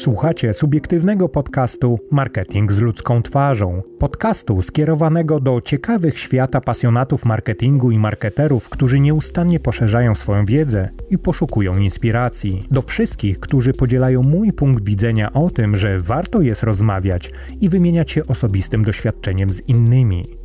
Słuchacie 0.00 0.54
subiektywnego 0.54 1.28
podcastu 1.28 1.98
Marketing 2.10 2.72
z 2.72 2.80
ludzką 2.80 3.22
twarzą. 3.22 3.80
Podcastu 3.98 4.62
skierowanego 4.62 5.40
do 5.40 5.60
ciekawych 5.60 6.18
świata 6.18 6.60
pasjonatów 6.60 7.24
marketingu 7.24 7.90
i 7.90 7.98
marketerów, 7.98 8.68
którzy 8.68 9.00
nieustannie 9.00 9.60
poszerzają 9.60 10.14
swoją 10.14 10.44
wiedzę 10.44 10.88
i 11.10 11.18
poszukują 11.18 11.78
inspiracji. 11.78 12.66
Do 12.70 12.82
wszystkich, 12.82 13.40
którzy 13.40 13.72
podzielają 13.72 14.22
mój 14.22 14.52
punkt 14.52 14.84
widzenia 14.84 15.32
o 15.32 15.50
tym, 15.50 15.76
że 15.76 15.98
warto 15.98 16.40
jest 16.40 16.62
rozmawiać 16.62 17.30
i 17.60 17.68
wymieniać 17.68 18.10
się 18.10 18.26
osobistym 18.26 18.84
doświadczeniem 18.84 19.52
z 19.52 19.68
innymi. 19.68 20.39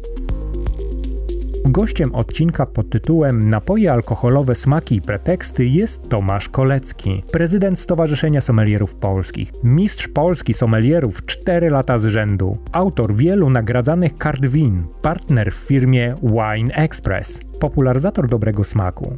Gościem 1.67 2.15
odcinka 2.15 2.65
pod 2.65 2.89
tytułem 2.89 3.49
Napoje 3.49 3.91
alkoholowe, 3.91 4.55
smaki 4.55 4.95
i 4.95 5.01
preteksty 5.01 5.65
jest 5.65 6.09
Tomasz 6.09 6.49
Kolecki, 6.49 7.23
prezydent 7.31 7.79
Stowarzyszenia 7.79 8.41
Sommelierów 8.41 8.95
Polskich, 8.95 9.51
mistrz 9.63 10.07
Polski 10.07 10.53
sommelierów 10.53 11.25
4 11.25 11.69
lata 11.69 11.99
z 11.99 12.05
rzędu, 12.05 12.57
autor 12.71 13.15
wielu 13.15 13.49
nagradzanych 13.49 14.17
kart 14.17 14.45
win, 14.45 14.83
partner 15.01 15.51
w 15.51 15.55
firmie 15.55 16.15
Wine 16.23 16.75
Express, 16.75 17.41
popularyzator 17.59 18.27
dobrego 18.27 18.63
smaku. 18.63 19.17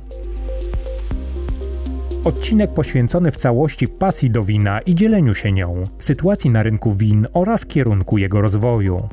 Odcinek 2.23 2.73
poświęcony 2.73 3.31
w 3.31 3.37
całości 3.37 3.87
pasji 3.87 4.31
do 4.31 4.43
wina 4.43 4.79
i 4.79 4.95
dzieleniu 4.95 5.33
się 5.33 5.51
nią, 5.51 5.83
sytuacji 5.99 6.49
na 6.49 6.63
rynku 6.63 6.91
win 6.93 7.27
oraz 7.33 7.65
kierunku 7.65 8.17
jego 8.17 8.41
rozwoju. 8.41 9.09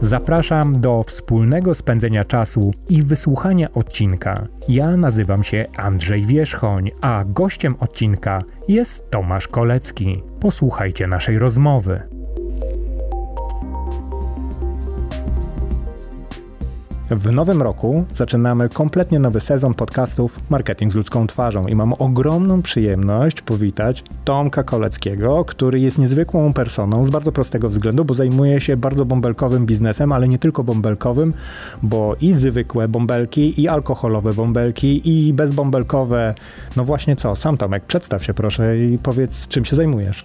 Zapraszam 0.00 0.80
do 0.80 1.02
wspólnego 1.02 1.74
spędzenia 1.74 2.24
czasu 2.24 2.70
i 2.88 3.02
wysłuchania 3.02 3.72
odcinka. 3.72 4.46
Ja 4.68 4.96
nazywam 4.96 5.42
się 5.42 5.66
Andrzej 5.76 6.24
Wierzchoń, 6.24 6.90
a 7.00 7.24
gościem 7.26 7.74
odcinka 7.80 8.38
jest 8.68 9.10
Tomasz 9.10 9.48
Kolecki. 9.48 10.22
Posłuchajcie 10.40 11.06
naszej 11.06 11.38
rozmowy. 11.38 12.17
W 17.10 17.32
nowym 17.32 17.62
roku 17.62 18.04
zaczynamy 18.14 18.68
kompletnie 18.68 19.18
nowy 19.18 19.40
sezon 19.40 19.74
podcastów 19.74 20.40
Marketing 20.50 20.92
z 20.92 20.94
ludzką 20.94 21.26
twarzą 21.26 21.66
i 21.66 21.74
mam 21.74 21.92
ogromną 21.92 22.62
przyjemność 22.62 23.42
powitać 23.42 24.04
Tomka 24.24 24.62
Koleckiego, 24.62 25.44
który 25.44 25.80
jest 25.80 25.98
niezwykłą 25.98 26.52
personą 26.52 27.04
z 27.04 27.10
bardzo 27.10 27.32
prostego 27.32 27.68
względu, 27.68 28.04
bo 28.04 28.14
zajmuje 28.14 28.60
się 28.60 28.76
bardzo 28.76 29.04
bąbelkowym 29.04 29.66
biznesem, 29.66 30.12
ale 30.12 30.28
nie 30.28 30.38
tylko 30.38 30.64
bąbelkowym, 30.64 31.32
bo 31.82 32.16
i 32.20 32.32
zwykłe 32.32 32.88
bąbelki, 32.88 33.60
i 33.60 33.68
alkoholowe 33.68 34.32
bąbelki, 34.32 35.28
i 35.28 35.32
bezbąbelkowe. 35.32 36.34
No 36.76 36.84
właśnie 36.84 37.16
co, 37.16 37.36
sam 37.36 37.56
Tomek, 37.56 37.84
przedstaw 37.84 38.24
się 38.24 38.34
proszę 38.34 38.78
i 38.78 38.98
powiedz, 38.98 39.48
czym 39.48 39.64
się 39.64 39.76
zajmujesz. 39.76 40.24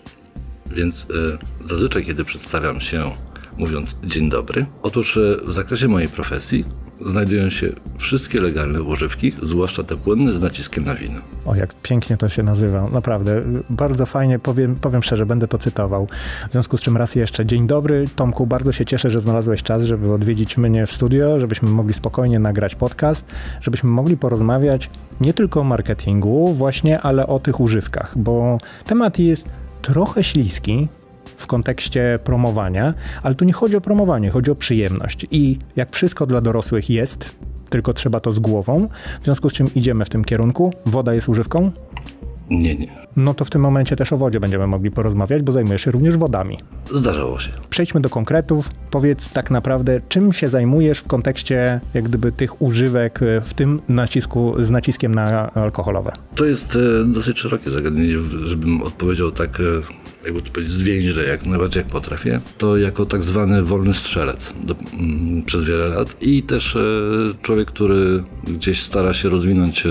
Więc 0.71 1.03
y, 1.03 1.67
zazwyczaj, 1.69 2.05
kiedy 2.05 2.25
przedstawiam 2.25 2.79
się 2.79 3.11
mówiąc 3.57 3.95
dzień 4.03 4.29
dobry. 4.29 4.65
Otóż 4.81 5.17
e, 5.17 5.37
w 5.45 5.53
zakresie 5.53 5.87
mojej 5.87 6.09
profesji 6.09 6.65
znajdują 7.05 7.49
się 7.49 7.69
wszystkie 7.97 8.41
legalne 8.41 8.83
używki, 8.83 9.31
zwłaszcza 9.41 9.83
te 9.83 9.97
płynne 9.97 10.33
z 10.33 10.41
naciskiem 10.41 10.85
na 10.85 10.95
wino. 10.95 11.21
O, 11.45 11.55
jak 11.55 11.73
pięknie 11.73 12.17
to 12.17 12.29
się 12.29 12.43
nazywa. 12.43 12.89
Naprawdę, 12.89 13.41
bardzo 13.69 14.05
fajnie, 14.05 14.39
powiem, 14.39 14.75
powiem 14.75 15.03
szczerze, 15.03 15.25
będę 15.25 15.47
to 15.47 15.57
cytował. 15.57 16.07
W 16.49 16.51
związku 16.51 16.77
z 16.77 16.81
czym 16.81 16.97
raz 16.97 17.15
jeszcze 17.15 17.45
dzień 17.45 17.67
dobry. 17.67 18.05
Tomku, 18.15 18.47
bardzo 18.47 18.71
się 18.71 18.85
cieszę, 18.85 19.11
że 19.11 19.21
znalazłeś 19.21 19.63
czas, 19.63 19.83
żeby 19.83 20.13
odwiedzić 20.13 20.57
mnie 20.57 20.87
w 20.87 20.91
studio, 20.91 21.39
żebyśmy 21.39 21.69
mogli 21.69 21.93
spokojnie 21.93 22.39
nagrać 22.39 22.75
podcast, 22.75 23.25
żebyśmy 23.61 23.89
mogli 23.89 24.17
porozmawiać 24.17 24.89
nie 25.21 25.33
tylko 25.33 25.59
o 25.59 25.63
marketingu 25.63 26.53
właśnie, 26.53 27.01
ale 27.01 27.27
o 27.27 27.39
tych 27.39 27.59
używkach, 27.59 28.17
bo 28.17 28.57
temat 28.85 29.19
jest 29.19 29.49
trochę 29.81 30.23
śliski, 30.23 30.87
w 31.43 31.47
kontekście 31.47 32.19
promowania, 32.23 32.93
ale 33.23 33.35
tu 33.35 33.45
nie 33.45 33.53
chodzi 33.53 33.77
o 33.77 33.81
promowanie, 33.81 34.29
chodzi 34.29 34.51
o 34.51 34.55
przyjemność. 34.55 35.25
I 35.31 35.57
jak 35.75 35.95
wszystko 35.95 36.25
dla 36.25 36.41
dorosłych 36.41 36.89
jest, 36.89 37.35
tylko 37.69 37.93
trzeba 37.93 38.19
to 38.19 38.33
z 38.33 38.39
głową, 38.39 38.87
w 39.21 39.25
związku 39.25 39.49
z 39.49 39.53
czym 39.53 39.67
idziemy 39.75 40.05
w 40.05 40.09
tym 40.09 40.25
kierunku. 40.25 40.73
Woda 40.85 41.13
jest 41.13 41.29
używką? 41.29 41.71
Nie, 42.49 42.75
nie. 42.75 42.87
No 43.15 43.33
to 43.33 43.45
w 43.45 43.49
tym 43.49 43.61
momencie 43.61 43.95
też 43.95 44.13
o 44.13 44.17
wodzie 44.17 44.39
będziemy 44.39 44.67
mogli 44.67 44.91
porozmawiać, 44.91 45.41
bo 45.41 45.51
zajmujesz 45.51 45.81
się 45.81 45.91
również 45.91 46.17
wodami. 46.17 46.57
Zdarzało 46.93 47.39
się. 47.39 47.49
Przejdźmy 47.69 48.01
do 48.01 48.09
konkretów. 48.09 48.71
Powiedz 48.91 49.29
tak 49.29 49.51
naprawdę, 49.51 50.01
czym 50.09 50.33
się 50.33 50.47
zajmujesz 50.47 50.99
w 50.99 51.07
kontekście 51.07 51.81
jak 51.93 52.03
gdyby 52.03 52.31
tych 52.31 52.61
używek, 52.61 53.19
w 53.43 53.53
tym 53.53 53.81
nacisku, 53.89 54.55
z 54.59 54.71
naciskiem 54.71 55.15
na 55.15 55.51
alkoholowe? 55.53 56.11
To 56.35 56.45
jest 56.45 56.75
e, 56.75 57.05
dosyć 57.05 57.39
szerokie 57.39 57.69
zagadnienie, 57.69 58.15
żebym 58.45 58.81
odpowiedział 58.81 59.31
tak 59.31 59.59
e, 59.59 59.63
jakby 60.25 60.41
to 60.41 60.49
powiedzieć, 60.51 60.73
zwięźle, 60.75 61.23
jak 61.23 61.45
najbardziej 61.45 61.83
jak 61.83 61.91
potrafię, 61.91 62.41
to 62.57 62.77
jako 62.77 63.05
tak 63.05 63.23
zwany 63.23 63.63
wolny 63.63 63.93
strzelec 63.93 64.53
do, 64.63 64.75
mm, 64.93 65.43
przez 65.43 65.63
wiele 65.63 65.87
lat. 65.87 66.15
I 66.21 66.43
też 66.43 66.75
e, 66.75 66.81
człowiek, 67.41 67.67
który 67.67 68.23
gdzieś 68.47 68.83
stara 68.83 69.13
się 69.13 69.29
rozwinąć 69.29 69.85
e, 69.85 69.89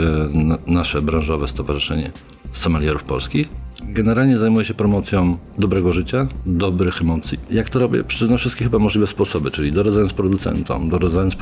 nasze 0.67 1.03
branżowe 1.03 1.49
stowarzyszenie 1.49 2.13
sommelierów 2.53 3.03
polskich 3.03 3.62
Generalnie 3.89 4.39
zajmuję 4.39 4.65
się 4.65 4.75
promocją 4.75 5.39
dobrego 5.59 5.93
życia, 5.93 6.29
dobrych 6.47 7.03
emocji. 7.03 7.39
Jak 7.51 7.71
to 7.71 7.79
robię? 7.79 8.05
Przez 8.05 8.41
wszystkie 8.41 8.65
chyba 8.65 8.79
możliwe 8.79 9.07
sposoby, 9.07 9.51
czyli 9.51 9.71
doradzając 9.71 10.13
producentom, 10.13 10.89
doradzając 10.89 11.37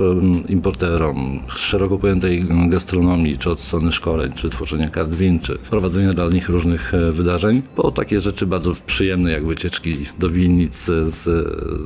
importerom, 0.49 1.41
szeroko 1.49 1.99
pojętej 1.99 2.45
gastronomii, 2.69 3.39
czy 3.39 3.51
od 3.51 3.61
strony 3.61 3.93
szkoleń, 3.93 4.33
czy 4.33 4.51
tworzenia 4.51 4.89
kart 4.89 5.15
win, 5.15 5.41
czy 5.41 5.59
prowadzenia 5.71 6.13
dla 6.13 6.29
nich 6.29 6.49
różnych 6.49 6.95
e, 6.95 7.13
wydarzeń, 7.13 7.63
po 7.77 7.91
takie 7.91 8.21
rzeczy 8.21 8.47
bardzo 8.47 8.73
przyjemne, 8.87 9.31
jak 9.31 9.47
wycieczki 9.47 9.97
do 10.19 10.31
winnic 10.31 10.85
z, 10.85 11.15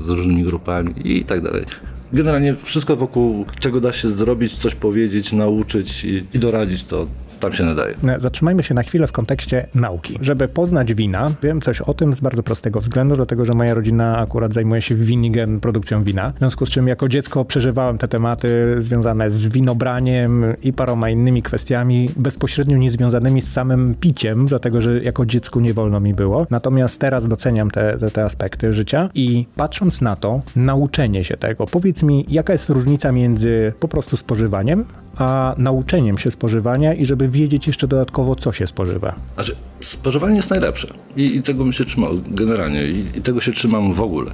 z 0.03 0.09
różnymi 0.09 0.45
grupami 0.45 0.95
i 1.05 1.25
tak 1.25 1.41
dalej. 1.41 1.65
Generalnie 2.13 2.55
wszystko 2.55 2.97
wokół 2.97 3.47
czego 3.61 3.81
da 3.81 3.93
się 3.93 4.09
zrobić, 4.09 4.59
coś 4.59 4.75
powiedzieć, 4.75 5.33
nauczyć 5.33 6.05
i, 6.05 6.25
i 6.35 6.39
doradzić, 6.39 6.85
to 6.85 7.07
tam 7.45 7.53
się 7.53 7.65
nadaje. 7.65 7.95
Zatrzymajmy 8.19 8.63
się 8.63 8.75
na 8.75 8.83
chwilę 8.83 9.07
w 9.07 9.13
kontekście 9.13 9.67
nauki. 9.75 10.19
Żeby 10.21 10.49
poznać 10.49 10.95
wina, 10.95 11.31
wiem 11.43 11.61
coś 11.61 11.81
o 11.81 11.95
tym 11.95 12.15
z 12.15 12.21
bardzo 12.21 12.43
prostego 12.43 12.81
względu, 12.81 13.17
dlatego 13.17 13.45
że 13.45 13.53
moja 13.53 13.75
rodzina 13.75 14.19
akurat 14.19 14.53
zajmuje 14.53 14.83
się 14.83 14.95
Winigen 14.95 15.61
produkcją 15.61 16.05
wina. 16.05 16.33
W 16.33 16.39
związku 16.39 16.67
z 16.67 16.71
czym 16.71 16.89
jako 16.89 17.09
dziecko 17.09 17.45
przeżywałem 17.45 17.99
te 17.99 18.09
tematy 18.09 18.77
związane 18.79 19.31
z 19.31 19.47
winobraniem 19.47 20.45
i 20.63 20.73
paroma 20.73 21.11
innymi 21.11 21.43
kwestiami, 21.43 22.11
bezpośrednio 22.17 22.77
niezwiązanymi 22.77 23.43
z 23.43 23.53
samym 23.53 23.95
piciem, 23.95 24.47
dlatego 24.47 24.83
że 24.83 25.03
jako 25.03 25.27
dziecku 25.27 25.61
nie 25.61 25.75
wolno 25.75 26.01
mi 26.01 26.15
było. 26.15 26.47
Natomiast 26.51 27.01
teraz 27.01 27.29
doceniam 27.29 27.71
te, 27.71 27.99
te, 27.99 28.11
te 28.11 28.25
aspekty 28.25 28.75
życia 28.75 29.09
i 29.15 29.47
patrząc 29.57 30.01
na 30.01 30.17
to, 30.17 30.41
nauczenie 30.57 31.25
się 31.25 31.37
tego. 31.37 31.67
Powiedz 31.67 32.03
mi, 32.03 32.27
jaka 32.29 32.53
jest 32.53 32.69
różnica 32.69 33.13
między 33.13 33.73
po 33.81 33.89
prostu 33.89 34.17
spożywaniem, 34.17 34.85
a 35.17 35.55
nauczeniem 35.59 36.19
się 36.19 36.31
spożywania 36.31 36.95
i 36.95 37.07
żeby 37.07 37.29
wiedzieć 37.29 37.67
jeszcze 37.67 37.87
dodatkowo, 37.87 38.35
co 38.35 38.53
się 38.53 38.67
spożywa. 38.67 39.15
Znaczy, 39.35 39.57
spożywanie 39.81 40.37
jest 40.37 40.51
najlepsze 40.51 40.89
i, 41.17 41.37
i 41.37 41.43
tego 41.43 41.65
bym 41.65 41.73
się 41.73 41.85
trzymał 41.85 42.21
generalnie 42.27 42.87
i, 42.87 43.19
i, 43.19 43.23
tego 43.23 43.41
się 43.41 43.53
trzymam 43.53 43.95
w 43.95 44.01
ogóle. 44.01 44.31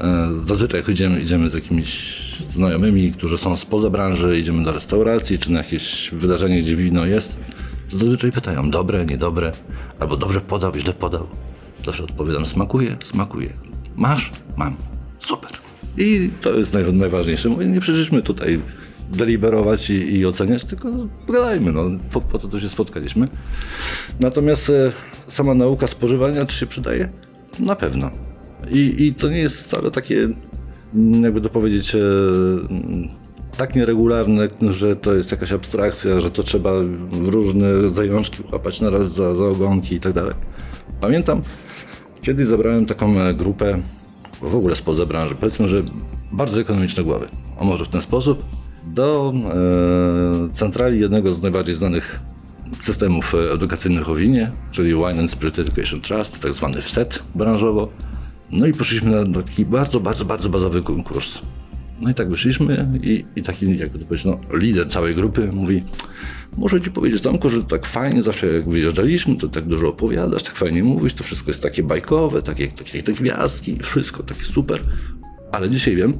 E, 0.00 0.28
zazwyczaj 0.46 0.82
idziemy, 0.88 1.20
idziemy 1.20 1.50
z 1.50 1.54
jakimiś 1.54 2.20
znajomymi, 2.50 3.12
którzy 3.12 3.38
są 3.38 3.56
spoza 3.56 3.90
branży, 3.90 4.38
idziemy 4.38 4.64
do 4.64 4.72
restauracji 4.72 5.38
czy 5.38 5.52
na 5.52 5.58
jakieś 5.58 6.10
wydarzenie, 6.12 6.62
gdzie 6.62 6.76
wino 6.76 7.06
jest, 7.06 7.36
zazwyczaj 7.88 8.32
pytają, 8.32 8.70
dobre, 8.70 9.06
niedobre, 9.06 9.52
albo 9.98 10.16
dobrze 10.16 10.40
podał, 10.40 10.72
źle 10.74 10.92
podał. 10.92 11.26
Zawsze 11.84 12.04
odpowiadam, 12.04 12.46
smakuje, 12.46 12.96
smakuje. 13.04 13.48
Masz? 13.96 14.30
Mam. 14.56 14.76
Super. 15.20 15.50
I 15.98 16.30
to 16.40 16.54
jest 16.54 16.72
naj, 16.72 16.92
najważniejsze. 16.92 17.50
Nie 17.50 17.80
przyszliśmy 17.80 18.22
tutaj 18.22 18.60
deliberować 19.10 19.90
i, 19.90 20.18
i 20.18 20.26
oceniać, 20.26 20.64
tylko 20.64 20.90
no, 20.90 21.08
pogadajmy, 21.26 21.72
no, 21.72 21.90
po, 22.10 22.20
po, 22.20 22.38
to 22.38 22.48
tu 22.48 22.60
się 22.60 22.68
spotkaliśmy. 22.68 23.28
Natomiast 24.20 24.70
e, 24.70 24.92
sama 25.28 25.54
nauka 25.54 25.86
spożywania, 25.86 26.46
czy 26.46 26.58
się 26.58 26.66
przydaje? 26.66 27.08
Na 27.58 27.76
pewno. 27.76 28.10
I, 28.70 29.06
i 29.06 29.14
to 29.14 29.28
nie 29.28 29.38
jest 29.38 29.56
wcale 29.56 29.90
takie, 29.90 30.28
mm, 30.94 31.22
jakby 31.22 31.40
to 31.40 31.48
powiedzieć, 31.48 31.94
e, 31.94 31.98
mm, 31.98 33.08
tak 33.56 33.76
nieregularne, 33.76 34.48
że 34.70 34.96
to 34.96 35.14
jest 35.14 35.30
jakaś 35.30 35.52
abstrakcja, 35.52 36.20
że 36.20 36.30
to 36.30 36.42
trzeba 36.42 36.72
w 37.10 37.28
różne 37.28 37.66
zajączki 37.92 38.42
łapać 38.52 38.80
na 38.80 38.90
raz 38.90 39.12
za, 39.12 39.34
za 39.34 39.44
ogonki 39.44 39.94
i 39.94 40.00
tak 40.00 40.12
dalej. 40.12 40.34
Pamiętam, 41.00 41.42
kiedyś 42.22 42.46
zabrałem 42.46 42.86
taką 42.86 43.20
e, 43.20 43.34
grupę 43.34 43.78
w 44.42 44.54
ogóle 44.54 44.76
spoza 44.76 45.06
branży, 45.06 45.34
powiedzmy, 45.34 45.68
że 45.68 45.82
bardzo 46.32 46.60
ekonomiczne 46.60 47.04
głowy. 47.04 47.28
A 47.60 47.64
może 47.64 47.84
w 47.84 47.88
ten 47.88 48.02
sposób 48.02 48.42
do 48.84 49.32
e, 49.34 50.54
centrali 50.54 51.00
jednego 51.00 51.34
z 51.34 51.42
najbardziej 51.42 51.74
znanych 51.74 52.20
systemów 52.80 53.34
edukacyjnych 53.52 54.08
o 54.08 54.14
winie, 54.14 54.50
czyli 54.70 54.94
Wine 54.94 55.20
and 55.20 55.30
Spirit 55.30 55.58
Education 55.58 56.00
Trust, 56.00 56.40
tak 56.40 56.52
zwany 56.52 56.82
WSET 56.82 57.22
branżowo. 57.34 57.88
No 58.52 58.66
i 58.66 58.72
poszliśmy 58.72 59.24
na 59.24 59.42
taki 59.42 59.64
bardzo, 59.64 60.00
bardzo, 60.00 60.24
bardzo 60.24 60.48
bazowy 60.48 60.82
konkurs. 60.82 61.38
No 62.00 62.10
i 62.10 62.14
tak 62.14 62.30
wyszliśmy 62.30 62.88
i, 63.02 63.24
i 63.36 63.42
taki, 63.42 63.78
jakby 63.78 63.98
to 63.98 64.04
powiedzieć, 64.04 64.24
no, 64.24 64.58
lider 64.58 64.88
całej 64.90 65.14
grupy 65.14 65.52
mówi, 65.52 65.82
muszę 66.56 66.80
ci 66.80 66.90
powiedzieć, 66.90 67.22
Tomku, 67.22 67.50
że 67.50 67.64
tak 67.64 67.86
fajnie 67.86 68.22
zawsze 68.22 68.46
jak 68.52 68.68
wyjeżdżaliśmy, 68.68 69.36
to 69.36 69.48
tak 69.48 69.64
dużo 69.64 69.88
opowiadasz, 69.88 70.42
tak 70.42 70.56
fajnie 70.56 70.84
mówisz, 70.84 71.14
to 71.14 71.24
wszystko 71.24 71.50
jest 71.50 71.62
takie 71.62 71.82
bajkowe, 71.82 72.42
takie, 72.42 72.68
takie 72.68 73.02
te 73.02 73.12
gwiazdki, 73.12 73.78
wszystko 73.82 74.22
takie 74.22 74.44
super. 74.44 74.80
Ale 75.52 75.70
dzisiaj 75.70 75.96
wiem, 75.96 76.14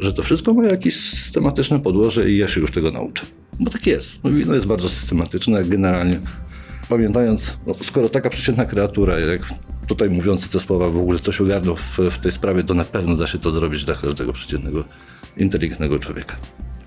że 0.00 0.12
to 0.12 0.22
wszystko 0.22 0.54
ma 0.54 0.64
jakieś 0.64 1.10
systematyczne 1.10 1.80
podłoże 1.80 2.30
i 2.30 2.36
ja 2.36 2.48
się 2.48 2.60
już 2.60 2.72
tego 2.72 2.90
nauczę. 2.90 3.26
Bo 3.60 3.70
tak 3.70 3.86
jest. 3.86 4.10
No, 4.24 4.30
wino 4.30 4.54
jest 4.54 4.66
bardzo 4.66 4.88
systematyczne, 4.88 5.64
generalnie. 5.64 6.20
Pamiętając, 6.88 7.56
no, 7.66 7.74
skoro 7.82 8.08
taka 8.08 8.30
przeciętna 8.30 8.64
kreatura, 8.64 9.18
jak 9.18 9.42
tutaj 9.86 10.10
mówiący 10.10 10.48
te 10.48 10.60
słowa 10.60 10.90
w 10.90 10.98
ogóle 10.98 11.18
coś 11.18 11.40
ogarnął 11.40 11.76
w, 11.76 11.98
w 12.10 12.18
tej 12.18 12.32
sprawie, 12.32 12.64
to 12.64 12.74
na 12.74 12.84
pewno 12.84 13.16
da 13.16 13.26
się 13.26 13.38
to 13.38 13.50
zrobić 13.50 13.84
dla 13.84 13.94
każdego 13.94 14.32
przeciętnego, 14.32 14.84
inteligentnego 15.36 15.98
człowieka. 15.98 16.36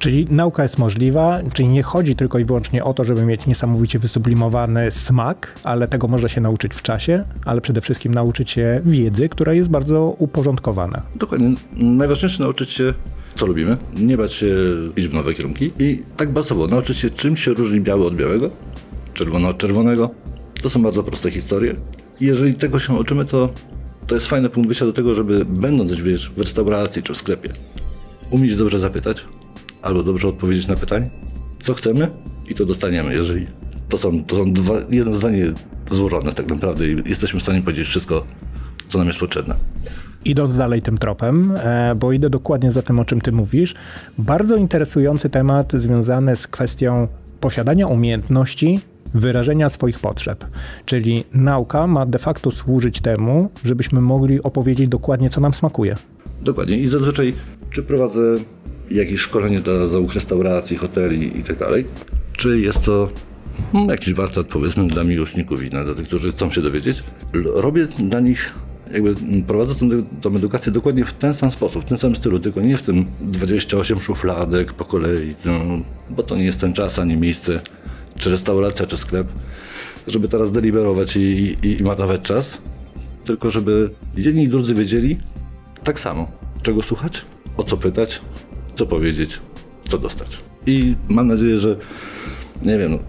Czyli 0.03 0.27
nauka 0.29 0.63
jest 0.63 0.77
możliwa, 0.77 1.39
czyli 1.53 1.69
nie 1.69 1.83
chodzi 1.83 2.15
tylko 2.15 2.39
i 2.39 2.45
wyłącznie 2.45 2.83
o 2.83 2.93
to, 2.93 3.03
żeby 3.03 3.25
mieć 3.25 3.47
niesamowicie 3.47 3.99
wysublimowany 3.99 4.91
smak, 4.91 5.59
ale 5.63 5.87
tego 5.87 6.07
można 6.07 6.29
się 6.29 6.41
nauczyć 6.41 6.73
w 6.73 6.81
czasie, 6.81 7.23
ale 7.45 7.61
przede 7.61 7.81
wszystkim 7.81 8.13
nauczyć 8.13 8.51
się 8.51 8.81
wiedzy, 8.85 9.29
która 9.29 9.53
jest 9.53 9.69
bardzo 9.69 10.15
uporządkowana. 10.17 11.01
Dokładnie. 11.15 11.55
Najważniejsze 11.73 12.43
nauczyć 12.43 12.69
się, 12.69 12.93
co 13.35 13.45
lubimy, 13.45 13.77
nie 13.97 14.17
bać 14.17 14.33
się 14.33 14.55
iść 14.97 15.07
w 15.07 15.13
nowe 15.13 15.33
kierunki 15.33 15.71
i 15.79 16.03
tak 16.17 16.31
bazowo 16.31 16.67
nauczyć 16.67 16.97
się, 16.97 17.09
czym 17.09 17.35
się 17.35 17.53
różni 17.53 17.81
biały 17.81 18.05
od 18.05 18.15
białego, 18.15 18.49
czerwone 19.13 19.49
od 19.49 19.57
czerwonego. 19.57 20.09
To 20.61 20.69
są 20.69 20.83
bardzo 20.83 21.03
proste 21.03 21.31
historie. 21.31 21.75
I 22.21 22.25
jeżeli 22.25 22.53
tego 22.53 22.79
się 22.79 22.93
uczymy, 22.93 23.25
to 23.25 23.49
to 24.07 24.15
jest 24.15 24.27
fajny 24.27 24.49
punkt 24.49 24.67
wyjścia 24.67 24.85
do 24.85 24.93
tego, 24.93 25.15
żeby 25.15 25.45
będąc 25.45 25.91
wiesz, 25.91 26.29
w 26.29 26.37
restauracji 26.37 27.03
czy 27.03 27.13
w 27.13 27.17
sklepie, 27.17 27.49
umieć 28.31 28.55
dobrze 28.55 28.79
zapytać, 28.79 29.25
albo 29.83 30.03
dobrze 30.03 30.27
odpowiedzieć 30.27 30.67
na 30.67 30.75
pytanie, 30.75 31.09
co 31.63 31.73
chcemy 31.73 32.07
i 32.49 32.55
to 32.55 32.65
dostaniemy. 32.65 33.13
Jeżeli 33.13 33.45
to 33.89 33.97
są, 33.97 34.23
to 34.23 34.35
są 34.35 34.53
dwa, 34.53 34.73
jedno 34.89 35.15
zdanie 35.15 35.53
złożone 35.91 36.33
tak 36.33 36.49
naprawdę 36.49 36.87
i 36.87 36.95
jesteśmy 37.05 37.39
w 37.39 37.43
stanie 37.43 37.61
powiedzieć 37.61 37.87
wszystko, 37.87 38.23
co 38.89 38.97
nam 38.97 39.07
jest 39.07 39.19
potrzebne. 39.19 39.55
Idąc 40.25 40.57
dalej 40.57 40.81
tym 40.81 40.97
tropem, 40.97 41.51
e, 41.51 41.95
bo 41.95 42.11
idę 42.11 42.29
dokładnie 42.29 42.71
za 42.71 42.81
tym, 42.81 42.99
o 42.99 43.05
czym 43.05 43.21
ty 43.21 43.31
mówisz, 43.31 43.75
bardzo 44.17 44.55
interesujący 44.55 45.29
temat 45.29 45.73
związany 45.73 46.35
z 46.35 46.47
kwestią 46.47 47.07
posiadania 47.39 47.87
umiejętności 47.87 48.79
wyrażenia 49.13 49.69
swoich 49.69 49.99
potrzeb. 49.99 50.45
Czyli 50.85 51.23
nauka 51.33 51.87
ma 51.87 52.05
de 52.05 52.19
facto 52.19 52.51
służyć 52.51 53.01
temu, 53.01 53.49
żebyśmy 53.63 54.01
mogli 54.01 54.43
opowiedzieć 54.43 54.87
dokładnie, 54.87 55.29
co 55.29 55.41
nam 55.41 55.53
smakuje. 55.53 55.95
Dokładnie. 56.41 56.77
I 56.77 56.87
zazwyczaj, 56.87 57.33
czy 57.69 57.83
prowadzę 57.83 58.21
jakieś 58.91 59.19
szkolenie 59.19 59.59
dla 59.59 59.87
załóg 59.87 60.13
restauracji, 60.13 60.77
hoteli 60.77 61.39
i 61.39 61.43
tak 61.43 61.57
czy 62.31 62.59
jest 62.59 62.81
to 62.81 63.09
jakiś 63.89 64.13
warsztat, 64.13 64.47
powiedzmy, 64.47 64.87
dla 64.87 65.03
miłośników 65.03 65.59
wina, 65.59 65.83
dla 65.83 65.95
tych, 65.95 66.07
którzy 66.07 66.31
chcą 66.31 66.51
się 66.51 66.61
dowiedzieć. 66.61 67.03
Robię 67.33 67.85
dla 67.85 68.19
nich 68.19 68.53
jakby 68.93 69.15
prowadzę 69.47 69.75
tą, 69.75 69.89
tą 70.21 70.35
edukację 70.35 70.71
dokładnie 70.71 71.05
w 71.05 71.13
ten 71.13 71.33
sam 71.33 71.51
sposób, 71.51 71.81
w 71.81 71.85
tym 71.85 71.97
samym 71.97 72.15
stylu, 72.15 72.39
tylko 72.39 72.61
nie 72.61 72.77
w 72.77 72.81
tym 72.81 73.05
28 73.21 73.99
szufladek 73.99 74.73
po 74.73 74.85
kolei, 74.85 75.35
no, 75.45 75.59
bo 76.09 76.23
to 76.23 76.35
nie 76.35 76.43
jest 76.43 76.59
ten 76.59 76.73
czas 76.73 76.99
ani 76.99 77.17
miejsce, 77.17 77.61
czy 78.19 78.29
restauracja, 78.29 78.85
czy 78.85 78.97
sklep, 78.97 79.27
żeby 80.07 80.27
teraz 80.27 80.51
deliberować 80.51 81.15
i, 81.15 81.57
i, 81.63 81.81
i 81.81 81.83
czas, 82.21 82.57
tylko 83.25 83.51
żeby 83.51 83.89
jedni 84.17 84.43
i 84.43 84.49
drudzy 84.49 84.75
wiedzieli 84.75 85.17
tak 85.83 85.99
samo, 85.99 86.31
czego 86.61 86.81
słuchać, 86.81 87.25
o 87.57 87.63
co 87.63 87.77
pytać, 87.77 88.21
co 88.75 88.85
powiedzieć, 88.85 89.39
co 89.89 89.97
dostać. 89.97 90.37
I 90.67 90.95
mam 91.09 91.27
nadzieję, 91.27 91.59
że 91.59 91.75
nie 92.61 92.77
wiem, 92.77 92.99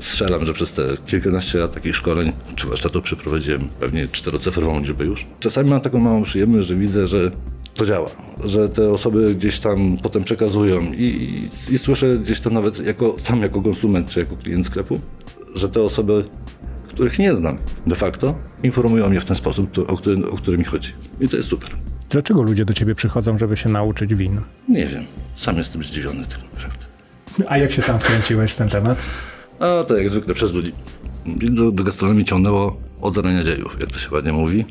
strzelam, 0.00 0.44
że 0.44 0.52
przez 0.52 0.72
te 0.72 0.82
kilkanaście 1.06 1.58
lat 1.58 1.74
takich 1.74 1.96
szkoleń 1.96 2.32
czy 2.56 2.66
warsztatów 2.66 3.02
przeprowadziłem 3.02 3.68
pewnie 3.80 4.08
czterocyfrową 4.08 4.80
liczbę 4.80 5.04
już. 5.04 5.26
Czasami 5.40 5.70
mam 5.70 5.80
taką 5.80 5.98
małą 5.98 6.22
przyjemność, 6.22 6.68
że 6.68 6.76
widzę, 6.76 7.06
że 7.06 7.30
to 7.74 7.86
działa, 7.86 8.10
że 8.44 8.68
te 8.68 8.90
osoby 8.90 9.34
gdzieś 9.34 9.60
tam 9.60 9.96
potem 10.02 10.24
przekazują 10.24 10.92
i, 10.92 11.02
i, 11.02 11.74
i 11.74 11.78
słyszę 11.78 12.18
gdzieś 12.18 12.40
tam 12.40 12.54
nawet 12.54 12.86
jako, 12.86 13.16
sam 13.18 13.42
jako 13.42 13.62
konsument 13.62 14.10
czy 14.10 14.20
jako 14.20 14.36
klient 14.36 14.66
sklepu, 14.66 15.00
że 15.54 15.68
te 15.68 15.82
osoby, 15.82 16.24
których 16.88 17.18
nie 17.18 17.36
znam 17.36 17.58
de 17.86 17.94
facto, 17.94 18.34
informują 18.62 19.08
mnie 19.10 19.20
w 19.20 19.24
ten 19.24 19.36
sposób, 19.36 19.78
o 19.86 19.96
który, 19.96 20.30
o 20.30 20.36
który 20.36 20.58
mi 20.58 20.64
chodzi. 20.64 20.92
I 21.20 21.28
to 21.28 21.36
jest 21.36 21.48
super. 21.48 21.70
Dlaczego 22.14 22.42
ludzie 22.42 22.64
do 22.64 22.72
ciebie 22.74 22.94
przychodzą, 22.94 23.38
żeby 23.38 23.56
się 23.56 23.68
nauczyć 23.68 24.14
win? 24.14 24.40
Nie 24.68 24.86
wiem. 24.86 25.04
Sam 25.36 25.56
jestem 25.56 25.82
zdziwiony 25.82 26.26
tym 26.26 26.38
naprawdę. 26.54 26.86
A 27.48 27.58
jak 27.58 27.72
się 27.72 27.82
sam 27.82 27.98
wkręciłeś 27.98 28.52
w 28.52 28.56
ten 28.56 28.68
temat? 28.68 29.02
A 29.58 29.84
to 29.84 29.96
jak 29.96 30.10
zwykle 30.10 30.34
przez 30.34 30.52
ludzi. 30.52 30.72
Do, 31.26 31.70
do 31.70 31.84
gastronomii 31.84 32.24
ciągnęło 32.24 32.76
od 33.00 33.14
zarania 33.14 33.44
dziejów, 33.44 33.76
jak 33.80 33.90
to 33.90 33.98
się 33.98 34.10
ładnie 34.10 34.32
mówi. 34.32 34.64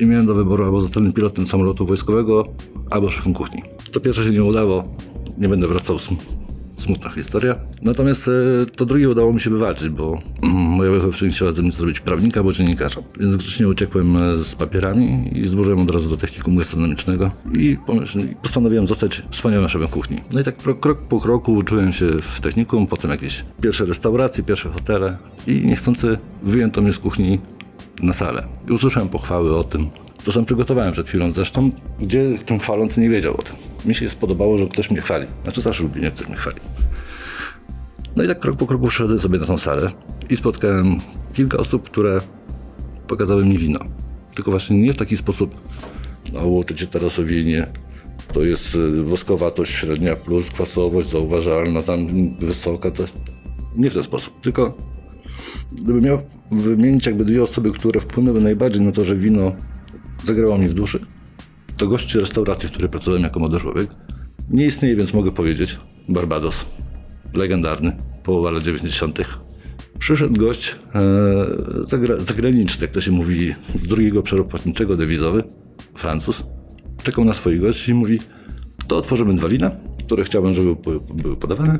I 0.00 0.06
miałem 0.06 0.26
do 0.26 0.34
wyboru 0.34 0.64
albo 0.64 0.80
zostałem 0.80 1.12
pilotem 1.12 1.46
samolotu 1.46 1.86
wojskowego, 1.86 2.44
albo 2.90 3.10
szefem 3.10 3.34
kuchni. 3.34 3.62
To 3.92 4.00
pierwsze 4.00 4.24
się 4.24 4.30
nie 4.30 4.44
udało. 4.44 4.94
Nie 5.38 5.48
będę 5.48 5.68
wracał 5.68 5.98
smutna 6.86 7.10
historia. 7.10 7.56
Natomiast 7.82 8.28
e, 8.28 8.66
to 8.66 8.86
drugie 8.86 9.08
udało 9.08 9.32
mi 9.32 9.40
się 9.40 9.50
wywalczyć, 9.50 9.88
bo 9.88 10.18
mm, 10.42 10.56
moja 10.56 10.90
wychowczyni 10.90 11.32
chciała 11.32 11.52
ze 11.52 11.62
mnie 11.62 11.72
zrobić 11.72 12.00
prawnika 12.00 12.40
albo 12.40 12.52
dziennikarza. 12.52 13.00
Więc 13.20 13.36
grzecznie 13.36 13.68
uciekłem 13.68 14.16
e, 14.16 14.36
z 14.36 14.54
papierami 14.54 15.30
i 15.38 15.48
złożyłem 15.48 15.80
od 15.80 15.90
razu 15.90 16.10
do 16.10 16.16
technikum 16.16 16.56
gastronomicznego 16.56 17.30
i 17.52 17.76
postanowiłem 18.42 18.86
zostać 18.86 19.22
wspaniałym 19.30 19.68
szefem 19.68 19.88
kuchni. 19.88 20.20
No 20.32 20.40
i 20.40 20.44
tak 20.44 20.56
krok 20.56 20.98
po 21.08 21.20
kroku 21.20 21.52
uczyłem 21.52 21.92
się 21.92 22.06
w 22.22 22.40
technikum, 22.40 22.86
potem 22.86 23.10
jakieś 23.10 23.44
pierwsze 23.60 23.84
restauracje, 23.84 24.44
pierwsze 24.44 24.68
hotele 24.68 25.16
i 25.46 25.66
niechcący 25.66 26.18
wyjęto 26.42 26.82
mnie 26.82 26.92
z 26.92 26.98
kuchni 26.98 27.38
na 28.02 28.12
salę. 28.12 28.46
I 28.68 28.72
usłyszałem 28.72 29.08
pochwały 29.08 29.56
o 29.56 29.64
tym, 29.64 29.90
to 30.26 30.32
sam 30.32 30.44
przygotowałem 30.44 30.92
przed 30.92 31.08
chwilą 31.08 31.30
zresztą, 31.30 31.70
gdzie 32.00 32.38
ten 32.46 32.58
chwalący 32.58 33.00
nie 33.00 33.08
wiedział 33.08 33.34
o 33.34 33.42
tym. 33.42 33.56
Mi 33.84 33.94
się 33.94 34.08
spodobało, 34.08 34.58
że 34.58 34.66
ktoś 34.66 34.90
mnie 34.90 35.00
chwali. 35.00 35.26
Znaczy 35.42 35.60
zawsze 35.60 35.82
lubię, 35.82 36.00
jak 36.02 36.14
ktoś 36.14 36.28
mnie 36.28 36.36
chwali. 36.36 36.56
No 38.16 38.22
i 38.22 38.28
tak 38.28 38.38
krok 38.38 38.56
po 38.56 38.66
kroku 38.66 38.88
wszedłem 38.88 39.18
sobie 39.18 39.38
na 39.38 39.46
tą 39.46 39.58
salę 39.58 39.90
i 40.30 40.36
spotkałem 40.36 40.98
kilka 41.34 41.58
osób, 41.58 41.82
które 41.82 42.20
pokazały 43.06 43.46
mi 43.46 43.58
wino. 43.58 43.78
Tylko 44.34 44.50
właśnie 44.50 44.78
nie 44.78 44.92
w 44.92 44.96
taki 44.96 45.16
sposób, 45.16 45.54
no 46.32 46.46
uczycie 46.46 46.86
teraz 46.86 47.18
o 47.18 47.24
winie, 47.24 47.66
to 48.32 48.44
jest 48.44 48.74
y, 48.74 49.02
woskowatość 49.02 49.72
średnia 49.72 50.16
plus 50.16 50.50
kwasowość 50.50 51.10
zauważalna, 51.10 51.82
tam 51.82 52.06
wysoka, 52.38 52.90
to 52.90 53.04
nie 53.76 53.90
w 53.90 53.94
ten 53.94 54.02
sposób, 54.02 54.40
tylko 54.40 54.76
gdybym 55.72 56.04
miał 56.04 56.18
wymienić 56.50 57.06
jakby 57.06 57.24
dwie 57.24 57.42
osoby, 57.42 57.72
które 57.72 58.00
wpłynęły 58.00 58.40
najbardziej 58.40 58.82
na 58.82 58.92
to, 58.92 59.04
że 59.04 59.16
wino 59.16 59.52
zagrało 60.24 60.58
mi 60.58 60.68
w 60.68 60.74
duszy, 60.74 61.00
to 61.76 61.86
gości 61.86 62.18
restauracji, 62.18 62.68
w 62.68 62.72
której 62.72 62.90
pracowałem 62.90 63.22
jako 63.22 63.40
młody 63.40 63.58
człowiek, 63.58 63.90
nie 64.50 64.66
istnieje, 64.66 64.96
więc 64.96 65.14
mogę 65.14 65.32
powiedzieć, 65.32 65.76
Barbados, 66.08 66.66
legendarny, 67.34 67.96
połowa 68.22 68.50
lat 68.50 68.62
90. 68.62 69.18
Przyszedł 69.98 70.34
gość 70.34 70.76
e, 70.94 71.04
zagra, 71.80 72.20
zagraniczny, 72.20 72.82
jak 72.82 72.90
to 72.90 73.00
się 73.00 73.10
mówi, 73.10 73.54
z 73.74 73.86
drugiego 73.86 74.20
obszaru 74.20 74.44
płatniczego, 74.44 74.96
dewizowy, 74.96 75.44
Francuz. 75.94 76.42
Czekał 77.02 77.24
na 77.24 77.32
swoich 77.32 77.60
gości 77.60 77.90
i 77.90 77.94
mówi, 77.94 78.18
to 78.86 78.96
otworzymy 78.96 79.34
dwa 79.34 79.48
wina, 79.48 79.70
które 80.06 80.24
chciałbym, 80.24 80.54
żeby 80.54 80.76
były 81.14 81.36
podawane. 81.36 81.78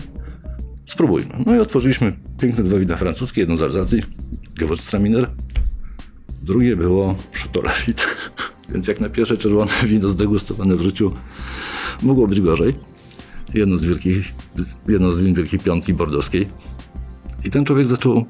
Spróbujmy. 0.86 1.44
No 1.46 1.56
i 1.56 1.58
otworzyliśmy 1.58 2.12
piękne 2.40 2.64
dwa 2.64 2.78
wina 2.78 2.96
francuskie, 2.96 3.40
jedno 3.40 3.56
z 3.56 3.62
Alzacji, 3.62 4.02
Gewürztraminer, 4.60 5.26
drugie 6.42 6.76
było 6.76 7.14
Lafite. 7.62 8.02
Więc 8.68 8.88
jak 8.88 9.00
na 9.00 9.08
pierwsze 9.08 9.36
czerwone 9.36 9.72
wino 9.86 10.08
zdegustowane 10.08 10.76
w 10.76 10.80
życiu 10.80 11.12
mogło 12.02 12.26
być 12.26 12.40
gorzej. 12.40 12.74
Jedno 13.54 13.78
z, 13.78 13.84
wielkich, 13.84 14.32
jedno 14.88 15.12
z 15.12 15.20
win 15.20 15.34
Wielkiej 15.34 15.58
Piątki 15.58 15.94
Bordowskiej. 15.94 16.48
I 17.44 17.50
ten 17.50 17.64
człowiek 17.64 17.86
zaczął 17.86 18.24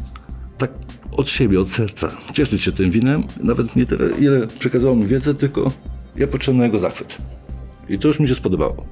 tak 0.58 0.72
od 1.12 1.28
siebie, 1.28 1.60
od 1.60 1.68
serca 1.68 2.10
cieszyć 2.32 2.62
się 2.62 2.72
tym 2.72 2.90
winem. 2.90 3.24
Nawet 3.42 3.76
nie 3.76 3.86
tyle, 3.86 4.18
ile 4.18 4.46
przekazało 4.46 4.96
mi 4.96 5.06
wiedzę, 5.06 5.34
tylko 5.34 5.72
ja 6.16 6.26
na 6.54 6.64
jego 6.64 6.78
zachwyt. 6.78 7.18
I 7.88 7.98
to 7.98 8.08
już 8.08 8.20
mi 8.20 8.28
się 8.28 8.34
spodobało. 8.34 8.86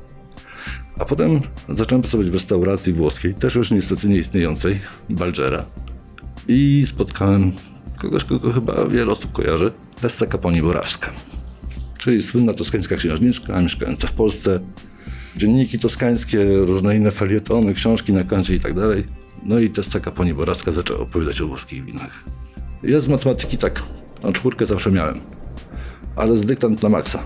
A 0.98 1.04
potem 1.04 1.40
zacząłem 1.68 2.02
pracować 2.02 2.30
w 2.30 2.34
restauracji 2.34 2.92
włoskiej, 2.92 3.34
też 3.34 3.54
już 3.54 3.70
niestety 3.70 4.08
nieistniejącej, 4.08 4.78
Balgera. 5.10 5.64
I 6.48 6.84
spotkałem 6.88 7.52
kogoś, 8.04 8.24
kogo 8.24 8.52
chyba 8.52 8.86
wiele 8.86 9.12
osób 9.12 9.32
kojarzy, 9.32 9.72
Tessa 10.00 10.26
Caponi 10.26 10.62
Borawska 10.62 11.10
czyli 12.04 12.22
słynna 12.22 12.54
toskańska 12.54 12.96
księżniczka, 12.96 13.60
mieszkająca 13.60 14.06
w 14.06 14.12
Polsce, 14.12 14.60
dzienniki 15.36 15.78
toskańskie, 15.78 16.56
różne 16.56 16.96
inne 16.96 17.10
felietony, 17.10 17.74
książki 17.74 18.12
na 18.12 18.24
kancie 18.24 18.54
i 18.54 18.60
tak 18.60 18.74
dalej. 18.74 19.04
No 19.42 19.58
i 19.58 19.70
też 19.70 19.88
taka 19.88 20.10
pani 20.10 20.34
Boraska 20.34 20.72
zaczęła 20.72 21.00
opowiadać 21.00 21.40
o 21.40 21.46
włoskich 21.46 21.84
winach. 21.84 22.24
Ja 22.82 23.00
z 23.00 23.08
matematyki 23.08 23.58
tak, 23.58 23.82
na 24.22 24.32
czwórkę 24.32 24.66
zawsze 24.66 24.92
miałem, 24.92 25.20
ale 26.16 26.36
z 26.36 26.44
dyktant 26.46 26.82
na 26.82 26.88
maksa. 26.88 27.22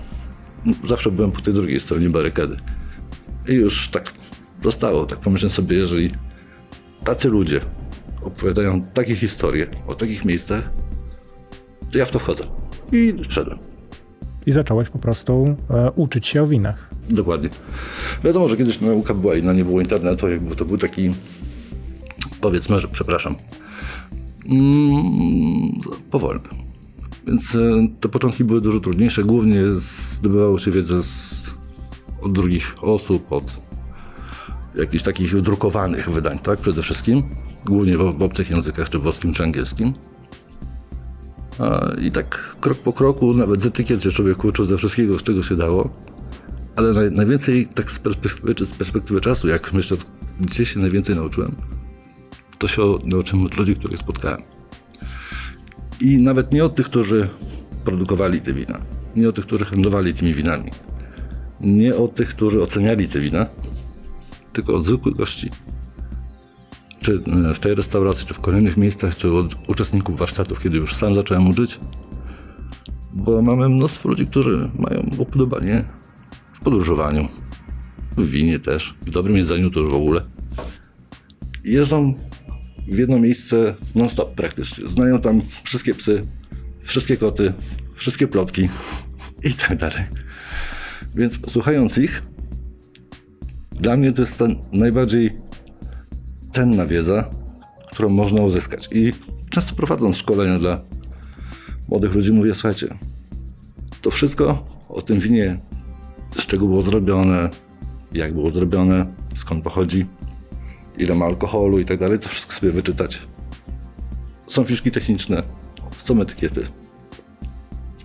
Zawsze 0.87 1.11
byłem 1.11 1.31
po 1.31 1.41
tej 1.41 1.53
drugiej 1.53 1.79
stronie 1.79 2.09
barykady. 2.09 2.55
I 3.47 3.53
już 3.53 3.89
tak 3.89 4.13
zostało. 4.63 5.05
Tak 5.05 5.19
pomyślałem 5.19 5.55
sobie, 5.55 5.77
jeżeli 5.77 6.11
tacy 7.03 7.29
ludzie 7.29 7.61
opowiadają 8.21 8.81
takie 8.81 9.15
historie 9.15 9.67
o 9.87 9.95
takich 9.95 10.25
miejscach, 10.25 10.69
to 11.91 11.97
ja 11.97 12.05
w 12.05 12.11
to 12.11 12.19
wchodzę. 12.19 12.43
I 12.91 13.13
wszedłem. 13.29 13.59
I 14.45 14.51
zacząłeś 14.51 14.89
po 14.89 14.99
prostu 14.99 15.55
e, 15.69 15.91
uczyć 15.91 16.27
się 16.27 16.43
o 16.43 16.47
winach. 16.47 16.89
Dokładnie. 17.09 17.49
Wiadomo, 18.23 18.47
że 18.47 18.57
kiedyś 18.57 18.81
nauka 18.81 19.13
była 19.13 19.35
inna, 19.35 19.53
nie 19.53 19.65
było 19.65 19.81
internetu, 19.81 20.29
jakby 20.29 20.55
to 20.55 20.65
był 20.65 20.77
taki, 20.77 21.11
powiedzmy, 22.41 22.79
że 22.79 22.87
przepraszam, 22.87 23.35
mm, 24.45 25.71
powolny. 26.11 26.49
Więc 27.27 27.55
e, 27.55 27.87
te 27.99 28.09
początki 28.09 28.43
były 28.43 28.61
dużo 28.61 28.79
trudniejsze. 28.79 29.23
Głównie 29.23 29.61
zdobywało 30.17 30.59
się 30.59 30.71
wiedzę 30.71 31.03
z, 31.03 31.43
od 32.21 32.33
drugich 32.33 32.75
osób, 32.81 33.31
od 33.31 33.57
jakichś 34.75 35.03
takich 35.03 35.41
drukowanych 35.41 36.09
wydań, 36.09 36.37
tak? 36.37 36.59
Przede 36.59 36.81
wszystkim. 36.81 37.23
Głównie 37.69 37.97
w, 37.97 38.17
w 38.17 38.21
obcych 38.21 38.49
językach, 38.49 38.89
czy 38.89 38.99
włoskim, 38.99 39.33
czy 39.33 39.43
angielskim. 39.43 39.93
I 42.01 42.11
tak 42.11 42.55
krok 42.61 42.77
po 42.77 42.93
kroku, 42.93 43.33
nawet 43.33 43.61
z 43.61 43.65
etykiet 43.65 44.03
się 44.03 44.11
człowiek 44.11 44.43
uczył 44.43 44.65
ze 44.65 44.77
wszystkiego, 44.77 45.19
z 45.19 45.23
czego 45.23 45.43
się 45.43 45.55
dało. 45.55 45.89
Ale 46.75 46.93
naj, 46.93 47.11
najwięcej, 47.11 47.67
tak 47.67 47.91
z 47.91 47.99
perspektywy, 47.99 48.65
z 48.65 48.71
perspektywy 48.71 49.21
czasu, 49.21 49.47
jak 49.47 49.73
myślę, 49.73 49.97
gdzie 50.39 50.65
się 50.65 50.79
najwięcej 50.79 51.15
nauczyłem, 51.15 51.55
to 52.57 52.67
się 52.67 52.81
nauczyłem 53.05 53.45
od 53.45 53.57
ludzi, 53.57 53.75
których 53.75 53.99
spotkałem. 53.99 54.41
I 56.01 56.17
nawet 56.17 56.51
nie 56.51 56.65
od 56.65 56.75
tych, 56.75 56.85
którzy 56.85 57.27
produkowali 57.85 58.41
te 58.41 58.53
wina, 58.53 58.81
nie 59.15 59.29
od 59.29 59.35
tych, 59.35 59.45
którzy 59.45 59.65
handlowali 59.65 60.13
tymi 60.13 60.33
winami, 60.33 60.71
nie 61.61 61.95
od 61.95 62.15
tych, 62.15 62.29
którzy 62.29 62.61
oceniali 62.61 63.07
te 63.07 63.19
wina, 63.19 63.45
tylko 64.53 64.75
od 64.75 64.85
zwykłych 64.85 65.15
gości. 65.15 65.49
Czy 67.01 67.21
e, 67.49 67.53
w 67.53 67.59
tej 67.59 67.75
restauracji, 67.75 68.27
czy 68.27 68.33
w 68.33 68.39
kolejnych 68.39 68.77
miejscach, 68.77 69.15
czy 69.15 69.33
od 69.33 69.69
uczestników 69.69 70.17
warsztatów, 70.17 70.63
kiedy 70.63 70.77
już 70.77 70.95
sam 70.95 71.15
zacząłem 71.15 71.47
uczyć. 71.47 71.79
Bo 73.13 73.41
mamy 73.41 73.69
mnóstwo 73.69 74.09
ludzi, 74.09 74.27
którzy 74.27 74.69
mają 74.75 75.09
upodobanie 75.17 75.83
w 76.53 76.59
podróżowaniu, 76.59 77.27
w 78.17 78.29
winie 78.29 78.59
też, 78.59 78.95
w 79.01 79.09
dobrym 79.09 79.37
jedzeniu 79.37 79.71
to 79.71 79.79
już 79.79 79.91
w 79.91 79.95
ogóle. 79.95 80.21
Jeżdżą 81.63 82.13
w 82.87 82.97
jedno 82.97 83.19
miejsce 83.19 83.75
non-stop 83.95 84.35
praktycznie. 84.35 84.87
Znają 84.87 85.21
tam 85.21 85.41
wszystkie 85.63 85.93
psy, 85.93 86.21
wszystkie 86.81 87.17
koty, 87.17 87.53
wszystkie 87.95 88.27
plotki 88.27 88.69
i 89.49 89.53
tak 89.53 89.77
dalej. 89.77 90.03
Więc 91.15 91.39
słuchając 91.47 91.97
ich, 91.97 92.23
dla 93.71 93.97
mnie 93.97 94.11
to 94.11 94.21
jest 94.21 94.37
ta 94.37 94.45
najbardziej 94.71 95.48
cenna 96.51 96.85
wiedza, 96.85 97.29
którą 97.91 98.09
można 98.09 98.41
uzyskać. 98.41 98.89
I 98.91 99.13
często 99.49 99.75
prowadząc 99.75 100.17
szkolenia 100.17 100.59
dla 100.59 100.79
młodych 101.87 102.15
ludzi 102.15 102.33
mówię, 102.33 102.53
słuchajcie, 102.53 102.87
to 104.01 104.11
wszystko 104.11 104.67
o 104.89 105.01
tym 105.01 105.19
winie, 105.19 105.57
z 106.37 106.45
czego 106.45 106.65
było 106.67 106.81
zrobione, 106.81 107.49
jak 108.13 108.33
było 108.33 108.49
zrobione, 108.49 109.05
skąd 109.35 109.63
pochodzi, 109.63 110.05
ile 110.97 111.15
ma 111.15 111.25
alkoholu 111.25 111.79
i 111.79 111.85
tak 111.85 111.99
dalej, 111.99 112.19
to 112.19 112.29
wszystko 112.29 112.53
sobie 112.53 112.71
wyczytać. 112.71 113.21
Są 114.47 114.63
fiszki 114.63 114.91
techniczne, 114.91 115.43
są 116.05 116.21
etykiety. 116.21 116.67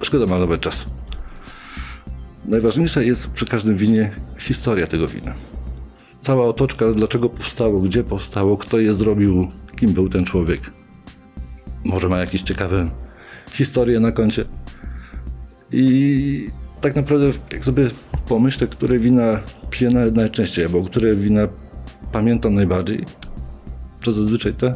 Szkoda 0.02 0.26
marnować 0.26 0.60
czasu. 0.60 0.90
Najważniejsza 2.44 3.02
jest 3.02 3.26
przy 3.26 3.46
każdym 3.46 3.76
winie 3.76 4.10
historia 4.38 4.86
tego 4.86 5.08
wina. 5.08 5.34
Cała 6.24 6.46
otoczka, 6.46 6.92
dlaczego 6.92 7.28
powstało, 7.28 7.80
gdzie 7.80 8.04
powstało, 8.04 8.56
kto 8.56 8.78
je 8.78 8.94
zrobił, 8.94 9.50
kim 9.76 9.92
był 9.92 10.08
ten 10.08 10.24
człowiek. 10.24 10.60
Może 11.84 12.08
ma 12.08 12.18
jakieś 12.18 12.42
ciekawe 12.42 12.90
historie 13.52 14.00
na 14.00 14.12
koncie. 14.12 14.44
I 15.72 16.46
tak 16.80 16.96
naprawdę, 16.96 17.30
jak 17.52 17.64
sobie 17.64 17.90
pomyślę, 18.28 18.66
które 18.66 18.98
wina 18.98 19.40
piję 19.70 19.90
najczęściej, 20.12 20.64
albo 20.64 20.82
które 20.82 21.16
wina 21.16 21.48
pamiętam 22.12 22.54
najbardziej, 22.54 23.04
to 24.04 24.12
zazwyczaj 24.12 24.54
te, 24.54 24.74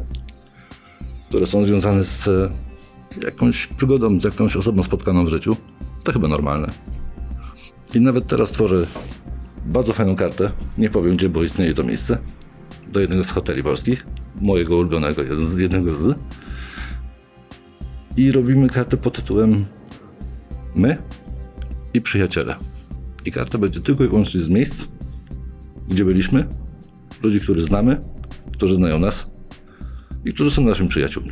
które 1.29 1.47
są 1.47 1.65
związane 1.65 2.05
z 2.05 2.29
jakąś 3.25 3.67
przygodą, 3.67 4.21
z 4.21 4.25
jakąś 4.25 4.57
osobą 4.57 4.83
spotkaną 4.83 5.25
w 5.25 5.29
życiu. 5.29 5.57
To 6.05 6.13
chyba 6.13 6.29
normalne. 6.29 6.69
I 7.95 8.01
nawet 8.01 8.27
teraz 8.27 8.51
tworzę 8.51 8.87
bardzo 9.69 9.93
fajną 9.93 10.17
kartę. 10.17 10.51
Nie 10.79 10.91
powiem 10.91 11.17
gdzie, 11.17 11.29
bo 11.29 11.43
istnieje 11.43 11.75
to 11.75 11.85
miejsce. 11.85 12.19
Do 12.93 13.01
jednego 13.01 13.25
z 13.25 13.31
hoteli 13.31 13.63
polskich. 13.63 14.07
Mojego 14.41 14.77
ulubionego, 14.77 15.47
z 15.47 15.57
jednego 15.57 15.95
z. 15.95 16.19
I 18.17 18.33
robimy 18.33 18.69
kartę 18.69 18.97
pod 18.97 19.17
tytułem 19.17 19.67
My 20.75 20.97
i 21.95 22.01
przyjaciele. 22.01 22.55
I 23.25 23.33
karta 23.33 23.59
będzie 23.59 23.81
tylko 23.81 24.05
i 24.05 24.09
wyłącznie 24.09 24.41
z 24.41 24.49
miejsc, 24.49 24.75
gdzie 25.89 26.05
byliśmy, 26.05 26.47
ludzi, 27.23 27.41
których 27.41 27.65
znamy, 27.65 28.01
którzy 28.53 28.77
znają 28.77 28.99
nas 28.99 29.27
i 30.25 30.33
którzy 30.33 30.51
są 30.51 30.63
naszymi 30.63 30.89
przyjaciółmi. 30.89 31.31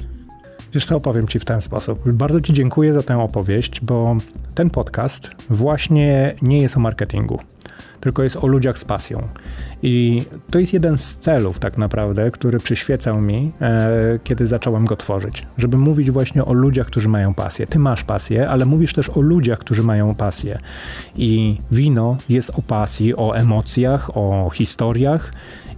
Wiesz 0.73 0.87
co, 0.87 0.97
opowiem 0.97 1.29
Ci 1.29 1.39
w 1.39 1.45
ten 1.45 1.61
sposób. 1.61 2.13
Bardzo 2.13 2.41
Ci 2.41 2.53
dziękuję 2.53 2.93
za 2.93 3.03
tę 3.03 3.19
opowieść, 3.19 3.81
bo 3.81 4.17
ten 4.55 4.71
podcast 4.71 5.31
właśnie 5.51 6.35
nie 6.43 6.61
jest 6.61 6.77
o 6.77 6.81
marketingu, 6.81 7.41
tylko 8.01 8.23
jest 8.23 8.37
o 8.37 8.47
ludziach 8.47 8.79
z 8.79 8.85
pasją. 8.85 9.29
I 9.83 10.25
to 10.51 10.59
jest 10.59 10.73
jeden 10.73 10.99
z 10.99 11.17
celów, 11.17 11.59
tak 11.59 11.79
naprawdę, 11.79 12.31
który 12.31 12.59
przyświecał 12.59 13.21
mi, 13.21 13.53
e, 13.61 14.19
kiedy 14.25 14.47
zacząłem 14.47 14.85
go 14.85 14.97
tworzyć. 14.97 15.47
Żeby 15.59 15.79
mówić 15.79 16.11
właśnie 16.11 16.45
o 16.45 16.53
ludziach, 16.53 16.87
którzy 16.87 17.09
mają 17.09 17.35
pasję. 17.35 17.67
Ty 17.67 17.79
masz 17.79 18.05
pasję, 18.05 18.49
ale 18.49 18.65
mówisz 18.65 18.93
też 18.93 19.11
o 19.11 19.21
ludziach, 19.21 19.59
którzy 19.59 19.83
mają 19.83 20.15
pasję. 20.15 20.59
I 21.17 21.59
wino 21.71 22.17
jest 22.29 22.51
o 22.51 22.63
pasji, 22.63 23.17
o 23.17 23.37
emocjach, 23.37 24.17
o 24.17 24.51
historiach. 24.55 25.33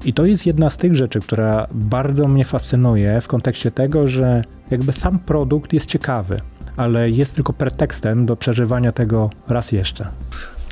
I 0.04 0.12
to 0.12 0.26
jest 0.26 0.46
jedna 0.46 0.70
z 0.70 0.76
tych 0.76 0.96
rzeczy, 0.96 1.20
która 1.20 1.66
bardzo 1.70 2.28
mnie 2.28 2.44
fascynuje 2.44 3.20
w 3.20 3.28
kontekście 3.28 3.70
tego, 3.70 4.08
że 4.08 4.44
jakby 4.70 4.92
sam 4.92 5.18
produkt 5.18 5.72
jest 5.72 5.86
ciekawy, 5.86 6.40
ale 6.76 7.10
jest 7.10 7.34
tylko 7.34 7.52
pretekstem 7.52 8.26
do 8.26 8.36
przeżywania 8.36 8.92
tego 8.92 9.30
raz 9.48 9.72
jeszcze. 9.72 10.08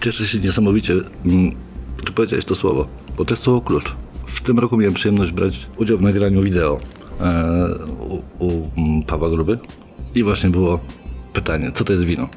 Cieszę 0.00 0.26
się 0.26 0.38
niesamowicie, 0.38 0.92
mm, 0.92 1.52
że 2.06 2.12
powiedziałeś 2.12 2.44
to 2.44 2.54
słowo, 2.54 2.88
bo 3.16 3.24
to 3.24 3.32
jest 3.32 3.42
słowo 3.42 3.60
klucz. 3.60 3.96
W 4.26 4.40
tym 4.40 4.58
roku 4.58 4.76
miałem 4.76 4.94
przyjemność 4.94 5.32
brać 5.32 5.66
udział 5.76 5.98
w 5.98 6.02
nagraniu 6.02 6.42
wideo 6.42 6.80
e, 7.20 7.68
u, 8.08 8.22
u 8.38 8.70
mm, 8.76 9.02
Pawła 9.02 9.30
Gruby 9.30 9.58
i 10.14 10.22
właśnie 10.22 10.50
było 10.50 10.80
pytanie, 11.32 11.72
co 11.72 11.84
to 11.84 11.92
jest 11.92 12.04
wino? 12.04 12.28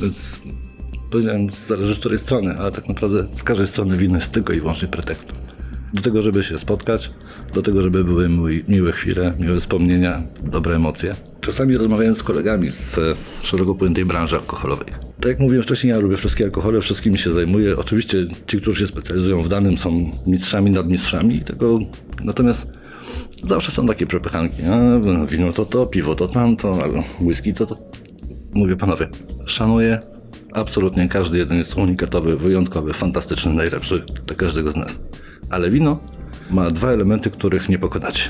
Więc 0.00 0.40
powiedziałem, 1.10 1.50
zależy 1.50 1.94
z 1.94 1.98
której 1.98 2.18
strony, 2.18 2.58
ale 2.58 2.70
tak 2.70 2.88
naprawdę 2.88 3.26
z 3.32 3.42
każdej 3.42 3.66
strony 3.66 3.96
wino 3.96 4.16
jest 4.16 4.32
tylko 4.32 4.52
i 4.52 4.60
wyłącznie 4.60 4.88
pretekstem 4.88 5.36
do 5.94 6.02
tego, 6.02 6.22
żeby 6.22 6.42
się 6.42 6.58
spotkać, 6.58 7.10
do 7.54 7.62
tego, 7.62 7.82
żeby 7.82 8.04
były 8.04 8.28
miłe 8.68 8.92
chwile, 8.92 9.32
miłe 9.38 9.60
wspomnienia, 9.60 10.22
dobre 10.42 10.76
emocje. 10.76 11.14
Czasami 11.40 11.76
rozmawiając 11.76 12.18
z 12.18 12.22
kolegami 12.22 12.68
z 12.68 12.98
e, 12.98 13.14
szeroko 13.42 13.74
pojętej 13.74 14.04
branży 14.04 14.36
alkoholowej. 14.36 14.86
Tak 15.20 15.26
jak 15.26 15.40
mówiłem 15.40 15.62
wcześniej, 15.62 15.90
ja 15.90 15.98
lubię 15.98 16.16
wszystkie 16.16 16.44
alkohole, 16.44 16.80
wszystkimi 16.80 17.18
się 17.18 17.32
zajmuję. 17.32 17.76
Oczywiście 17.76 18.26
ci, 18.46 18.60
którzy 18.60 18.80
się 18.80 18.86
specjalizują 18.86 19.42
w 19.42 19.48
danym 19.48 19.78
są 19.78 20.10
mistrzami, 20.26 20.70
nadmistrzami 20.70 21.40
tego, 21.40 21.78
natomiast 22.24 22.66
zawsze 23.42 23.72
są 23.72 23.86
takie 23.86 24.06
przepychanki. 24.06 24.62
A, 24.62 24.98
no, 24.98 25.26
wino 25.26 25.52
to 25.52 25.64
to, 25.64 25.86
piwo 25.86 26.14
to 26.14 26.28
tamto, 26.28 26.82
albo 26.82 27.04
whisky 27.20 27.54
to 27.54 27.66
to. 27.66 27.78
Mówię 28.54 28.76
panowie, 28.76 29.08
szanuję 29.46 29.98
absolutnie 30.52 31.08
każdy 31.08 31.38
jeden 31.38 31.58
jest 31.58 31.76
unikatowy, 31.76 32.36
wyjątkowy, 32.36 32.92
fantastyczny, 32.92 33.52
najlepszy 33.54 34.04
dla 34.26 34.36
każdego 34.36 34.70
z 34.70 34.76
nas. 34.76 34.98
Ale 35.50 35.70
wino 35.70 36.00
ma 36.50 36.70
dwa 36.70 36.90
elementy, 36.90 37.30
których 37.30 37.68
nie 37.68 37.78
pokonacie. 37.78 38.22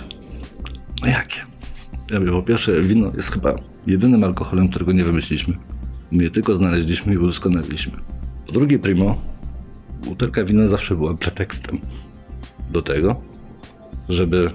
No 1.02 1.08
jakie? 1.08 1.40
Ja 2.10 2.20
mówię, 2.20 2.32
po 2.32 2.42
pierwsze, 2.42 2.82
wino 2.82 3.12
jest 3.16 3.30
chyba 3.30 3.54
jedynym 3.86 4.24
alkoholem, 4.24 4.68
którego 4.68 4.92
nie 4.92 5.04
wymyśliliśmy. 5.04 5.54
My 6.10 6.22
je 6.22 6.30
tylko 6.30 6.54
znaleźliśmy 6.54 7.14
i 7.14 7.18
udoskonaliliśmy. 7.18 7.92
Po 8.46 8.52
drugie, 8.52 8.78
primo, 8.78 9.16
butelka 10.04 10.44
wina 10.44 10.68
zawsze 10.68 10.96
była 10.96 11.14
pretekstem 11.14 11.80
do 12.70 12.82
tego, 12.82 13.20
żeby 14.08 14.50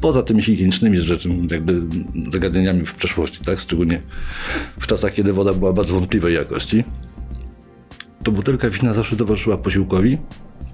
poza 0.00 0.22
tymi 0.22 0.42
higienicznymi 0.42 0.96
rzeczami, 0.98 1.48
jakby 1.50 1.82
zagadnieniami 2.32 2.86
w 2.86 2.94
przeszłości, 2.94 3.44
tak, 3.44 3.60
szczególnie 3.60 4.02
w 4.80 4.86
czasach, 4.86 5.12
kiedy 5.12 5.32
woda 5.32 5.54
była 5.54 5.72
bardzo 5.72 5.94
wątpliwej 5.94 6.34
jakości, 6.34 6.84
to 8.24 8.32
butelka 8.32 8.70
wina 8.70 8.94
zawsze 8.94 9.16
towarzyszyła 9.16 9.56
posiłkowi, 9.58 10.18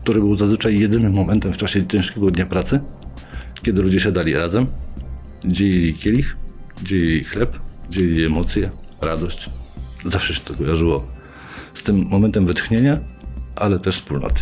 który 0.05 0.21
był 0.21 0.35
zazwyczaj 0.35 0.79
jedynym 0.79 1.13
momentem 1.13 1.53
w 1.53 1.57
czasie 1.57 1.87
ciężkiego 1.87 2.31
dnia 2.31 2.47
pracy, 2.47 2.81
kiedy 3.63 3.83
ludzie 3.83 4.01
siadali 4.01 4.35
razem, 4.35 4.67
dzielili 5.45 5.95
kielich, 5.95 6.37
dzielili 6.83 7.25
chleb, 7.25 7.59
dzielili 7.91 8.25
emocje, 8.25 8.71
radość. 9.01 9.51
Zawsze 10.05 10.35
się 10.35 10.41
to 10.41 10.55
kojarzyło 10.55 11.07
z 11.75 11.83
tym 11.83 12.07
momentem 12.09 12.47
wytchnienia, 12.47 12.99
ale 13.57 13.79
też 13.79 13.95
wspólnoty. 13.97 14.41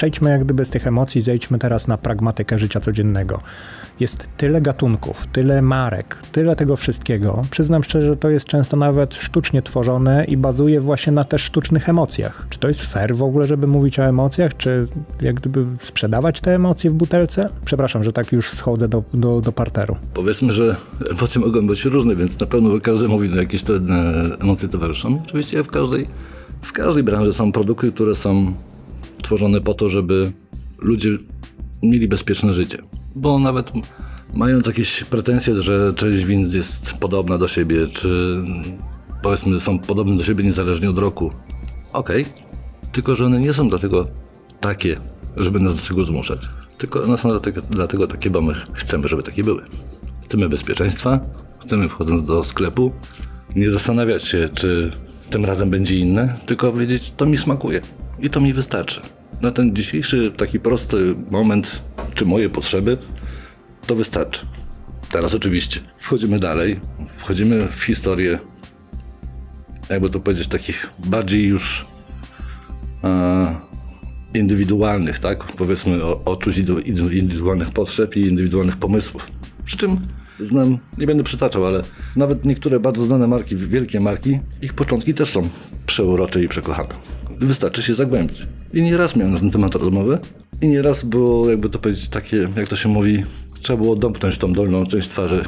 Przejdźmy 0.00 0.30
jak 0.30 0.44
gdyby 0.44 0.64
z 0.64 0.70
tych 0.70 0.86
emocji, 0.86 1.22
zejdźmy 1.22 1.58
teraz 1.58 1.88
na 1.88 1.98
pragmatykę 1.98 2.58
życia 2.58 2.80
codziennego. 2.80 3.40
Jest 4.00 4.28
tyle 4.36 4.60
gatunków, 4.60 5.26
tyle 5.32 5.62
marek, 5.62 6.22
tyle 6.32 6.56
tego 6.56 6.76
wszystkiego. 6.76 7.42
Przyznam 7.50 7.84
szczerze, 7.84 8.06
że 8.06 8.16
to 8.16 8.30
jest 8.30 8.46
często 8.46 8.76
nawet 8.76 9.14
sztucznie 9.14 9.62
tworzone 9.62 10.24
i 10.24 10.36
bazuje 10.36 10.80
właśnie 10.80 11.12
na 11.12 11.24
też 11.24 11.42
sztucznych 11.42 11.88
emocjach. 11.88 12.46
Czy 12.50 12.58
to 12.58 12.68
jest 12.68 12.80
fair 12.80 13.16
w 13.16 13.22
ogóle, 13.22 13.46
żeby 13.46 13.66
mówić 13.66 13.98
o 13.98 14.02
emocjach, 14.02 14.56
czy 14.56 14.86
jak 15.20 15.34
gdyby 15.34 15.66
sprzedawać 15.80 16.40
te 16.40 16.54
emocje 16.54 16.90
w 16.90 16.94
butelce? 16.94 17.48
Przepraszam, 17.64 18.04
że 18.04 18.12
tak 18.12 18.32
już 18.32 18.50
schodzę 18.50 18.88
do, 18.88 19.02
do, 19.14 19.40
do 19.40 19.52
parteru. 19.52 19.96
Powiedzmy, 20.14 20.52
że 20.52 20.76
emocje 21.10 21.40
mogą 21.40 21.66
być 21.66 21.84
różne, 21.84 22.16
więc 22.16 22.40
na 22.40 22.46
pewno 22.46 22.80
każdy 22.80 23.08
mówi, 23.08 23.30
że 23.30 23.36
jakieś 23.36 23.62
te 23.62 23.72
emocje 24.40 24.68
towarzyszą. 24.68 25.22
Oczywiście 25.24 25.64
w 25.64 25.68
każdej, 25.68 26.06
w 26.62 26.72
każdej 26.72 27.02
branży 27.02 27.32
są 27.32 27.52
produkty, 27.52 27.92
które 27.92 28.14
są 28.14 28.54
tworzone 29.22 29.60
po 29.60 29.74
to, 29.74 29.88
żeby 29.88 30.32
ludzie 30.78 31.10
mieli 31.82 32.08
bezpieczne 32.08 32.54
życie. 32.54 32.78
Bo 33.16 33.38
nawet 33.38 33.70
mając 34.34 34.66
jakieś 34.66 35.04
pretensje, 35.04 35.62
że 35.62 35.92
część 35.96 36.24
win 36.24 36.50
jest 36.54 36.92
podobna 36.92 37.38
do 37.38 37.48
siebie, 37.48 37.86
czy 37.86 38.42
powiedzmy 39.22 39.60
są 39.60 39.78
podobne 39.78 40.16
do 40.16 40.24
siebie 40.24 40.44
niezależnie 40.44 40.90
od 40.90 40.98
roku, 40.98 41.30
okej, 41.92 42.22
okay. 42.22 42.34
tylko 42.92 43.16
że 43.16 43.24
one 43.24 43.40
nie 43.40 43.52
są 43.52 43.68
dlatego 43.68 44.06
takie, 44.60 44.96
żeby 45.36 45.60
nas 45.60 45.76
do 45.76 45.82
tego 45.82 46.04
zmuszać. 46.04 46.48
Tylko 46.78 47.02
one 47.02 47.18
są 47.18 47.30
dlatego, 47.30 47.62
dlatego 47.70 48.06
takie, 48.06 48.30
bo 48.30 48.42
my 48.42 48.54
chcemy, 48.72 49.08
żeby 49.08 49.22
takie 49.22 49.44
były. 49.44 49.62
Chcemy 50.24 50.48
bezpieczeństwa, 50.48 51.20
chcemy 51.58 51.88
wchodząc 51.88 52.26
do 52.26 52.44
sklepu 52.44 52.92
nie 53.56 53.70
zastanawiać 53.70 54.24
się, 54.24 54.48
czy 54.54 54.92
tym 55.30 55.44
razem 55.44 55.70
będzie 55.70 55.96
inne, 55.96 56.38
tylko 56.46 56.72
powiedzieć, 56.72 57.12
to 57.16 57.26
mi 57.26 57.36
smakuje 57.36 57.80
i 58.22 58.30
to 58.30 58.40
mi 58.40 58.52
wystarczy. 58.52 59.00
Na 59.42 59.50
ten 59.50 59.76
dzisiejszy 59.76 60.30
taki 60.30 60.60
prosty 60.60 61.14
moment, 61.30 61.80
czy 62.14 62.24
moje 62.24 62.50
potrzeby, 62.50 62.98
to 63.86 63.94
wystarczy. 63.94 64.46
Teraz 65.10 65.34
oczywiście 65.34 65.80
wchodzimy 65.98 66.38
dalej, 66.38 66.80
wchodzimy 67.16 67.68
w 67.68 67.84
historię, 67.84 68.38
jakby 69.90 70.10
to 70.10 70.20
powiedzieć, 70.20 70.48
takich 70.48 70.90
bardziej 70.98 71.46
już 71.46 71.86
e, 73.04 73.60
indywidualnych, 74.34 75.18
tak? 75.18 75.44
Powiedzmy, 75.44 76.04
o, 76.04 76.24
odczuć 76.24 76.58
indywidualnych 76.58 77.70
potrzeb 77.70 78.16
i 78.16 78.20
indywidualnych 78.20 78.76
pomysłów. 78.76 79.30
Przy 79.64 79.76
czym 79.76 80.00
znam, 80.40 80.78
nie 80.98 81.06
będę 81.06 81.22
przytaczał, 81.22 81.66
ale 81.66 81.82
nawet 82.16 82.44
niektóre 82.44 82.80
bardzo 82.80 83.06
znane 83.06 83.26
marki, 83.26 83.56
wielkie 83.56 84.00
marki, 84.00 84.38
ich 84.62 84.74
początki 84.74 85.14
też 85.14 85.30
są 85.30 85.48
przeurocze 85.86 86.42
i 86.42 86.48
przekochane. 86.48 87.19
Wystarczy 87.40 87.82
się 87.82 87.94
zagłębić. 87.94 88.42
I 88.72 88.82
nieraz 88.82 89.16
miałem 89.16 89.32
na 89.32 89.40
ten 89.40 89.50
temat 89.50 89.74
rozmowę 89.74 90.18
i 90.62 90.68
nieraz 90.68 91.04
było, 91.04 91.50
jakby 91.50 91.70
to 91.70 91.78
powiedzieć, 91.78 92.08
takie, 92.08 92.48
jak 92.56 92.68
to 92.68 92.76
się 92.76 92.88
mówi, 92.88 93.24
trzeba 93.60 93.76
było 93.82 93.96
domknąć 93.96 94.38
tą 94.38 94.52
dolną 94.52 94.86
część 94.86 95.08
twarzy 95.08 95.44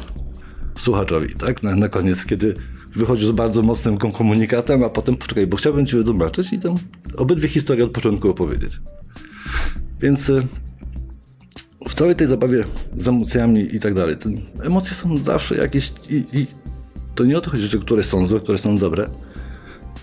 słuchaczowi, 0.77 1.35
tak? 1.35 1.63
Na, 1.63 1.75
na 1.75 1.89
koniec, 1.89 2.25
kiedy 2.25 2.55
wychodził 2.95 3.27
z 3.27 3.31
bardzo 3.31 3.61
mocnym 3.61 3.97
komunikatem, 3.97 4.83
a 4.83 4.89
potem 4.89 5.17
poczekaj, 5.17 5.47
bo 5.47 5.57
chciałbym 5.57 5.85
ci 5.85 5.95
wytłumaczyć 5.95 6.53
i 6.53 6.59
tam 6.59 6.75
obydwie 7.17 7.47
historie 7.47 7.83
od 7.83 7.91
początku 7.91 8.29
opowiedzieć. 8.29 8.79
Więc 10.01 10.29
y, 10.29 10.47
w 11.89 11.93
całej 11.93 12.15
tej 12.15 12.27
zabawie 12.27 12.63
z 12.97 13.07
emocjami 13.07 13.75
i 13.75 13.79
tak 13.79 13.93
dalej, 13.93 14.15
emocje 14.63 14.95
są 14.95 15.17
zawsze 15.17 15.55
jakieś 15.55 15.93
i, 16.09 16.25
i 16.33 16.47
to 17.15 17.25
nie 17.25 17.37
o 17.37 17.41
to 17.41 17.49
chodzi, 17.49 17.67
że 17.67 17.77
które 17.77 18.03
są 18.03 18.25
złe, 18.25 18.39
które 18.39 18.57
są 18.57 18.77
dobre, 18.77 19.09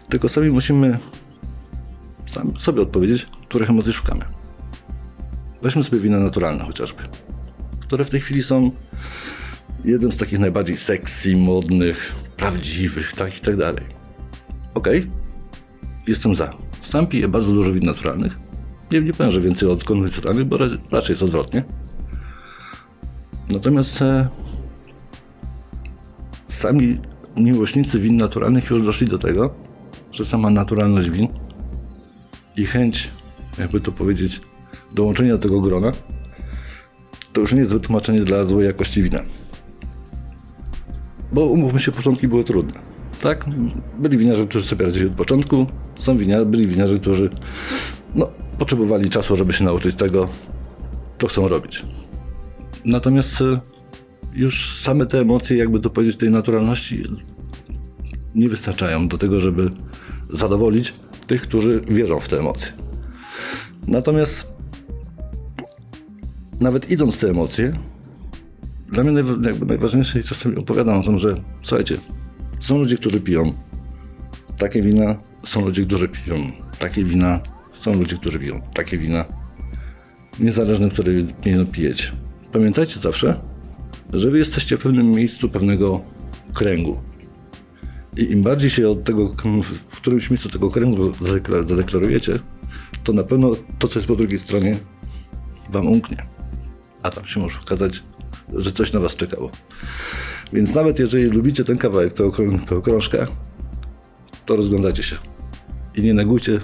tylko 0.09 0.29
sami 0.29 0.51
musimy 0.51 0.99
sami 2.31 2.53
sobie 2.59 2.83
odpowiedzieć, 2.83 3.27
których 3.49 3.71
emocji 3.71 3.93
szukamy. 3.93 4.25
Weźmy 5.63 5.85
sobie 5.85 6.01
wina 6.01 6.19
naturalne 6.19 6.65
chociażby, 6.65 7.03
które 7.81 8.05
w 8.05 8.11
tej 8.11 8.21
chwili 8.21 8.43
są 8.43 8.71
jednym 9.85 10.13
z 10.13 10.17
takich 10.17 10.39
najbardziej 10.39 10.77
sexy, 10.77 11.37
modnych, 11.37 12.15
prawdziwych, 12.37 13.13
tak 13.13 13.39
i 13.39 13.41
tak 13.41 13.57
dalej. 13.57 13.85
Okej, 14.75 14.99
okay. 14.99 15.11
jestem 16.07 16.35
za. 16.35 16.51
Sam 16.83 17.07
piję 17.07 17.29
bardzo 17.29 17.53
dużo 17.53 17.73
win 17.73 17.85
naturalnych. 17.85 18.39
Nie, 18.93 19.01
nie 19.01 19.31
że 19.31 19.41
więcej 19.41 19.69
od 19.69 19.85
konwencjonalnych, 19.85 20.45
bo 20.45 20.59
raczej 20.93 21.13
jest 21.13 21.23
odwrotnie. 21.23 21.65
Natomiast 23.51 24.03
e, 24.03 24.29
sami 26.47 26.99
miłośnicy 27.37 27.99
win 27.99 28.17
naturalnych 28.17 28.71
już 28.71 28.83
doszli 28.83 29.07
do 29.07 29.19
tego, 29.19 29.55
że 30.13 30.25
sama 30.25 30.51
naturalność 30.51 31.11
win 31.11 31.29
i 32.57 32.65
chęć, 32.65 33.11
jakby 33.59 33.81
to 33.81 33.93
powiedzieć, 33.93 34.41
dołączenia 34.95 35.33
do 35.33 35.39
tego 35.39 35.61
grona, 35.61 35.93
to 37.33 37.41
już 37.41 37.53
nie 37.53 37.59
jest 37.59 37.73
wytłumaczenie 37.73 38.21
dla 38.21 38.45
złej 38.45 38.67
jakości 38.67 39.03
wina. 39.03 39.23
Bo 41.33 41.47
umówmy 41.47 41.81
się, 41.81 41.93
początki 41.93 42.29
były 42.29 42.45
trudne. 42.45 42.81
Tak? 43.23 43.45
Byli 43.99 44.19
winiarze, 44.19 44.47
którzy 44.47 44.67
sobie 44.67 44.87
radzili 44.87 45.07
od 45.07 45.13
początku, 45.13 45.67
są 45.99 46.19
winiarze, 46.19 46.47
byli 46.47 46.67
winiarze, 46.67 46.99
którzy 46.99 47.31
no, 48.15 48.31
potrzebowali 48.59 49.11
czasu, 49.11 49.37
żeby 49.37 49.53
się 49.53 49.65
nauczyć 49.65 49.97
tego, 49.97 50.29
co 51.19 51.27
chcą 51.27 51.49
robić. 51.49 51.83
Natomiast 52.85 53.41
e, 53.41 53.61
już 54.35 54.81
same 54.83 55.07
te 55.07 55.21
emocje, 55.21 55.57
jakby 55.57 55.81
to 55.81 55.91
powiedzieć, 55.91 56.17
tej 56.17 56.31
naturalności 56.31 57.03
nie 58.35 58.49
wystarczają 58.49 59.09
do 59.09 59.19
tego, 59.19 59.41
żeby 59.41 59.71
zadowolić 60.31 60.95
tych, 61.31 61.43
którzy 61.43 61.81
wierzą 61.89 62.21
w 62.21 62.29
te 62.29 62.39
emocje. 62.39 62.73
Natomiast 63.89 64.47
nawet 66.61 66.91
idąc 66.91 67.15
w 67.15 67.19
te 67.19 67.29
emocje, 67.29 67.73
dla 68.89 69.05
mnie 69.05 69.23
najważniejsze 69.67 70.21
i 70.21 70.23
czasami 70.23 70.57
opowiadam 70.57 71.01
o 71.01 71.03
tym, 71.03 71.19
że 71.19 71.35
słuchajcie, 71.63 71.97
są 72.61 72.79
ludzie, 72.79 72.97
którzy 72.97 73.21
piją 73.21 73.53
takie 74.59 74.83
wina, 74.83 75.17
są 75.45 75.65
ludzie, 75.65 75.87
którzy 75.87 76.09
piją 76.09 76.53
takie 76.79 77.05
wina, 77.05 77.41
są 77.73 77.95
ludzie, 77.95 78.17
którzy 78.17 78.39
piją 78.39 78.61
takie 78.75 78.99
wina. 78.99 79.25
Niezależnie, 80.41 80.91
które 80.91 81.13
wino 81.45 81.67
pijecie. 81.67 82.13
Pamiętajcie 82.53 83.01
zawsze, 83.01 83.41
że 84.13 84.31
wy 84.31 84.39
jesteście 84.39 84.77
w 84.77 84.83
pewnym 84.83 85.11
miejscu 85.11 85.49
pewnego 85.49 86.01
kręgu. 86.55 87.10
I 88.21 88.33
im 88.33 88.43
bardziej 88.43 88.71
się 88.71 88.89
od 88.89 89.05
tego, 89.05 89.33
w 89.89 89.97
którymś 89.97 90.31
miejscu 90.31 90.49
tego 90.49 90.71
kręgu 90.71 91.13
zadeklarujecie, 91.67 92.39
to 93.05 93.13
na 93.13 93.23
pewno 93.23 93.53
to, 93.79 93.89
co 93.89 93.99
jest 93.99 94.09
po 94.09 94.17
drugiej 94.17 94.39
stronie, 94.39 94.77
wam 95.71 95.87
umknie. 95.87 96.27
A 97.03 97.11
tam 97.11 97.27
się 97.27 97.41
może 97.41 97.61
okazać, 97.61 98.03
że 98.55 98.73
coś 98.73 98.93
na 98.93 99.01
was 99.01 99.17
czekało. 99.17 99.51
Więc 100.53 100.75
nawet 100.75 100.99
jeżeli 100.99 101.25
lubicie 101.25 101.65
ten 101.65 101.79
kawałek, 101.79 102.13
tę 102.13 102.77
okrążkę, 102.77 103.27
to 104.47 104.57
rozglądacie 104.57 105.03
się. 105.03 105.17
I 105.95 106.03
nie 106.03 106.15
negujcie 106.15 106.61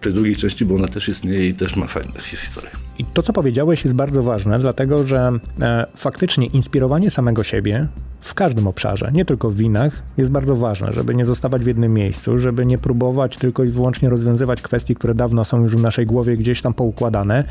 tej 0.00 0.12
drugiej 0.12 0.36
części, 0.36 0.64
bo 0.64 0.74
ona 0.74 0.88
też 0.88 1.08
istnieje 1.08 1.48
i 1.48 1.54
też 1.54 1.76
ma 1.76 1.86
fajne 1.86 2.20
historie. 2.20 2.70
I 2.98 3.04
to, 3.04 3.22
co 3.22 3.32
powiedziałeś, 3.32 3.84
jest 3.84 3.96
bardzo 3.96 4.22
ważne, 4.22 4.58
dlatego 4.58 5.06
że 5.06 5.32
e, 5.60 5.86
faktycznie 5.96 6.46
inspirowanie 6.46 7.10
samego 7.10 7.42
siebie 7.42 7.88
w 8.20 8.34
każdym 8.34 8.66
obszarze, 8.66 9.10
nie 9.12 9.24
tylko 9.24 9.50
w 9.50 9.54
winach, 9.54 10.02
jest 10.16 10.30
bardzo 10.30 10.56
ważne, 10.56 10.92
żeby 10.92 11.14
nie 11.14 11.24
zostawać 11.24 11.64
w 11.64 11.66
jednym 11.66 11.94
miejscu, 11.94 12.38
żeby 12.38 12.66
nie 12.66 12.78
próbować 12.78 13.36
tylko 13.36 13.64
i 13.64 13.68
wyłącznie 13.68 14.10
rozwiązywać 14.10 14.62
kwestii, 14.62 14.94
które 14.94 15.14
dawno 15.14 15.44
są 15.44 15.62
już 15.62 15.76
w 15.76 15.82
naszej 15.82 16.06
głowie 16.06 16.36
gdzieś 16.36 16.62
tam 16.62 16.74
poukładane 16.74 17.44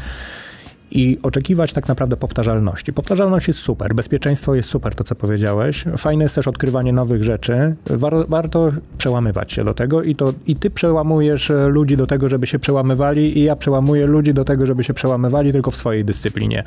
i 0.91 1.19
oczekiwać 1.23 1.73
tak 1.73 1.87
naprawdę 1.87 2.17
powtarzalności. 2.17 2.93
Powtarzalność 2.93 3.47
jest 3.47 3.59
super, 3.59 3.95
bezpieczeństwo 3.95 4.55
jest 4.55 4.69
super, 4.69 4.95
to 4.95 5.03
co 5.03 5.15
powiedziałeś. 5.15 5.85
Fajne 5.97 6.23
jest 6.23 6.35
też 6.35 6.47
odkrywanie 6.47 6.93
nowych 6.93 7.23
rzeczy. 7.23 7.75
War, 7.85 8.13
warto 8.27 8.71
przełamywać 8.97 9.51
się 9.51 9.63
do 9.63 9.73
tego 9.73 10.03
i, 10.03 10.15
to, 10.15 10.33
i 10.47 10.55
ty 10.55 10.69
przełamujesz 10.69 11.51
e, 11.51 11.67
ludzi 11.67 11.97
do 11.97 12.07
tego, 12.07 12.29
żeby 12.29 12.47
się 12.47 12.59
przełamywali 12.59 13.39
i 13.39 13.43
ja 13.43 13.55
przełamuję 13.55 14.05
ludzi 14.05 14.33
do 14.33 14.45
tego, 14.45 14.65
żeby 14.65 14.83
się 14.83 14.93
przełamywali 14.93 15.51
tylko 15.51 15.71
w 15.71 15.75
swojej 15.75 16.05
dyscyplinie. 16.05 16.63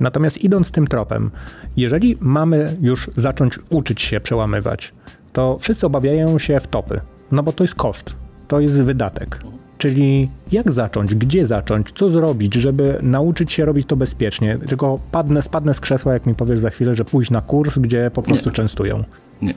Natomiast 0.00 0.44
idąc 0.44 0.70
tym 0.70 0.86
tropem, 0.86 1.30
jeżeli 1.76 2.16
mamy 2.20 2.76
już 2.80 3.10
zacząć 3.16 3.58
uczyć 3.70 4.02
się 4.02 4.20
przełamywać, 4.20 4.92
to 5.32 5.58
wszyscy 5.60 5.86
obawiają 5.86 6.38
się 6.38 6.60
w 6.60 6.66
topy, 6.66 7.00
no 7.32 7.42
bo 7.42 7.52
to 7.52 7.64
jest 7.64 7.74
koszt, 7.74 8.14
to 8.48 8.60
jest 8.60 8.82
wydatek. 8.82 9.38
Czyli 9.84 10.28
jak 10.52 10.72
zacząć, 10.72 11.14
gdzie 11.14 11.46
zacząć, 11.46 11.92
co 11.94 12.10
zrobić, 12.10 12.54
żeby 12.54 12.98
nauczyć 13.02 13.52
się 13.52 13.64
robić 13.64 13.86
to 13.86 13.96
bezpiecznie. 13.96 14.58
Tylko 14.68 14.98
padnę, 15.12 15.42
spadnę 15.42 15.74
z 15.74 15.80
krzesła, 15.80 16.12
jak 16.12 16.26
mi 16.26 16.34
powiesz 16.34 16.58
za 16.58 16.70
chwilę, 16.70 16.94
że 16.94 17.04
pójść 17.04 17.30
na 17.30 17.40
kurs, 17.40 17.78
gdzie 17.78 18.10
po 18.14 18.22
prostu 18.22 18.48
nie. 18.48 18.54
częstują. 18.54 19.04
Nie. 19.42 19.54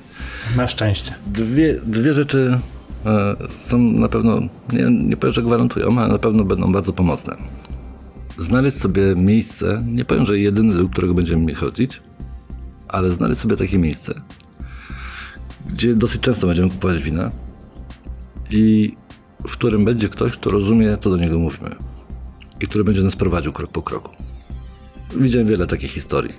Na 0.57 0.67
szczęście. 0.67 1.13
Dwie, 1.27 1.79
dwie 1.85 2.13
rzeczy 2.13 2.59
e, 3.05 3.35
są 3.57 3.77
na 3.77 4.07
pewno, 4.07 4.39
nie, 4.73 4.91
nie 4.91 5.17
powiem, 5.17 5.33
że 5.33 5.43
gwarantują, 5.43 5.99
ale 5.99 6.13
na 6.13 6.19
pewno 6.19 6.43
będą 6.43 6.71
bardzo 6.71 6.93
pomocne. 6.93 7.35
Znaleźć 8.37 8.77
sobie 8.77 9.15
miejsce, 9.15 9.83
nie 9.85 10.05
powiem, 10.05 10.25
że 10.25 10.39
jedyne, 10.39 10.73
do 10.73 10.89
którego 10.89 11.13
będziemy 11.13 11.53
chodzić, 11.53 12.01
ale 12.87 13.11
znaleźć 13.11 13.41
sobie 13.41 13.55
takie 13.55 13.77
miejsce, 13.77 14.21
gdzie 15.67 15.95
dosyć 15.95 16.21
często 16.21 16.47
będziemy 16.47 16.69
kupować 16.69 17.01
wina 17.01 17.31
i 18.51 18.95
w 19.47 19.51
którym 19.51 19.85
będzie 19.85 20.09
ktoś, 20.09 20.31
kto 20.31 20.51
rozumie, 20.51 20.97
co 21.01 21.09
do 21.09 21.17
niego 21.17 21.39
mówimy. 21.39 21.75
i 22.61 22.67
który 22.67 22.83
będzie 22.83 23.01
nas 23.01 23.15
prowadził 23.15 23.53
krok 23.53 23.71
po 23.71 23.81
kroku. 23.81 24.11
Widziałem 25.15 25.47
wiele 25.47 25.67
takich 25.67 25.91
historii. 25.91 26.33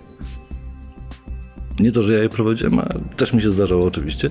Nie 1.81 1.93
to, 1.93 2.03
że 2.03 2.13
ja 2.13 2.23
je 2.23 2.29
prowadziłem, 2.29 2.79
a 2.79 2.85
też 3.17 3.33
mi 3.33 3.43
się 3.43 3.51
zdarzało 3.51 3.87
oczywiście, 3.87 4.31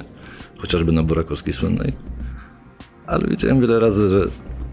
chociażby 0.58 0.92
na 0.92 1.04
Burakowskiej 1.04 1.54
słynnej. 1.54 1.94
Ale 3.08 3.28
widziałem 3.28 3.62
wiele 3.62 3.80
razy, 3.80 4.10
że 4.10 4.26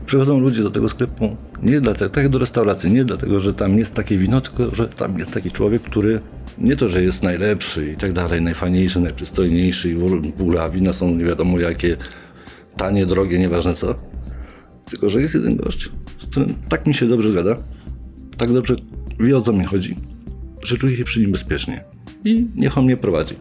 przychodzą 0.06 0.40
ludzie 0.40 0.62
do 0.62 0.70
tego 0.70 0.88
sklepu 0.88 1.36
nie 1.62 1.80
dlatego, 1.80 2.10
tak 2.10 2.22
jak 2.22 2.32
do 2.32 2.38
restauracji, 2.38 2.92
nie 2.92 3.04
dlatego, 3.04 3.40
że 3.40 3.54
tam 3.54 3.78
jest 3.78 3.94
takie 3.94 4.18
wino, 4.18 4.40
tylko 4.40 4.74
że 4.74 4.88
tam 4.88 5.18
jest 5.18 5.32
taki 5.32 5.50
człowiek, 5.50 5.82
który 5.82 6.20
nie 6.58 6.76
to, 6.76 6.88
że 6.88 7.02
jest 7.02 7.22
najlepszy 7.22 7.92
i 7.92 7.96
tak 7.96 8.12
dalej, 8.12 8.42
najfajniejszy, 8.42 9.00
najprzystojniejszy 9.00 9.90
i 9.90 9.94
w 9.94 10.40
ogóle 10.40 10.70
wina 10.70 10.92
są 10.92 11.14
nie 11.14 11.24
wiadomo 11.24 11.60
jakie, 11.60 11.96
tanie, 12.76 13.06
drogie, 13.06 13.38
nieważne 13.38 13.74
co. 13.74 13.94
Tylko, 14.84 15.10
że 15.10 15.22
jest 15.22 15.34
jeden 15.34 15.56
gość, 15.56 15.90
z 16.18 16.26
którym 16.26 16.54
tak 16.68 16.86
mi 16.86 16.94
się 16.94 17.06
dobrze 17.06 17.32
gada, 17.32 17.56
tak 18.36 18.52
dobrze 18.52 18.76
wie 19.20 19.38
o 19.38 19.42
co 19.42 19.52
mi 19.52 19.64
chodzi, 19.64 19.96
że 20.62 20.76
czuję 20.76 20.96
się 20.96 21.04
przy 21.04 21.20
nim 21.20 21.32
bezpiecznie. 21.32 21.84
I 22.24 22.46
niech 22.56 22.78
on 22.78 22.84
mnie 22.84 22.96
prowadzi. 22.96 23.36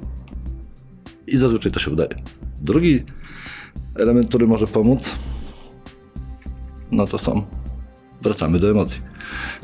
I 1.28 1.38
zazwyczaj 1.38 1.72
to 1.72 1.80
się 1.80 1.92
udaje. 1.92 2.16
Drugi 2.62 3.04
element, 3.96 4.30
który 4.30 4.48
może 4.48 4.68
pomóc, 4.68 5.12
no 6.92 7.08
to 7.08 7.18
są, 7.18 7.46
wracamy 8.22 8.60
do 8.60 8.70
emocji. 8.70 9.02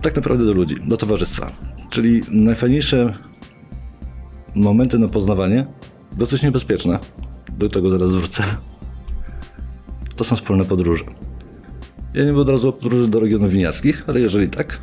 Tak 0.01 0.15
naprawdę 0.15 0.45
do 0.45 0.53
ludzi, 0.53 0.75
do 0.87 0.97
towarzystwa. 0.97 1.51
Czyli 1.89 2.21
najfajniejsze 2.31 3.13
momenty 4.55 4.99
na 4.99 5.07
poznawanie, 5.07 5.67
dosyć 6.17 6.43
niebezpieczne, 6.43 6.99
do 7.57 7.69
tego 7.69 7.89
zaraz 7.89 8.11
wrócę, 8.11 8.43
to 10.19 10.23
są 10.23 10.35
wspólne 10.35 10.65
podróże. 10.65 11.03
Ja 12.13 12.25
nie 12.25 12.33
od 12.33 12.49
razu 12.49 12.73
podróży 12.73 13.07
do 13.07 13.19
regionów 13.19 13.51
winiarskich, 13.51 14.03
ale 14.07 14.19
jeżeli 14.19 14.49
tak, 14.49 14.79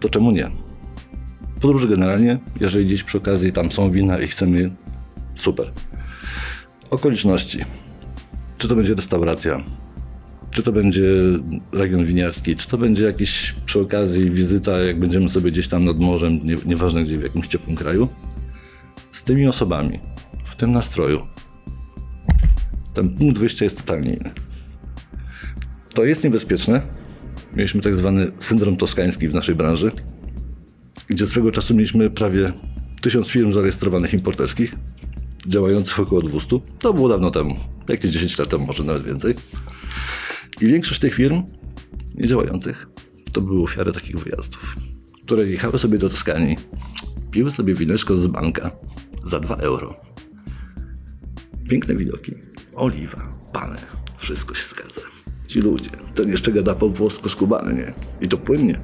to 0.00 0.08
czemu 0.08 0.30
nie? 0.30 0.50
Podróże 1.60 1.88
generalnie, 1.88 2.38
jeżeli 2.60 2.86
gdzieś 2.86 3.02
przy 3.02 3.18
okazji 3.18 3.52
tam 3.52 3.72
są 3.72 3.90
wina 3.90 4.18
i 4.18 4.26
chcemy, 4.26 4.70
super. 5.34 5.72
Okoliczności. 6.90 7.64
Czy 8.58 8.68
to 8.68 8.74
będzie 8.74 8.94
restauracja, 8.94 9.64
czy 10.50 10.62
to 10.62 10.72
będzie 10.72 11.08
region 11.72 12.04
winiarski, 12.04 12.56
czy 12.56 12.68
to 12.68 12.78
będzie 12.78 13.04
jakiś 13.04 13.54
przy 13.66 13.80
okazji 13.80 14.30
wizyta, 14.30 14.78
jak 14.78 14.98
będziemy 14.98 15.30
sobie 15.30 15.50
gdzieś 15.50 15.68
tam 15.68 15.84
nad 15.84 15.98
morzem, 15.98 16.40
nie, 16.44 16.56
nieważne 16.66 17.04
gdzie, 17.04 17.18
w 17.18 17.22
jakimś 17.22 17.46
ciepłym 17.46 17.76
kraju, 17.76 18.08
z 19.12 19.22
tymi 19.22 19.48
osobami, 19.48 20.00
w 20.44 20.56
tym 20.56 20.70
nastroju. 20.70 21.33
Ten 22.94 23.16
punkt 23.16 23.38
wyjścia 23.38 23.64
jest 23.64 23.76
totalnie 23.76 24.14
inny. 24.14 24.30
To 25.94 26.04
jest 26.04 26.24
niebezpieczne. 26.24 26.82
Mieliśmy 27.56 27.80
tak 27.80 27.96
zwany 27.96 28.30
syndrom 28.40 28.76
toskański 28.76 29.28
w 29.28 29.34
naszej 29.34 29.54
branży, 29.54 29.90
gdzie 31.08 31.26
swego 31.26 31.52
czasu 31.52 31.74
mieliśmy 31.74 32.10
prawie 32.10 32.52
tysiąc 33.02 33.28
firm 33.28 33.52
zarejestrowanych 33.52 34.14
importerskich, 34.14 34.74
działających 35.46 36.00
około 36.00 36.22
200. 36.22 36.60
To 36.78 36.94
było 36.94 37.08
dawno 37.08 37.30
temu, 37.30 37.56
jakieś 37.88 38.10
10 38.10 38.38
lat 38.38 38.48
temu, 38.48 38.66
może 38.66 38.84
nawet 38.84 39.02
więcej. 39.04 39.34
I 40.60 40.66
większość 40.66 41.00
tych 41.00 41.14
firm 41.14 41.42
niedziałających 42.14 42.86
to 43.32 43.40
były 43.40 43.62
ofiary 43.62 43.92
takich 43.92 44.16
wyjazdów, 44.16 44.76
które 45.24 45.46
jechały 45.46 45.78
sobie 45.78 45.98
do 45.98 46.08
Toskanii, 46.08 46.56
piły 47.30 47.50
sobie 47.50 47.74
wineczko 47.74 48.16
z 48.16 48.26
banka 48.26 48.70
za 49.24 49.40
2 49.40 49.56
euro. 49.56 49.94
Piękne 51.68 51.94
widoki, 51.94 52.32
oliwa, 52.76 53.22
pane, 53.52 53.76
wszystko 54.16 54.54
się 54.54 54.64
zgadza. 54.70 55.00
Ci 55.46 55.60
ludzie, 55.60 55.90
ten 56.14 56.28
jeszcze 56.28 56.52
gada 56.52 56.74
po 56.74 56.88
włosku 56.88 57.28
skubany, 57.28 57.74
nie? 57.74 57.92
I 58.20 58.28
to 58.28 58.38
płynnie. 58.38 58.80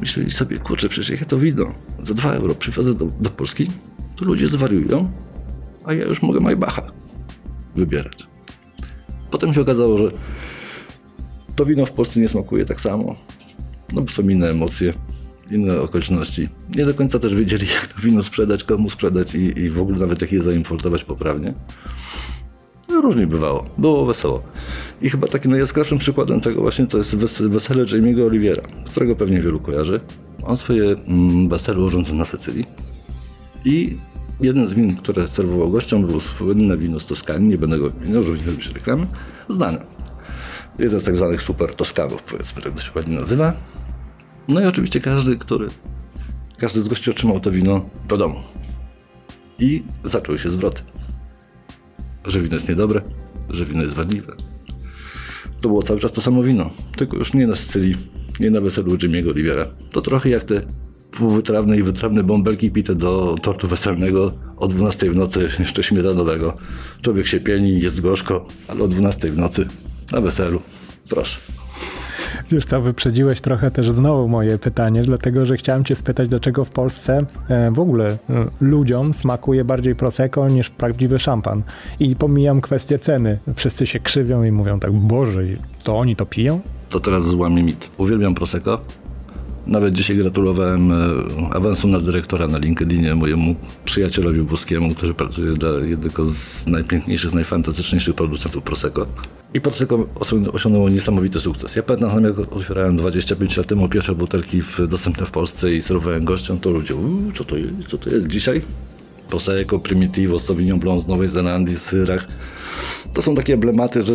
Myśleli 0.00 0.30
sobie, 0.30 0.58
kurczę, 0.58 0.88
przecież 0.88 1.10
jak 1.10 1.20
ja 1.20 1.26
to 1.26 1.38
wino 1.38 1.74
za 2.02 2.14
2 2.14 2.32
euro 2.32 2.54
przywiozę 2.54 2.94
do, 2.94 3.06
do 3.06 3.30
Polski, 3.30 3.66
to 4.16 4.24
ludzie 4.24 4.48
zwariują, 4.48 5.12
a 5.84 5.92
ja 5.92 6.04
już 6.04 6.22
mogę 6.22 6.40
Maybacha 6.40 6.82
wybierać. 7.76 8.26
Potem 9.30 9.54
się 9.54 9.60
okazało, 9.60 9.98
że 9.98 10.10
to 11.56 11.66
wino 11.66 11.86
w 11.86 11.92
Polsce 11.92 12.20
nie 12.20 12.28
smakuje 12.28 12.64
tak 12.64 12.80
samo. 12.80 13.16
No 13.92 14.02
bo 14.02 14.12
są 14.12 14.22
inne 14.22 14.50
emocje, 14.50 14.94
inne 15.50 15.80
okoliczności. 15.80 16.48
Nie 16.76 16.84
do 16.84 16.94
końca 16.94 17.18
też 17.18 17.34
wiedzieli, 17.34 17.66
jak 17.74 17.86
to 17.86 18.00
wino 18.00 18.22
sprzedać, 18.22 18.64
komu 18.64 18.90
sprzedać 18.90 19.34
i, 19.34 19.58
i 19.58 19.70
w 19.70 19.80
ogóle 19.80 19.98
nawet 19.98 20.20
jak 20.20 20.32
je 20.32 20.40
zaimportować 20.40 21.04
poprawnie. 21.04 21.54
No, 22.88 23.00
różnie 23.00 23.26
bywało. 23.26 23.64
Było 23.78 24.06
wesoło. 24.06 24.42
I 25.02 25.10
chyba 25.10 25.28
takim 25.28 25.50
najjaskrawszym 25.50 25.98
przykładem 25.98 26.40
tego 26.40 26.60
właśnie 26.60 26.86
to 26.86 26.98
jest 26.98 27.14
wesele 27.40 27.84
Jamie'ego 27.84 28.26
Oliviera, 28.26 28.62
którego 28.86 29.16
pewnie 29.16 29.40
wielu 29.40 29.60
kojarzy. 29.60 30.00
On 30.42 30.56
swoje 30.56 30.84
mm, 30.84 31.48
wesele 31.48 31.80
urządził 31.80 32.14
na 32.14 32.24
Sycylii. 32.24 32.66
I 33.64 33.96
jeden 34.40 34.68
z 34.68 34.72
win, 34.72 34.96
które 34.96 35.28
serwował 35.28 35.70
gościom, 35.70 36.06
był 36.06 36.20
słynne 36.20 36.76
wino 36.76 37.00
z 37.00 37.06
Toskanii, 37.06 37.48
nie 37.48 37.58
będę 37.58 37.78
go 37.78 37.90
wymieniał, 37.90 38.22
żeby 38.22 38.38
nie 38.38 38.46
robić 38.46 38.66
reklamy, 38.66 39.06
znane. 39.48 39.78
Jeden 40.78 41.00
z 41.00 41.04
tak 41.04 41.16
zwanych 41.16 41.42
super 41.42 41.74
Toskanów, 41.74 42.22
powiedzmy, 42.22 42.62
tak 42.62 42.72
to 42.72 42.80
się 42.80 42.90
ładnie 42.94 43.18
nazywa. 43.18 43.52
No 44.48 44.60
i 44.60 44.64
oczywiście 44.64 45.00
każdy, 45.00 45.36
który, 45.36 45.68
każdy 46.58 46.82
z 46.82 46.88
gości 46.88 47.10
otrzymał 47.10 47.40
to 47.40 47.50
wino 47.50 47.88
do 48.08 48.16
domu. 48.16 48.40
I 49.58 49.82
zaczęły 50.04 50.38
się 50.38 50.50
zwroty. 50.50 50.82
Że 52.24 52.40
wino 52.40 52.54
jest 52.54 52.68
niedobre, 52.68 53.00
że 53.50 53.66
wino 53.66 53.82
jest 53.82 53.94
wadliwe. 53.94 54.32
To 55.60 55.68
było 55.68 55.82
cały 55.82 56.00
czas 56.00 56.12
to 56.12 56.20
samo 56.20 56.42
wino, 56.42 56.70
tylko 56.96 57.16
już 57.16 57.34
nie 57.34 57.46
na 57.46 57.56
Sycylii, 57.56 57.96
nie 58.40 58.50
na 58.50 58.60
weselu 58.60 58.96
Jimmy'ego 58.96 59.30
Olivera. 59.30 59.66
To 59.90 60.02
trochę 60.02 60.28
jak 60.30 60.44
te 60.44 60.60
półwytrawne 61.10 61.78
i 61.78 61.82
wytrawne 61.82 62.22
bąbelki 62.22 62.70
pite 62.70 62.94
do 62.94 63.34
tortu 63.42 63.68
weselnego 63.68 64.32
o 64.56 64.68
12 64.68 65.10
w 65.10 65.16
nocy 65.16 65.48
jeszcze 65.58 65.82
śmietanowego. 65.82 66.56
Człowiek 67.02 67.26
się 67.26 67.40
pieni, 67.40 67.80
jest 67.80 68.00
gorzko, 68.00 68.46
ale 68.68 68.84
o 68.84 68.88
12 68.88 69.30
w 69.30 69.38
nocy 69.38 69.66
na 70.12 70.20
weselu. 70.20 70.60
Proszę. 71.08 71.38
Wiesz 72.50 72.64
co, 72.64 72.82
wyprzedziłeś 72.82 73.40
trochę 73.40 73.70
też 73.70 73.90
znowu 73.90 74.28
moje 74.28 74.58
pytanie, 74.58 75.02
dlatego 75.02 75.46
że 75.46 75.56
chciałem 75.56 75.84
cię 75.84 75.96
spytać, 75.96 76.28
dlaczego 76.28 76.64
w 76.64 76.70
Polsce 76.70 77.26
e, 77.48 77.70
w 77.70 77.80
ogóle 77.80 78.08
e, 78.10 78.16
ludziom 78.60 79.14
smakuje 79.14 79.64
bardziej 79.64 79.94
Prosecco 79.94 80.48
niż 80.48 80.70
prawdziwy 80.70 81.18
szampan. 81.18 81.62
I 82.00 82.16
pomijam 82.16 82.60
kwestię 82.60 82.98
ceny. 82.98 83.38
Wszyscy 83.56 83.86
się 83.86 84.00
krzywią 84.00 84.44
i 84.44 84.52
mówią 84.52 84.80
tak, 84.80 84.92
Boże, 84.92 85.40
to 85.84 85.98
oni 85.98 86.16
to 86.16 86.26
piją? 86.26 86.60
To 86.90 87.00
teraz 87.00 87.22
złamie 87.22 87.62
mit. 87.62 87.90
Uwielbiam 87.98 88.34
Prosecco, 88.34 88.80
nawet 89.66 89.94
dzisiaj 89.94 90.16
gratulowałem 90.16 90.92
e, 90.92 90.96
awansu 91.50 91.88
na 91.88 92.00
dyrektora 92.00 92.48
na 92.48 92.58
LinkedInie 92.58 93.14
mojemu 93.14 93.54
przyjacielowi 93.84 94.40
włoskiemu, 94.40 94.94
który 94.94 95.14
pracuje 95.14 95.52
dla 95.52 95.70
jednego 95.70 96.24
z 96.24 96.66
najpiękniejszych, 96.66 97.34
najfantastyczniejszych 97.34 98.14
producentów 98.14 98.62
Prosecco. 98.62 99.06
I 99.54 99.60
Prosecco 99.60 100.06
osiągnęło 100.52 100.88
niesamowity 100.88 101.40
sukces. 101.40 101.76
Ja 101.76 101.82
pamiętam, 101.82 102.24
jak 102.24 102.38
otwierałem 102.38 102.96
25 102.96 103.56
lat 103.56 103.66
temu 103.66 103.88
pierwsze 103.88 104.14
butelki 104.14 104.62
dostępne 104.88 105.26
w 105.26 105.30
Polsce 105.30 105.74
i 105.74 105.82
serwowałem 105.82 106.24
gościom, 106.24 106.58
to 106.58 106.70
ludzie, 106.70 106.94
co 107.34 107.44
to 107.44 107.56
jest, 107.56 107.72
co 107.88 107.98
to 107.98 108.10
jest 108.10 108.26
dzisiaj? 108.26 108.62
Prosecco, 109.28 109.78
Primitivo, 109.78 110.40
Sauvignon 110.40 110.78
Blanc 110.78 111.04
z 111.04 111.06
Nowej 111.06 111.28
Zelandii, 111.28 111.78
Syrach. 111.78 112.26
To 113.14 113.22
są 113.22 113.34
takie 113.34 113.54
emblematy, 113.54 114.02
że 114.02 114.12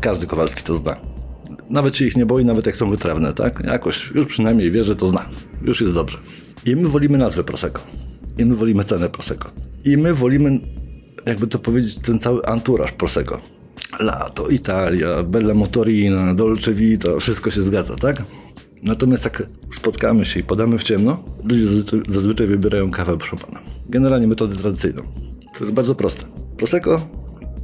każdy 0.00 0.26
Kowalski 0.26 0.62
to 0.62 0.74
zna. 0.74 1.13
Nawet 1.70 1.96
się 1.96 2.04
ich 2.04 2.16
nie 2.16 2.26
boi, 2.26 2.44
nawet 2.44 2.66
jak 2.66 2.76
są 2.76 2.90
wytrawne, 2.90 3.32
tak? 3.32 3.62
Jakoś 3.66 4.10
już 4.14 4.26
przynajmniej 4.26 4.70
wie, 4.70 4.84
że 4.84 4.96
to 4.96 5.06
zna. 5.06 5.28
Już 5.62 5.80
jest 5.80 5.92
dobrze. 5.94 6.18
I 6.66 6.76
my 6.76 6.88
wolimy 6.88 7.18
nazwę 7.18 7.44
Prosecco. 7.44 7.82
I 8.38 8.44
my 8.44 8.56
wolimy 8.56 8.84
cenę 8.84 9.08
Prosecco. 9.08 9.50
I 9.84 9.96
my 9.96 10.14
wolimy, 10.14 10.60
jakby 11.26 11.46
to 11.46 11.58
powiedzieć, 11.58 11.98
ten 11.98 12.18
cały 12.18 12.46
anturaż 12.46 12.92
Prosecco. 12.92 13.40
Lato, 14.00 14.48
Italia, 14.48 15.22
Bella 15.22 15.54
Motorina, 15.54 16.34
Dolce 16.34 16.74
Vita, 16.74 17.08
wszystko 17.20 17.50
się 17.50 17.62
zgadza, 17.62 17.96
tak? 17.96 18.22
Natomiast 18.82 19.24
jak 19.24 19.42
spotkamy 19.74 20.24
się 20.24 20.40
i 20.40 20.42
podamy 20.42 20.78
w 20.78 20.82
ciemno, 20.82 21.24
ludzie 21.44 21.66
zazwyczaj, 21.66 22.00
zazwyczaj 22.08 22.46
wybierają 22.46 22.90
kawę 22.90 23.16
szampana. 23.24 23.60
Generalnie 23.88 24.26
metodę 24.26 24.56
tradycyjną. 24.56 25.02
To 25.58 25.64
jest 25.64 25.72
bardzo 25.72 25.94
proste. 25.94 26.24
Prosecco, 26.56 27.06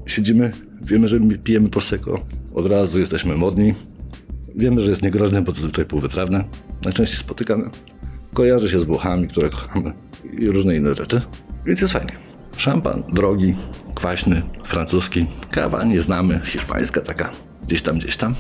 siedzimy, 0.07 0.53
wiemy, 0.83 1.09
że 1.09 1.21
pijemy 1.21 1.69
Prosecco, 1.69 2.21
od 2.55 2.67
razu 2.67 2.99
jesteśmy 2.99 3.37
modni, 3.37 3.75
Wiemy, 4.57 4.81
że 4.81 4.91
jest 4.91 5.03
niegroźne, 5.03 5.43
bo 5.43 5.53
zazwyczaj 5.53 5.85
półwytrawne, 5.85 6.45
najczęściej 6.85 7.19
spotykane. 7.19 7.71
Kojarzy 8.35 8.69
się 8.69 8.81
z 8.81 8.85
Włochami, 8.85 9.29
które 9.29 9.51
kochamy 9.51 9.93
i 10.39 10.49
różne 10.49 10.77
inne 10.77 10.95
rzeczy, 10.95 11.23
więc 11.67 11.81
jest 11.81 11.93
fajnie. 11.93 12.13
Szampan 12.57 13.03
drogi, 13.13 13.55
kwaśny, 13.95 14.43
francuski, 14.65 15.27
kawa 15.51 15.85
nie 15.85 16.01
znamy, 16.01 16.41
hiszpańska 16.45 17.01
taka, 17.01 17.31
gdzieś 17.63 17.83
tam, 17.83 17.99
gdzieś 17.99 18.17
tam. 18.17 18.35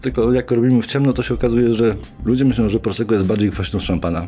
Tylko 0.00 0.32
jak 0.32 0.50
robimy 0.50 0.82
w 0.82 0.86
ciemno, 0.86 1.12
to 1.12 1.22
się 1.22 1.34
okazuje, 1.34 1.74
że 1.74 1.96
ludzie 2.24 2.44
myślą, 2.44 2.68
że 2.68 2.80
Prosecco 2.80 3.14
jest 3.14 3.26
bardziej 3.26 3.50
kwaśny 3.50 3.76
od 3.76 3.82
szampana. 3.84 4.26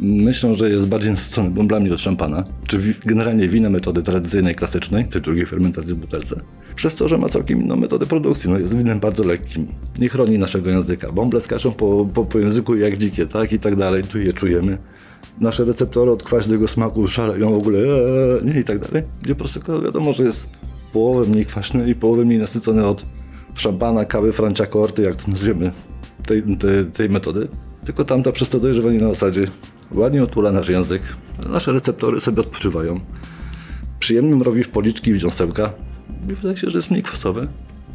Myślą, 0.00 0.54
że 0.54 0.70
jest 0.70 0.86
bardziej 0.86 1.10
nasycony 1.10 1.50
bąblami 1.50 1.90
od 1.90 2.00
szampana, 2.00 2.44
czy 2.66 2.94
generalnie 3.04 3.48
wina 3.48 3.70
metody 3.70 4.02
tradycyjnej, 4.02 4.54
klasycznej, 4.54 5.04
tej 5.04 5.22
drugiej 5.22 5.46
fermentacji 5.46 5.94
w 5.94 5.96
butelce, 5.96 6.40
przez 6.74 6.94
to, 6.94 7.08
że 7.08 7.18
ma 7.18 7.28
całkiem 7.28 7.62
inną 7.62 7.76
metodę 7.76 8.06
produkcji. 8.06 8.50
No 8.50 8.58
jest 8.58 8.76
winem 8.76 9.00
bardzo 9.00 9.24
lekkim, 9.24 9.66
nie 9.98 10.08
chroni 10.08 10.38
naszego 10.38 10.70
języka. 10.70 11.12
Bąble 11.12 11.40
skaczą 11.40 11.72
po, 11.72 12.08
po, 12.14 12.24
po 12.24 12.38
języku 12.38 12.76
jak 12.76 12.96
dzikie, 12.96 13.26
tak 13.26 13.52
i 13.52 13.58
tak 13.58 13.76
dalej, 13.76 14.04
tu 14.04 14.18
je 14.18 14.32
czujemy. 14.32 14.78
Nasze 15.40 15.64
receptory 15.64 16.10
od 16.10 16.22
kwaśnego 16.22 16.68
smaku 16.68 17.08
szaleją 17.08 17.50
w 17.50 17.58
ogóle 17.58 17.78
eee, 17.78 18.46
nie, 18.46 18.60
i 18.60 18.64
tak 18.64 18.78
dalej. 18.78 19.02
Gdzie 19.22 19.34
Prosecco 19.34 19.82
wiadomo, 19.82 20.12
że 20.12 20.22
jest 20.22 20.48
połowę 20.92 21.30
mniej 21.30 21.46
kwaśny 21.46 21.90
i 21.90 21.94
połowę 21.94 22.24
mniej 22.24 22.38
nasycony 22.38 22.86
od 22.86 23.04
szampana, 23.54 24.04
kawy, 24.04 24.32
franciacorty, 24.32 25.02
jak 25.02 25.16
to 25.16 25.30
nazwiemy, 25.30 25.72
tej, 26.26 26.42
tej, 26.42 26.86
tej 26.86 27.08
metody. 27.08 27.48
Tylko 27.84 28.04
tamta 28.04 28.32
przez 28.32 28.48
to 28.48 28.60
dojrzewanie 28.60 28.98
na 28.98 29.08
zasadzie 29.08 29.46
ładnie 29.92 30.22
otula 30.22 30.52
nasz 30.52 30.68
język, 30.68 31.02
nasze 31.48 31.72
receptory 31.72 32.20
sobie 32.20 32.40
odpoczywają. 32.40 33.00
Przyjemnym 33.98 34.42
robi 34.42 34.62
w 34.62 34.68
policzki 34.68 35.10
i 35.10 35.14
w 35.14 35.20
ząstełka 35.20 35.72
i 36.28 36.34
wydaje 36.34 36.56
się, 36.56 36.70
że 36.70 36.78
jest 36.78 36.90
mniej 36.90 37.02
kwasowe, 37.02 37.46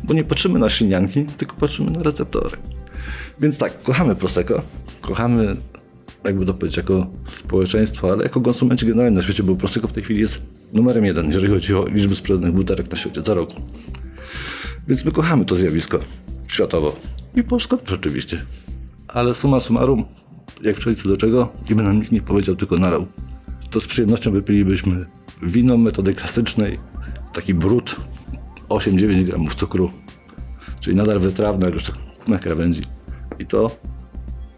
bo 0.03 0.13
nie 0.13 0.23
patrzymy 0.23 0.59
na 0.59 0.69
ślinianki, 0.69 1.25
tylko 1.25 1.55
patrzymy 1.55 1.91
na 1.91 2.03
receptory. 2.03 2.57
Więc 3.39 3.57
tak, 3.57 3.83
kochamy 3.83 4.15
Prosecco, 4.15 4.61
kochamy 5.01 5.55
jakby 6.23 6.45
to 6.45 6.53
powiedzieć, 6.53 6.77
jako 6.77 7.07
społeczeństwo, 7.27 8.11
ale 8.11 8.23
jako 8.23 8.41
konsumenci 8.41 8.85
generalnie 8.85 9.15
na 9.15 9.21
świecie, 9.21 9.43
bo 9.43 9.55
Prosecco 9.55 9.87
w 9.87 9.93
tej 9.93 10.03
chwili 10.03 10.19
jest 10.19 10.41
numerem 10.73 11.05
jeden, 11.05 11.27
jeżeli 11.27 11.47
chodzi 11.47 11.73
o 11.73 11.87
liczbę 11.87 12.15
sprzedanych 12.15 12.51
butelek 12.51 12.91
na 12.91 12.97
świecie 12.97 13.21
za 13.21 13.33
roku. 13.33 13.61
Więc 14.87 15.05
my 15.05 15.11
kochamy 15.11 15.45
to 15.45 15.55
zjawisko 15.55 15.99
światowo 16.47 16.95
i 17.35 17.43
Polsko 17.43 17.77
też 17.77 17.93
oczywiście. 17.93 18.41
Ale 19.07 19.33
suma 19.33 19.59
summarum, 19.59 20.05
jak 20.63 20.79
co 20.79 21.09
do 21.09 21.17
czego, 21.17 21.53
i 21.69 21.75
by 21.75 21.83
nam 21.83 21.99
nikt 21.99 22.11
nie 22.11 22.21
powiedział, 22.21 22.55
tylko 22.55 22.77
nalał, 22.77 23.05
to 23.69 23.79
z 23.79 23.87
przyjemnością 23.87 24.31
wypilibyśmy 24.31 25.05
wino 25.43 25.77
metody 25.77 26.13
klasycznej, 26.13 26.79
taki 27.33 27.53
brud, 27.53 27.95
8-9 28.69 29.23
gramów 29.23 29.55
cukru, 29.55 29.91
czyli 30.79 30.95
nadal 30.95 31.19
wytrawne, 31.19 31.69
już 31.69 31.83
tak 31.83 31.95
na 32.27 32.39
krawędzi. 32.39 32.81
I 33.39 33.45
to 33.45 33.71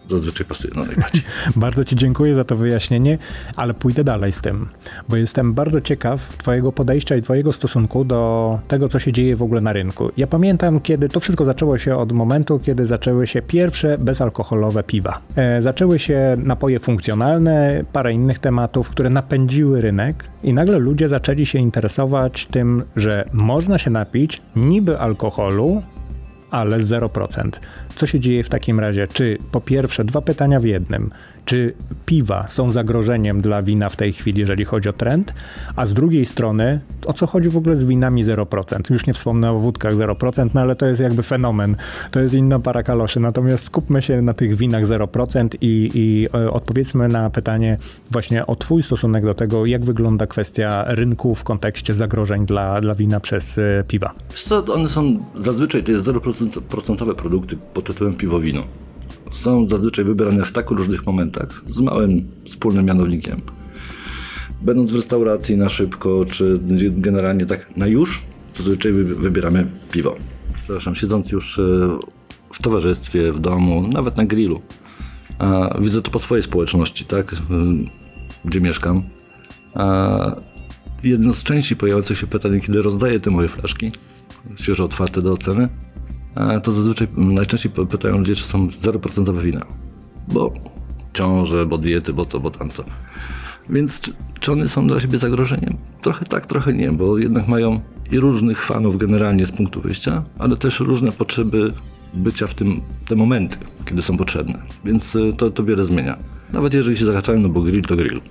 zazwyczaj 0.09 0.45
pasuje 0.45 0.73
no 0.75 0.85
najbardziej. 0.85 1.21
Bardzo 1.55 1.85
Ci 1.85 1.95
dziękuję 1.95 2.35
za 2.35 2.43
to 2.43 2.55
wyjaśnienie, 2.55 3.17
ale 3.55 3.73
pójdę 3.73 4.03
dalej 4.03 4.31
z 4.31 4.41
tym, 4.41 4.67
bo 5.09 5.15
jestem 5.15 5.53
bardzo 5.53 5.81
ciekaw 5.81 6.37
Twojego 6.37 6.71
podejścia 6.71 7.15
i 7.15 7.21
Twojego 7.21 7.53
stosunku 7.53 8.05
do 8.05 8.59
tego, 8.67 8.89
co 8.89 8.99
się 8.99 9.11
dzieje 9.11 9.35
w 9.35 9.43
ogóle 9.43 9.61
na 9.61 9.73
rynku. 9.73 10.11
Ja 10.17 10.27
pamiętam, 10.27 10.79
kiedy 10.79 11.09
to 11.09 11.19
wszystko 11.19 11.45
zaczęło 11.45 11.77
się 11.77 11.97
od 11.97 12.11
momentu, 12.11 12.59
kiedy 12.59 12.85
zaczęły 12.85 13.27
się 13.27 13.41
pierwsze 13.41 13.97
bezalkoholowe 13.97 14.83
piwa. 14.83 15.19
E, 15.35 15.61
zaczęły 15.61 15.99
się 15.99 16.37
napoje 16.43 16.79
funkcjonalne, 16.79 17.83
parę 17.93 18.13
innych 18.13 18.39
tematów, 18.39 18.89
które 18.89 19.09
napędziły 19.09 19.81
rynek 19.81 20.29
i 20.43 20.53
nagle 20.53 20.79
ludzie 20.79 21.09
zaczęli 21.09 21.45
się 21.45 21.59
interesować 21.59 22.45
tym, 22.45 22.83
że 22.95 23.29
można 23.33 23.77
się 23.77 23.91
napić 23.91 24.41
niby 24.55 24.99
alkoholu, 24.99 25.81
ale 26.51 26.79
0%. 26.79 27.49
Co 27.95 28.05
się 28.05 28.19
dzieje 28.19 28.43
w 28.43 28.49
takim 28.49 28.79
razie? 28.79 29.07
Czy 29.07 29.37
po 29.51 29.61
pierwsze, 29.61 30.03
dwa 30.03 30.21
pytania 30.21 30.59
w 30.59 30.65
jednym. 30.65 31.11
Czy 31.47 31.73
piwa 32.05 32.47
są 32.47 32.71
zagrożeniem 32.71 33.41
dla 33.41 33.61
wina 33.61 33.89
w 33.89 33.95
tej 33.95 34.13
chwili, 34.13 34.39
jeżeli 34.39 34.65
chodzi 34.65 34.89
o 34.89 34.93
trend? 34.93 35.33
A 35.75 35.85
z 35.85 35.93
drugiej 35.93 36.25
strony, 36.25 36.79
o 37.05 37.13
co 37.13 37.27
chodzi 37.27 37.49
w 37.49 37.57
ogóle 37.57 37.75
z 37.75 37.83
winami 37.83 38.25
0%? 38.25 38.91
Już 38.91 39.07
nie 39.07 39.13
wspomnę 39.13 39.51
o 39.51 39.59
wódkach 39.59 39.95
0%, 39.95 40.49
no 40.53 40.61
ale 40.61 40.75
to 40.75 40.85
jest 40.85 41.01
jakby 41.01 41.23
fenomen. 41.23 41.75
To 42.11 42.19
jest 42.19 42.35
inna 42.35 42.59
para 42.59 42.83
kaloszy. 42.83 43.19
Natomiast 43.19 43.65
skupmy 43.65 44.01
się 44.01 44.21
na 44.21 44.33
tych 44.33 44.55
winach 44.55 44.83
0% 44.83 45.47
i, 45.61 45.91
i 45.93 46.27
e, 46.37 46.51
odpowiedzmy 46.51 47.07
na 47.07 47.29
pytanie 47.29 47.77
właśnie 48.11 48.47
o 48.47 48.55
Twój 48.55 48.83
stosunek 48.83 49.25
do 49.25 49.33
tego, 49.33 49.65
jak 49.65 49.85
wygląda 49.85 50.27
kwestia 50.27 50.85
rynku 50.87 51.35
w 51.35 51.43
kontekście 51.43 51.93
zagrożeń 51.93 52.45
dla, 52.45 52.81
dla 52.81 52.95
wina 52.95 53.19
przez 53.19 53.57
e, 53.57 53.83
piwa. 53.87 54.13
One 54.73 54.89
są 54.89 55.25
zazwyczaj 55.39 55.83
to 55.83 55.91
jest 55.91 56.05
0% 56.05 57.15
produkty 57.15 57.57
pod 57.73 57.85
tytułem 57.85 58.15
piwo-wino. 58.15 58.63
Są 59.31 59.67
zazwyczaj 59.67 60.05
wybierane 60.05 60.45
w 60.45 60.51
tak 60.51 60.69
różnych 60.69 61.05
momentach, 61.05 61.63
z 61.67 61.79
małym 61.79 62.27
wspólnym 62.45 62.85
mianownikiem. 62.85 63.41
Będąc 64.61 64.91
w 64.91 64.95
restauracji 64.95 65.57
na 65.57 65.69
szybko, 65.69 66.25
czy 66.25 66.59
generalnie 66.91 67.45
tak 67.45 67.77
na 67.77 67.87
już, 67.87 68.21
zazwyczaj 68.57 68.91
wy- 68.93 69.15
wybieramy 69.15 69.67
piwo. 69.91 70.15
Przepraszam, 70.63 70.95
siedząc 70.95 71.31
już 71.31 71.59
e, 71.59 71.63
w 72.53 72.61
towarzystwie, 72.61 73.33
w 73.33 73.39
domu, 73.39 73.87
nawet 73.93 74.17
na 74.17 74.25
grillu. 74.25 74.61
A 75.39 75.77
widzę 75.81 76.01
to 76.01 76.11
po 76.11 76.19
swojej 76.19 76.43
społeczności, 76.43 77.05
tak, 77.05 77.35
gdzie 78.45 78.61
mieszkam. 78.61 79.03
A 79.73 80.35
jedno 81.03 81.33
z 81.33 81.43
częściej 81.43 81.77
pojawiających 81.77 82.17
się 82.17 82.27
pytań, 82.27 82.59
kiedy 82.61 82.81
rozdaję 82.81 83.19
te 83.19 83.29
moje 83.31 83.47
flaszki, 83.47 83.91
świeżo 84.55 84.83
otwarte 84.85 85.21
do 85.21 85.33
oceny, 85.33 85.69
to 86.63 86.71
zazwyczaj 86.71 87.07
najczęściej 87.17 87.71
pytają 87.89 88.17
ludzie, 88.17 88.35
czy 88.35 88.43
są 88.43 88.67
0% 88.67 89.39
wina. 89.39 89.65
Bo 90.27 90.53
ciąże, 91.13 91.65
bo 91.65 91.77
diety, 91.77 92.13
bo 92.13 92.25
to, 92.25 92.39
bo 92.39 92.51
tamto. 92.51 92.83
Więc 93.69 93.99
czy, 93.99 94.13
czy 94.39 94.51
one 94.51 94.67
są 94.67 94.87
dla 94.87 94.99
siebie 94.99 95.17
zagrożeniem? 95.17 95.77
Trochę 96.01 96.25
tak, 96.25 96.45
trochę 96.45 96.73
nie, 96.73 96.91
bo 96.91 97.17
jednak 97.17 97.47
mają 97.47 97.81
i 98.11 98.19
różnych 98.19 98.63
fanów 98.63 98.97
generalnie 98.97 99.45
z 99.45 99.51
punktu 99.51 99.81
wyjścia, 99.81 100.23
ale 100.39 100.57
też 100.57 100.79
różne 100.79 101.11
potrzeby 101.11 101.73
bycia 102.13 102.47
w 102.47 102.53
tym, 102.53 102.81
te 103.07 103.15
momenty, 103.15 103.57
kiedy 103.85 104.01
są 104.01 104.17
potrzebne. 104.17 104.59
Więc 104.85 105.15
y, 105.15 105.33
to, 105.37 105.51
to 105.51 105.63
wiele 105.63 105.83
zmienia. 105.83 106.17
Nawet 106.53 106.73
jeżeli 106.73 106.97
się 106.97 107.05
zahaczają, 107.05 107.39
no 107.39 107.49
bo 107.49 107.61
grill 107.61 107.81
to 107.81 107.95
grill. 107.95 108.21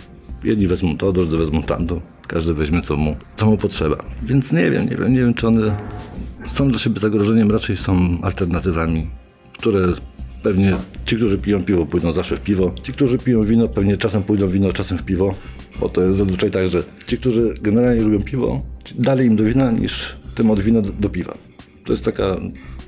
Jedni 0.44 0.66
wezmą 0.66 0.96
to, 0.96 1.12
drudzy 1.12 1.36
wezmą 1.36 1.62
tamto. 1.62 2.00
Każdy 2.26 2.54
weźmie 2.54 2.82
co 2.82 2.96
mu, 2.96 3.16
co 3.36 3.46
mu 3.46 3.56
potrzeba. 3.56 3.96
Więc 4.22 4.52
nie 4.52 4.70
wiem, 4.70 4.88
nie 4.90 4.96
wiem, 4.96 5.12
nie 5.12 5.20
wiem, 5.20 5.34
czy 5.34 5.46
one 5.46 5.76
są 6.46 6.68
dla 6.68 6.78
siebie 6.78 7.00
zagrożeniem, 7.00 7.50
raczej 7.50 7.76
są 7.76 8.18
alternatywami, 8.22 9.06
które 9.58 9.86
pewnie 10.42 10.76
ci, 11.04 11.16
którzy 11.16 11.38
piją 11.38 11.64
piwo, 11.64 11.86
pójdą 11.86 12.12
zawsze 12.12 12.36
w 12.36 12.40
piwo. 12.40 12.72
Ci, 12.82 12.92
którzy 12.92 13.18
piją 13.18 13.44
wino, 13.44 13.68
pewnie 13.68 13.96
czasem 13.96 14.22
pójdą 14.22 14.48
w 14.48 14.52
wino, 14.52 14.72
czasem 14.72 14.98
w 14.98 15.02
piwo. 15.02 15.34
Bo 15.80 15.88
to 15.88 16.02
jest 16.02 16.18
zazwyczaj 16.18 16.50
tak, 16.50 16.68
że 16.68 16.82
ci, 17.06 17.18
którzy 17.18 17.54
generalnie 17.62 18.02
lubią 18.02 18.22
piwo, 18.22 18.62
dalej 18.98 19.26
im 19.26 19.36
do 19.36 19.44
wina 19.44 19.70
niż 19.70 20.16
tym 20.34 20.50
od 20.50 20.60
wina 20.60 20.80
do, 20.80 20.92
do 20.92 21.08
piwa. 21.08 21.38
To 21.84 21.92
jest 21.92 22.04
taka 22.04 22.36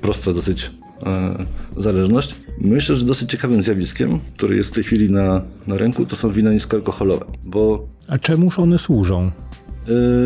prosta 0.01 0.33
dosyć 0.33 0.71
e, 1.05 1.45
zależność. 1.77 2.35
Myślę, 2.61 2.95
że 2.95 3.05
dosyć 3.05 3.29
ciekawym 3.31 3.63
zjawiskiem, 3.63 4.19
który 4.37 4.55
jest 4.55 4.69
w 4.69 4.73
tej 4.73 4.83
chwili 4.83 5.11
na, 5.11 5.41
na 5.67 5.77
rynku, 5.77 6.05
to 6.05 6.15
są 6.15 6.29
wina 6.29 6.53
niskoalkoholowe, 6.53 7.25
bo 7.43 7.87
A 8.07 8.17
czemuż 8.17 8.59
one 8.59 8.77
służą? 8.77 9.31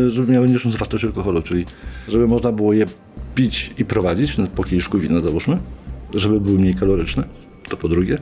y, 0.06 0.10
żeby 0.10 0.32
miały 0.32 0.48
niższą 0.48 0.70
zawartość 0.70 1.04
alkoholu, 1.04 1.42
czyli 1.42 1.64
żeby 2.08 2.28
można 2.28 2.52
było 2.52 2.72
je 2.72 2.86
pić 3.34 3.70
i 3.78 3.84
prowadzić 3.84 4.38
no, 4.38 4.46
po 4.46 4.64
kieliszku 4.64 4.98
wina 4.98 5.20
załóżmy, 5.20 5.58
żeby 6.14 6.40
były 6.40 6.58
mniej 6.58 6.74
kaloryczne, 6.74 7.24
to 7.68 7.76
po 7.76 7.88
drugie. 7.88 8.18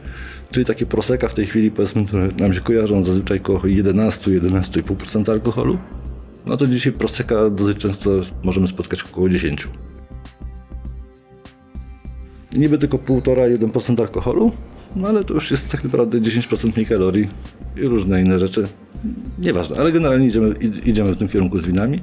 Czyli 0.50 0.66
takie 0.66 0.86
proseka 0.86 1.28
w 1.28 1.34
tej 1.34 1.46
chwili 1.46 1.70
powiedzmy, 1.70 2.04
które 2.04 2.28
nam 2.38 2.52
się 2.52 2.60
kojarzą 2.60 3.04
zazwyczaj 3.04 3.38
około 3.38 3.58
11-11,5% 3.58 5.30
alkoholu, 5.30 5.78
no 6.46 6.56
to 6.56 6.66
dzisiaj 6.66 6.92
proseka 6.92 7.50
dosyć 7.50 7.78
często 7.78 8.10
możemy 8.42 8.66
spotkać 8.66 9.02
około 9.02 9.28
10. 9.28 9.68
Niby 12.52 12.78
tylko 12.78 12.98
1,5-1% 12.98 14.00
alkoholu, 14.00 14.52
no 14.96 15.08
ale 15.08 15.24
to 15.24 15.34
już 15.34 15.50
jest 15.50 15.70
tak 15.70 15.84
naprawdę 15.84 16.20
10% 16.20 16.74
mniej 16.74 16.86
kalorii 16.86 17.28
i 17.76 17.80
różne 17.80 18.22
inne 18.22 18.38
rzeczy. 18.38 18.68
Nieważne, 19.38 19.76
ale 19.76 19.92
generalnie 19.92 20.26
idziemy, 20.26 20.50
id- 20.50 20.88
idziemy 20.88 21.12
w 21.12 21.16
tym 21.16 21.28
kierunku 21.28 21.58
z 21.58 21.66
winami, 21.66 22.00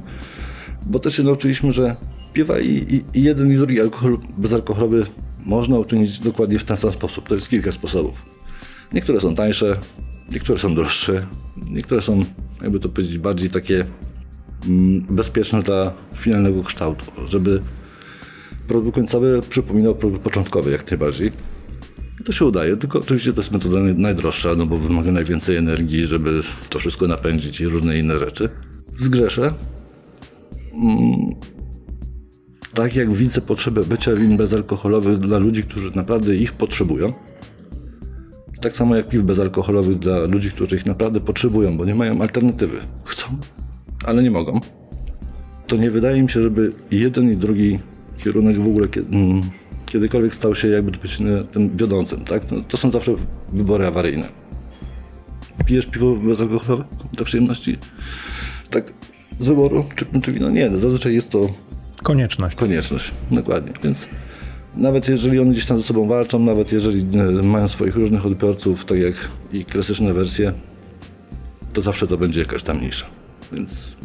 bo 0.86 1.00
też 1.00 1.18
się 1.18 1.24
nauczyliśmy, 1.24 1.72
że 1.72 1.96
piwa 2.34 2.60
i, 2.60 3.04
i, 3.14 3.24
jeden 3.24 3.52
i 3.52 3.56
drugi 3.58 3.82
alkohol 3.82 4.18
bezalkoholowy 4.38 5.06
można 5.46 5.80
uczynić 5.80 6.20
dokładnie 6.20 6.60
w 6.60 6.64
ten 6.64 6.78
sam 6.78 6.92
sposób. 6.92 7.28
To 7.28 7.36
jest 7.36 7.50
kilka 7.50 7.72
sposobów. 7.72 8.26
Niektóre 8.94 9.20
są 9.20 9.36
tańsze, 9.36 9.78
niektóre 10.32 10.60
są 10.60 10.76
droższe, 10.76 11.28
niektóre 11.70 12.02
są, 12.02 12.26
jakby 12.62 12.80
to 12.80 12.90
powiedzieć, 12.90 13.18
bardziej 13.18 13.50
takie 13.50 13.86
mm, 14.68 15.06
bezpieczne 15.10 15.64
dla 15.64 15.94
finalnego 16.16 16.64
kształtu, 16.64 17.06
żeby 17.26 17.62
produkt 18.68 18.96
końcowy 18.96 19.42
przypominał 19.50 19.96
produkt 19.96 20.24
początkowy 20.24 20.72
jak 20.72 20.92
najbardziej. 20.92 21.32
I 22.22 22.24
to 22.24 22.32
się 22.32 22.46
udaje, 22.46 22.78
tylko 22.78 23.00
oczywiście 23.00 23.34
to 23.34 23.42
jest 23.42 23.52
metoda 23.52 23.80
naj- 23.80 23.98
najdroższa, 23.98 24.56
no 24.56 24.66
bo 24.66 24.78
wymaga 24.78 25.12
najwięcej 25.12 25.58
energii, 25.58 26.08
żeby 26.08 26.42
to 26.70 26.80
wszystko 26.80 27.08
napędzić 27.08 27.62
i 27.62 27.68
różne 27.68 27.98
inne 27.98 28.20
rzeczy. 28.20 28.50
Zgrzeszę. 28.98 29.54
Mm, 30.74 31.36
tak 32.80 32.96
jak 32.96 33.14
widzę 33.14 33.42
potrzebę 33.42 33.84
bycia 33.84 34.16
win 34.16 34.38
bezalkoholowych 34.38 35.18
dla 35.18 35.38
ludzi, 35.38 35.64
którzy 35.64 35.92
naprawdę 35.96 36.36
ich 36.36 36.54
potrzebują, 36.54 37.14
tak 38.62 38.76
samo 38.76 38.96
jak 38.96 39.08
piw 39.08 39.24
bezalkoholowych 39.24 40.00
dla 40.00 40.20
ludzi, 40.20 40.52
którzy 40.52 40.76
ich 40.76 40.86
naprawdę 40.86 41.20
potrzebują, 41.20 41.78
bo 41.78 41.86
nie 41.86 41.96
mają 41.96 42.22
alternatywy. 42.22 42.78
Chcą, 43.04 43.26
ale 44.06 44.24
nie 44.24 44.32
mogą. 44.32 44.60
To 45.68 45.76
nie 45.76 45.92
wydaje 45.92 46.24
mi 46.24 46.30
się, 46.30 46.42
żeby 46.42 46.72
jeden 46.92 47.32
i 47.32 47.36
drugi 47.36 47.80
kierunek 48.18 48.60
w 48.60 48.68
ogóle 48.68 48.88
mm, 49.12 49.42
kiedykolwiek 49.86 50.36
stał 50.36 50.56
się 50.56 50.68
jakby 50.68 50.92
tym 51.52 51.78
wiodącym. 51.78 52.26
Tak? 52.26 52.52
No, 52.52 52.62
to 52.68 52.78
są 52.78 52.92
zawsze 52.92 53.16
wybory 53.54 53.86
awaryjne. 53.86 54.28
pijesz 55.66 55.86
piwo 55.86 56.16
bezalkoholowe 56.16 56.84
dla 57.14 57.26
przyjemności? 57.26 57.78
Tak 58.70 58.94
z 59.40 59.48
wyboru, 59.48 59.86
czy, 59.96 60.06
czy 60.22 60.32
wino? 60.32 60.50
Nie, 60.50 60.78
zazwyczaj 60.78 61.14
jest 61.14 61.30
to 61.30 61.50
Konieczność. 62.04 62.56
konieczność, 62.56 63.12
dokładnie. 63.32 63.74
Więc 63.84 64.06
nawet 64.76 65.08
jeżeli 65.10 65.40
one 65.40 65.52
gdzieś 65.52 65.66
tam 65.66 65.78
ze 65.78 65.84
sobą 65.84 66.08
walczą, 66.08 66.40
nawet 66.40 66.72
jeżeli 66.72 67.20
e, 67.20 67.44
mają 67.44 67.68
swoich 67.68 67.96
różnych 67.96 68.26
odbiorców, 68.26 68.86
tak 68.86 68.98
jak 68.98 69.14
i 69.54 69.66
klasyczne 69.66 70.14
wersje, 70.14 70.54
to 71.74 71.82
zawsze 71.82 72.08
to 72.08 72.18
będzie 72.18 72.40
jakaś 72.40 72.64
tam 72.64 72.78
mniejsza. 72.78 73.06
Więc 73.52 73.96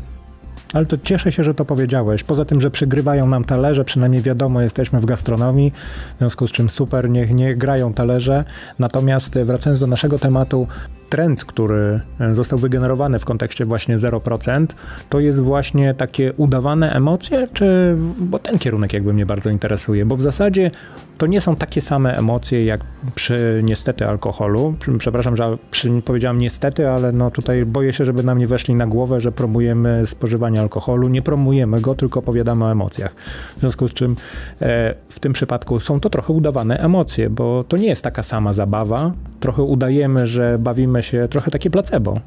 Ale 0.72 0.87
to 0.87 0.96
cieszę 0.98 1.33
się, 1.33 1.44
że 1.44 1.54
to 1.54 1.64
powiedziałeś. 1.64 2.22
Poza 2.22 2.44
tym, 2.44 2.61
że 2.61 2.70
przygrywają 2.70 3.26
nam 3.26 3.44
talerze, 3.44 3.85
przynajmniej 3.85 4.22
wiadomo, 4.22 4.61
jesteśmy 4.61 5.00
w 5.00 5.04
gastronomii, 5.04 5.72
w 6.14 6.18
związku 6.18 6.46
z 6.46 6.52
czym 6.52 6.70
super, 6.70 7.11
niech 7.11 7.35
nie 7.35 7.57
grają 7.57 7.94
talerze. 7.94 8.44
Natomiast 8.78 9.37
e, 9.37 9.44
wracając 9.44 9.80
do 9.80 9.87
naszego 9.87 10.18
tematu, 10.18 10.66
trend, 11.08 11.44
który 11.44 12.00
e, 12.20 12.34
został 12.34 12.58
wygenerowany 12.58 13.18
w 13.18 13.24
kontekście 13.24 13.64
właśnie 13.64 13.98
0%, 13.98 14.66
to 15.08 15.20
jest 15.20 15.40
właśnie 15.40 15.94
takie 15.94 16.32
udawane 16.32 16.92
emocje, 16.92 17.48
czy, 17.52 17.96
bo 18.18 18.38
ten 18.38 18.58
kierunek 18.58 18.92
jakby 18.92 19.12
mnie 19.12 19.26
bardzo 19.26 19.50
interesuje, 19.50 20.06
bo 20.06 20.16
w 20.16 20.22
zasadzie 20.22 20.70
to 21.18 21.26
nie 21.26 21.40
są 21.40 21.56
takie 21.56 21.80
same 21.80 22.16
emocje 22.16 22.64
jak 22.64 22.80
przy 23.14 23.60
niestety 23.64 24.06
alkoholu. 24.06 24.74
Przepraszam, 24.98 25.36
że 25.36 25.58
przy, 25.70 26.02
powiedziałam 26.04 26.38
niestety, 26.38 26.88
ale 26.88 27.12
no 27.12 27.30
tutaj 27.30 27.64
boję 27.66 27.92
się, 27.92 28.04
żeby 28.04 28.22
nam 28.22 28.38
nie 28.38 28.46
weszli 28.46 28.74
na 28.74 28.86
głowę, 28.86 29.20
że 29.20 29.32
promujemy 29.32 30.06
spożywanie 30.06 30.60
alkoholu. 30.60 31.08
Nie 31.08 31.22
promujemy 31.22 31.80
go, 31.80 31.94
tylko 31.94 32.20
opowiadamy 32.20 32.64
o 32.64 32.72
emocjach. 32.72 33.14
W 33.56 33.60
związku 33.60 33.88
z 33.88 33.92
czym 33.92 34.16
e, 34.60 34.94
w 35.08 35.20
tym 35.20 35.32
przypadku 35.32 35.80
są 35.80 36.00
to 36.00 36.10
trochę 36.10 36.32
udawane 36.32 36.78
emocje, 36.78 37.30
bo 37.30 37.64
to 37.64 37.76
nie 37.76 37.86
jest 37.86 38.02
taka 38.02 38.22
sama 38.22 38.52
zabawa. 38.52 39.12
Trochę 39.40 39.62
udajemy, 39.62 40.26
że 40.26 40.58
bawimy 40.58 40.93
się, 41.02 41.28
trochę 41.30 41.50
takie 41.50 41.70
placebo. 41.70 42.20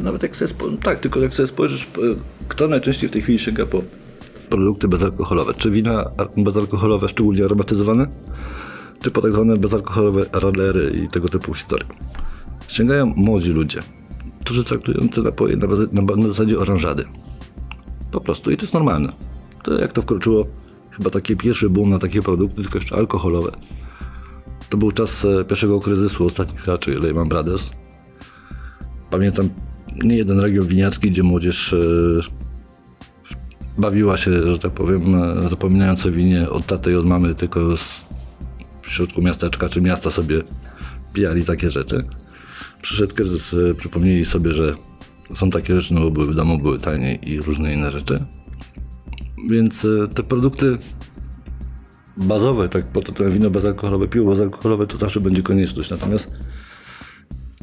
Nawet 0.00 0.22
jak 0.22 0.36
sobie, 0.36 0.52
tak, 0.82 0.98
tylko 0.98 1.20
jak 1.20 1.34
sobie 1.34 1.46
spojrzysz, 1.48 1.82
e, 1.84 1.88
kto 2.48 2.68
najczęściej 2.68 3.08
w 3.08 3.12
tej 3.12 3.22
chwili 3.22 3.38
sięga 3.38 3.66
po 3.66 3.82
produkty 4.50 4.88
bezalkoholowe? 4.88 5.54
Czy 5.54 5.70
wina 5.70 6.10
bezalkoholowe, 6.36 7.08
szczególnie 7.08 7.44
aromatyzowane? 7.44 8.06
Czy 9.02 9.10
po 9.10 9.22
tak 9.22 9.32
zwane 9.32 9.56
bezalkoholowe 9.56 10.26
radlery 10.32 11.00
i 11.04 11.08
tego 11.08 11.28
typu 11.28 11.54
historie? 11.54 11.86
Sięgają 12.68 13.06
młodzi 13.16 13.50
ludzie, 13.50 13.80
którzy 14.44 14.64
traktują 14.64 15.08
te 15.08 15.20
napoje 15.22 15.56
na, 15.56 15.66
bazie- 15.66 15.92
na, 15.92 16.02
ba- 16.02 16.16
na 16.16 16.28
zasadzie 16.28 16.58
oranżady. 16.58 17.04
Po 18.10 18.20
prostu 18.20 18.50
i 18.50 18.56
to 18.56 18.62
jest 18.62 18.74
normalne. 18.74 19.12
To 19.62 19.78
jak 19.80 19.92
to 19.92 20.02
wkroczyło, 20.02 20.46
chyba 20.90 21.10
taki 21.10 21.36
pierwszy 21.36 21.70
boom 21.70 21.90
na 21.90 21.98
takie 21.98 22.22
produkty, 22.22 22.62
tylko 22.62 22.78
jeszcze 22.78 22.96
alkoholowe. 22.96 23.50
To 24.68 24.76
był 24.76 24.92
czas 24.92 25.24
e, 25.24 25.44
pierwszego 25.44 25.80
kryzysu 25.80 26.26
ostatnich 26.26 26.66
raczej 26.66 26.94
Lehman 26.94 27.28
Brothers. 27.28 27.70
Pamiętam 29.10 29.48
nie 30.04 30.16
jeden 30.16 30.40
region 30.40 30.66
winiacki, 30.66 31.10
gdzie 31.10 31.22
młodzież 31.22 31.72
e, 31.72 31.78
bawiła 33.78 34.16
się, 34.16 34.52
że 34.52 34.58
tak 34.58 34.72
powiem, 34.72 35.14
e, 35.14 35.48
zapominając 35.48 36.06
o 36.06 36.10
winie 36.10 36.50
od 36.50 36.66
taty 36.66 36.92
i 36.92 36.94
od 36.94 37.06
mamy, 37.06 37.34
tylko 37.34 37.76
z, 37.76 38.04
w 38.82 38.90
środku 38.90 39.22
miasteczka 39.22 39.68
czy 39.68 39.80
miasta 39.80 40.10
sobie 40.10 40.42
pijali 41.12 41.44
takie 41.44 41.70
rzeczy. 41.70 42.04
Przyszedł 42.82 43.14
kryzys, 43.14 43.54
przypomnieli 43.76 44.24
sobie, 44.24 44.54
że 44.54 44.74
są 45.34 45.50
takie 45.50 45.76
rzeczy, 45.76 45.94
no 45.94 46.00
bo 46.00 46.10
były 46.10 46.26
w 46.26 46.34
domu, 46.34 46.58
były 46.58 46.78
taniej 46.78 47.30
i 47.30 47.40
różne 47.40 47.74
inne 47.74 47.90
rzeczy. 47.90 48.24
Więc 49.50 49.86
te 50.14 50.22
produkty 50.22 50.78
bazowe, 52.18 52.68
tak 52.68 52.86
po 52.86 53.02
to 53.02 53.30
wino 53.30 53.50
bezalkoholowe, 53.50 54.08
piwo 54.08 54.30
bezalkoholowe, 54.30 54.86
to 54.86 54.96
zawsze 54.96 55.20
będzie 55.20 55.42
konieczność. 55.42 55.90
Natomiast 55.90 56.30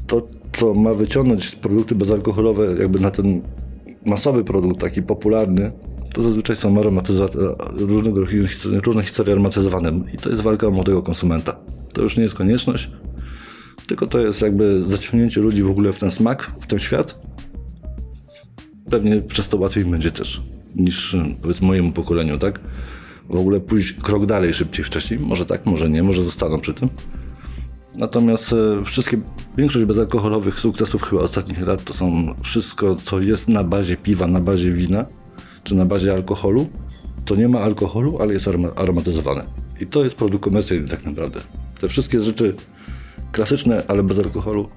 to, 0.07 0.27
co 0.53 0.73
ma 0.73 0.93
wyciągnąć 0.93 1.55
produkty 1.55 1.95
bezalkoholowe 1.95 2.75
jakby 2.79 2.99
na 2.99 3.11
ten 3.11 3.41
masowy 4.05 4.43
produkt, 4.43 4.79
taki 4.81 5.01
popularny, 5.01 5.71
to 6.13 6.21
zazwyczaj 6.21 6.55
są 6.55 6.75
aromatyza- 6.75 7.55
różnego 7.77 8.21
różne 8.85 9.03
historie 9.03 9.33
aromatyzowane 9.33 9.99
i 10.13 10.17
to 10.17 10.29
jest 10.29 10.41
walka 10.41 10.67
o 10.67 10.71
młodego 10.71 11.01
konsumenta. 11.01 11.55
To 11.93 12.01
już 12.01 12.17
nie 12.17 12.23
jest 12.23 12.35
konieczność, 12.35 12.89
tylko 13.87 14.07
to 14.07 14.19
jest 14.19 14.41
jakby 14.41 14.83
zaciągnięcie 14.87 15.41
ludzi 15.41 15.63
w 15.63 15.69
ogóle 15.69 15.93
w 15.93 15.97
ten 15.97 16.11
smak, 16.11 16.51
w 16.61 16.67
ten 16.67 16.79
świat. 16.79 17.19
Pewnie 18.89 19.21
przez 19.21 19.49
to 19.49 19.57
łatwiej 19.57 19.85
będzie 19.85 20.11
też 20.11 20.41
niż 20.75 21.15
powiedzmy 21.41 21.67
mojemu 21.67 21.91
pokoleniu, 21.91 22.37
tak? 22.37 22.59
W 23.29 23.35
ogóle 23.35 23.59
pójść 23.59 23.93
krok 23.93 24.25
dalej 24.25 24.53
szybciej 24.53 24.85
wcześniej. 24.85 25.19
Może 25.19 25.45
tak, 25.45 25.65
może 25.65 25.89
nie, 25.89 26.03
może 26.03 26.23
zostaną 26.23 26.59
przy 26.59 26.73
tym. 26.73 26.89
Natomiast 27.97 28.53
e, 28.53 28.85
wszystkie, 28.85 29.17
większość 29.57 29.85
bezalkoholowych 29.85 30.59
sukcesów 30.59 31.03
chyba 31.03 31.21
ostatnich 31.21 31.67
lat 31.67 31.83
to 31.83 31.93
są 31.93 32.35
wszystko, 32.43 32.95
co 32.95 33.21
jest 33.21 33.47
na 33.47 33.63
bazie 33.63 33.97
piwa, 33.97 34.27
na 34.27 34.39
bazie 34.39 34.71
wina, 34.71 35.05
czy 35.63 35.75
na 35.75 35.85
bazie 35.85 36.13
alkoholu. 36.13 36.67
To 37.25 37.35
nie 37.35 37.47
ma 37.47 37.59
alkoholu, 37.59 38.17
ale 38.21 38.33
jest 38.33 38.45
aroma- 38.47 38.71
aromatyzowane. 38.75 39.45
I 39.79 39.87
to 39.87 40.03
jest 40.03 40.15
produkt 40.15 40.43
komercyjny 40.43 40.87
tak 40.87 41.05
naprawdę. 41.05 41.39
Te 41.81 41.89
wszystkie 41.89 42.21
rzeczy 42.21 42.55
klasyczne, 43.31 43.83
ale 43.87 44.03
bez 44.03 44.19
alkoholu, 44.19 44.69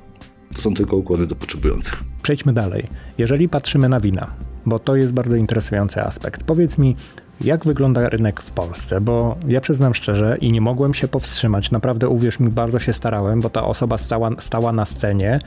to 0.54 0.62
są 0.62 0.74
tylko 0.74 0.96
układy 0.96 1.26
do 1.26 1.34
potrzebujących. 1.34 2.04
Przejdźmy 2.22 2.52
dalej. 2.52 2.88
Jeżeli 3.18 3.48
patrzymy 3.48 3.88
na 3.88 4.00
wina, 4.00 4.30
bo 4.66 4.78
to 4.78 4.96
jest 4.96 5.12
bardzo 5.12 5.36
interesujący 5.36 6.02
aspekt, 6.02 6.42
powiedz 6.42 6.78
mi, 6.78 6.96
jak 7.40 7.64
wygląda 7.64 8.08
rynek 8.08 8.40
w 8.40 8.50
Polsce? 8.50 9.00
Bo 9.00 9.36
ja 9.46 9.60
przyznam 9.60 9.94
szczerze 9.94 10.36
i 10.40 10.52
nie 10.52 10.60
mogłem 10.60 10.94
się 10.94 11.08
powstrzymać. 11.08 11.70
Naprawdę, 11.70 12.08
uwierz 12.08 12.40
mi, 12.40 12.48
bardzo 12.48 12.78
się 12.78 12.92
starałem, 12.92 13.40
bo 13.40 13.50
ta 13.50 13.64
osoba 13.64 13.98
stała, 13.98 14.30
stała 14.38 14.72
na 14.72 14.84
scenie, 14.84 15.40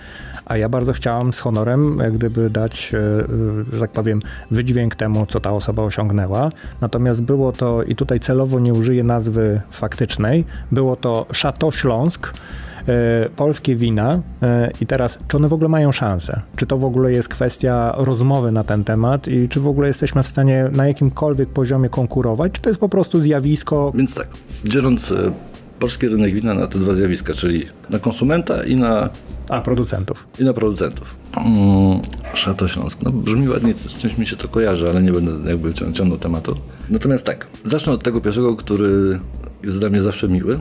a 0.46 0.58
ja 0.58 0.70
bardzo 0.70 0.94
chciałam 0.94 1.34
z 1.34 1.40
honorem, 1.40 1.98
jak 2.04 2.14
gdyby 2.14 2.50
dać, 2.50 2.94
e, 2.94 2.98
e, 2.98 3.76
że 3.76 3.80
tak 3.80 3.92
powiem, 3.92 4.22
wydźwięk 4.52 4.96
temu, 4.96 5.26
co 5.26 5.40
ta 5.40 5.52
osoba 5.52 5.84
osiągnęła. 5.84 6.50
Natomiast 6.82 7.22
było 7.22 7.52
to, 7.52 7.84
i 7.84 7.96
tutaj 7.96 8.20
celowo 8.20 8.60
nie 8.60 8.74
użyję 8.74 9.04
nazwy 9.04 9.62
faktycznej, 9.72 10.46
było 10.72 10.96
to 10.96 11.26
Chateau 11.42 11.72
Śląsk 11.72 12.34
polskie 13.36 13.76
wina 13.76 14.22
e, 14.44 14.72
i 14.82 14.86
teraz, 14.86 15.18
czy 15.28 15.38
one 15.38 15.48
w 15.48 15.54
ogóle 15.54 15.70
mają 15.70 15.92
szansę? 15.92 16.42
Czy 16.56 16.66
to 16.66 16.78
w 16.78 16.86
ogóle 16.86 17.12
jest 17.12 17.30
kwestia 17.30 17.94
rozmowy 17.98 18.52
na 18.52 18.64
ten 18.64 18.84
temat 18.84 19.28
i 19.28 19.50
czy 19.50 19.60
w 19.60 19.68
ogóle 19.68 19.88
jesteśmy 19.88 20.24
w 20.24 20.28
stanie 20.28 20.70
na 20.72 20.88
jakimkolwiek 20.88 21.50
poziomie 21.50 21.90
konkurować? 21.90 22.52
Czy 22.52 22.62
to 22.62 22.70
jest 22.70 22.80
po 22.80 22.90
prostu 22.90 23.22
zjawisko? 23.22 23.92
Więc 23.96 24.14
tak, 24.14 24.28
dzieląc 24.66 25.12
e, 25.12 25.32
polski 25.80 26.08
rynek 26.10 26.34
wina 26.34 26.54
na 26.54 26.68
te 26.68 26.80
dwa 26.80 26.94
zjawiska, 26.94 27.34
czyli 27.34 27.66
na 27.90 28.00
konsumenta 28.00 28.64
i 28.64 28.76
na, 28.76 29.10
A, 29.50 29.62
producentów. 29.62 30.28
i 30.40 30.44
na 30.44 30.54
producentów. 30.54 31.16
Mm, 31.38 32.00
Szato 32.34 32.68
Śląsk. 32.68 32.98
No, 33.04 33.12
brzmi 33.12 33.50
ładnie, 33.50 33.74
z 33.74 33.94
czymś 33.98 34.18
mi 34.18 34.26
się 34.28 34.36
to 34.36 34.48
kojarzy, 34.48 34.90
ale 34.90 35.02
nie 35.02 35.12
będę 35.12 35.50
jakby 35.50 35.74
cią- 35.74 35.94
ciągnął 35.94 36.18
tematu. 36.18 36.56
Natomiast 36.90 37.26
tak, 37.26 37.48
zacznę 37.66 37.94
od 37.94 38.04
tego 38.04 38.22
pierwszego, 38.22 38.56
który 38.56 39.20
jest 39.64 39.80
dla 39.80 39.90
mnie 39.90 40.02
zawsze 40.02 40.28
miły, 40.28 40.60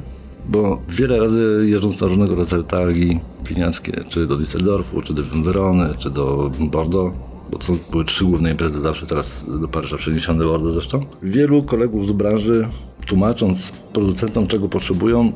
bo 0.48 0.82
wiele 0.88 1.18
razy 1.18 1.66
jeżdżąc 1.68 2.00
na 2.00 2.06
różnego 2.06 2.34
rodzaju 2.34 2.62
targi 2.62 3.20
winiackie, 3.48 4.04
czy 4.08 4.26
do 4.26 4.36
Düsseldorfu, 4.36 5.02
czy 5.02 5.14
do 5.14 5.22
Werony, 5.22 5.88
czy 5.98 6.10
do 6.10 6.50
Bordeaux, 6.60 7.18
bo 7.50 7.58
to 7.58 7.72
były 7.90 8.04
trzy 8.04 8.24
główne 8.24 8.50
imprezy 8.50 8.80
zawsze, 8.80 9.06
teraz 9.06 9.44
do 9.60 9.68
Paryża 9.68 9.96
przeniesione 9.96 10.44
Bordeaux 10.44 10.74
zresztą. 10.74 11.06
Wielu 11.22 11.62
kolegów 11.62 12.06
z 12.06 12.12
branży, 12.12 12.68
tłumacząc 13.06 13.72
producentom 13.92 14.46
czego 14.46 14.68
potrzebują, 14.68 15.32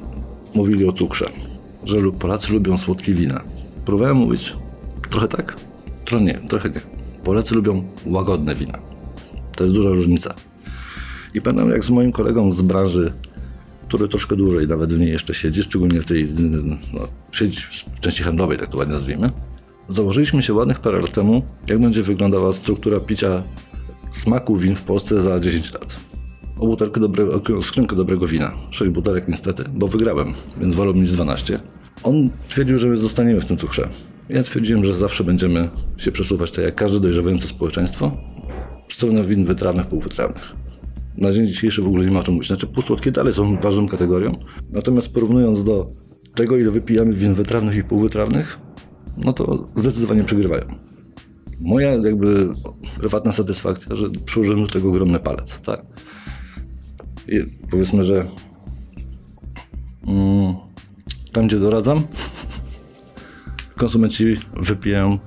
mówili 0.54 0.88
o 0.88 0.92
cukrze, 0.92 1.30
że 1.84 1.96
Polacy 2.18 2.52
lubią 2.52 2.76
słodkie 2.76 3.14
wina. 3.14 3.40
Próbowałem 3.84 4.16
mówić, 4.16 4.56
trochę 5.10 5.28
tak, 5.28 5.56
trochę 6.04 6.24
nie, 6.24 6.40
trochę 6.48 6.70
nie. 6.70 6.80
Polacy 7.24 7.54
lubią 7.54 7.84
łagodne 8.06 8.54
wina. 8.54 8.78
To 9.56 9.64
jest 9.64 9.76
duża 9.76 9.88
różnica. 9.88 10.34
I 11.34 11.40
pamiętam 11.40 11.70
jak 11.70 11.84
z 11.84 11.90
moim 11.90 12.12
kolegą 12.12 12.52
z 12.52 12.62
branży, 12.62 13.12
który 13.88 14.08
troszkę 14.08 14.36
dłużej 14.36 14.68
nawet 14.68 14.92
w 14.92 14.98
niej 14.98 15.10
jeszcze 15.10 15.34
siedzi, 15.34 15.62
szczególnie 15.62 16.02
w 16.02 16.04
tej, 16.04 16.28
no, 16.92 17.08
w 17.96 18.00
części 18.00 18.22
handlowej, 18.22 18.58
tak 18.58 18.68
to 18.68 18.78
ładnie 18.78 18.94
nazwijmy, 18.94 19.30
założyliśmy 19.88 20.42
się 20.42 20.54
ładnych 20.54 20.80
parę 20.80 21.00
lat 21.00 21.12
temu, 21.12 21.42
jak 21.68 21.80
będzie 21.80 22.02
wyglądała 22.02 22.52
struktura 22.52 23.00
picia 23.00 23.42
smaku 24.10 24.56
win 24.56 24.74
w 24.74 24.82
Polsce 24.82 25.20
za 25.20 25.40
10 25.40 25.72
lat. 25.72 25.96
O 26.58 26.66
butelkę 26.66 27.00
dobrego, 27.00 27.40
o 27.58 27.62
skrzynkę 27.62 27.96
dobrego 27.96 28.26
wina. 28.26 28.52
6 28.70 28.90
butelek 28.90 29.28
niestety, 29.28 29.64
bo 29.74 29.88
wygrałem, 29.88 30.32
więc 30.60 30.74
wolę 30.74 30.94
mieć 30.94 31.12
12. 31.12 31.60
On 32.02 32.28
twierdził, 32.48 32.78
że 32.78 32.88
my 32.88 32.96
zostaniemy 32.96 33.40
w 33.40 33.44
tym 33.44 33.56
cukrze. 33.56 33.88
Ja 34.28 34.42
twierdziłem, 34.42 34.84
że 34.84 34.94
zawsze 34.94 35.24
będziemy 35.24 35.68
się 35.96 36.12
przesuwać, 36.12 36.50
tak 36.50 36.64
jak 36.64 36.74
każde 36.74 37.00
dojrzewające 37.00 37.48
społeczeństwo, 37.48 38.16
w 38.88 38.94
stronę 38.94 39.24
win 39.24 39.44
wytrawnych, 39.44 39.86
półwytrawnych. 39.86 40.52
Na 41.18 41.32
dzień 41.32 41.46
dzisiejszy 41.46 41.82
w 41.82 41.86
ogóle 41.86 42.04
nie 42.04 42.10
ma 42.10 42.20
o 42.20 42.22
czym 42.22 42.34
mówić. 42.34 42.48
Znaczy 42.48 42.66
półsłodkie 42.66 43.12
dalej 43.12 43.34
są 43.34 43.56
ważną 43.56 43.88
kategorią, 43.88 44.32
natomiast 44.70 45.08
porównując 45.08 45.64
do 45.64 45.90
tego, 46.34 46.56
ile 46.56 46.70
wypijamy 46.70 47.14
win 47.14 47.34
wytrawnych 47.34 47.76
i 47.76 47.84
półwytrawnych, 47.84 48.58
no 49.16 49.32
to 49.32 49.66
zdecydowanie 49.76 50.24
przegrywają. 50.24 50.64
Moja 51.60 51.90
jakby 51.90 52.48
prywatna 52.98 53.32
satysfakcja, 53.32 53.96
że 53.96 54.10
przyłożyłem 54.10 54.62
do 54.62 54.68
tego 54.68 54.88
ogromny 54.88 55.18
palec, 55.18 55.60
tak. 55.60 55.82
I 57.28 57.40
powiedzmy, 57.70 58.04
że 58.04 58.26
mm, 60.06 60.54
tam, 61.32 61.46
gdzie 61.46 61.58
doradzam, 61.60 62.02
konsumenci 63.76 64.36
wypijają 64.56 65.18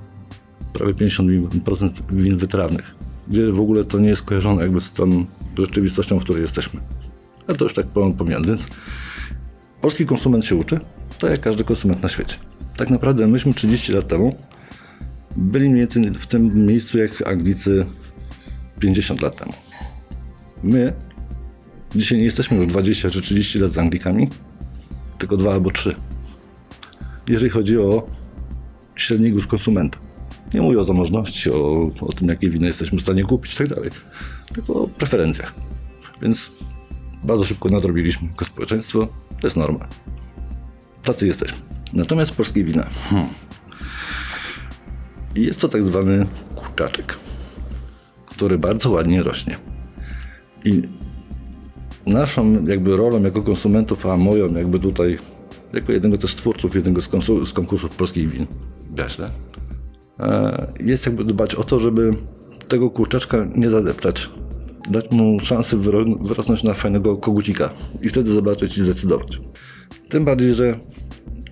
prawie 0.72 0.94
50% 0.94 1.90
win 2.10 2.36
wytrawnych, 2.36 2.94
gdzie 3.28 3.52
w 3.52 3.60
ogóle 3.60 3.84
to 3.84 3.98
nie 3.98 4.08
jest 4.08 4.22
kojarzone 4.22 4.62
jakby 4.62 4.80
z 4.80 4.90
tą 4.90 5.26
rzeczywistością, 5.62 6.20
w 6.20 6.24
której 6.24 6.42
jesteśmy. 6.42 6.80
Ale 7.46 7.56
to 7.56 7.64
już 7.64 7.74
tak 7.74 7.86
pomijam, 8.18 8.44
więc 8.44 8.66
polski 9.80 10.06
konsument 10.06 10.44
się 10.44 10.56
uczy, 10.56 10.80
tak 11.18 11.30
jak 11.30 11.40
każdy 11.40 11.64
konsument 11.64 12.02
na 12.02 12.08
świecie. 12.08 12.34
Tak 12.76 12.90
naprawdę 12.90 13.26
myśmy 13.26 13.54
30 13.54 13.92
lat 13.92 14.08
temu 14.08 14.36
byli 15.36 15.68
mniej 15.68 15.80
więcej 15.80 16.10
w 16.12 16.26
tym 16.26 16.66
miejscu 16.66 16.98
jak 16.98 17.28
Anglicy 17.28 17.86
50 18.80 19.20
lat 19.20 19.36
temu. 19.36 19.52
My 20.62 20.92
dzisiaj 21.94 22.18
nie 22.18 22.24
jesteśmy 22.24 22.56
już 22.56 22.66
20 22.66 23.10
czy 23.10 23.22
30 23.22 23.58
lat 23.58 23.70
z 23.70 23.78
Anglikami, 23.78 24.28
tylko 25.18 25.36
dwa 25.36 25.52
albo 25.52 25.70
trzy. 25.70 25.94
Jeżeli 27.28 27.50
chodzi 27.50 27.78
o 27.78 28.06
średni 28.94 29.30
gust 29.30 29.46
konsumenta. 29.46 29.98
Nie 30.54 30.62
mówię 30.62 30.78
o 30.78 30.84
zamożności, 30.84 31.50
o, 31.50 31.90
o 32.00 32.12
tym, 32.12 32.28
jakie 32.28 32.50
winy 32.50 32.66
jesteśmy 32.66 32.98
w 32.98 33.02
stanie 33.02 33.24
kupić 33.24 33.54
i 33.54 33.56
tak 33.56 33.68
dalej, 33.68 33.90
tylko 34.54 34.74
o 34.74 34.88
preferencjach. 34.88 35.54
Więc 36.22 36.50
bardzo 37.24 37.44
szybko 37.44 37.68
nadrobiliśmy 37.68 38.28
jako 38.28 38.44
społeczeństwo. 38.44 39.08
To 39.40 39.46
jest 39.46 39.56
norma. 39.56 39.88
Tacy 41.02 41.26
jesteśmy. 41.26 41.58
Natomiast 41.92 42.32
polskie 42.32 42.64
wina. 42.64 42.86
Hmm. 43.10 43.28
Jest 45.34 45.60
to 45.60 45.68
tak 45.68 45.84
zwany 45.84 46.26
kurczaczek, 46.54 47.18
który 48.26 48.58
bardzo 48.58 48.90
ładnie 48.90 49.22
rośnie. 49.22 49.58
I 50.64 50.82
naszą 52.06 52.64
jakby 52.66 52.96
rolą 52.96 53.22
jako 53.22 53.42
konsumentów, 53.42 54.06
a 54.06 54.16
moją 54.16 54.54
jakby 54.54 54.78
tutaj 54.78 55.18
jako 55.72 55.92
jednego 55.92 56.18
też 56.18 56.32
z 56.32 56.36
twórców 56.36 56.74
jednego 56.74 57.00
z, 57.00 57.08
z 57.44 57.52
konkursów 57.52 57.96
polskich 57.96 58.30
win, 58.30 58.46
Gaśle, 58.90 59.30
jest 60.80 61.06
jakby 61.06 61.24
dbać 61.24 61.54
o 61.54 61.64
to, 61.64 61.78
żeby 61.78 62.16
tego 62.68 62.90
kurczaczka 62.90 63.46
nie 63.56 63.70
zadeptać. 63.70 64.30
Dać 64.90 65.10
mu 65.10 65.40
szansę 65.40 65.76
wyrosnąć 66.20 66.62
na 66.62 66.74
fajnego 66.74 67.16
kogucika 67.16 67.70
i 68.02 68.08
wtedy 68.08 68.34
zobaczyć 68.34 68.78
i 68.78 68.82
zdecydować. 68.82 69.40
Tym 70.08 70.24
bardziej, 70.24 70.54
że 70.54 70.78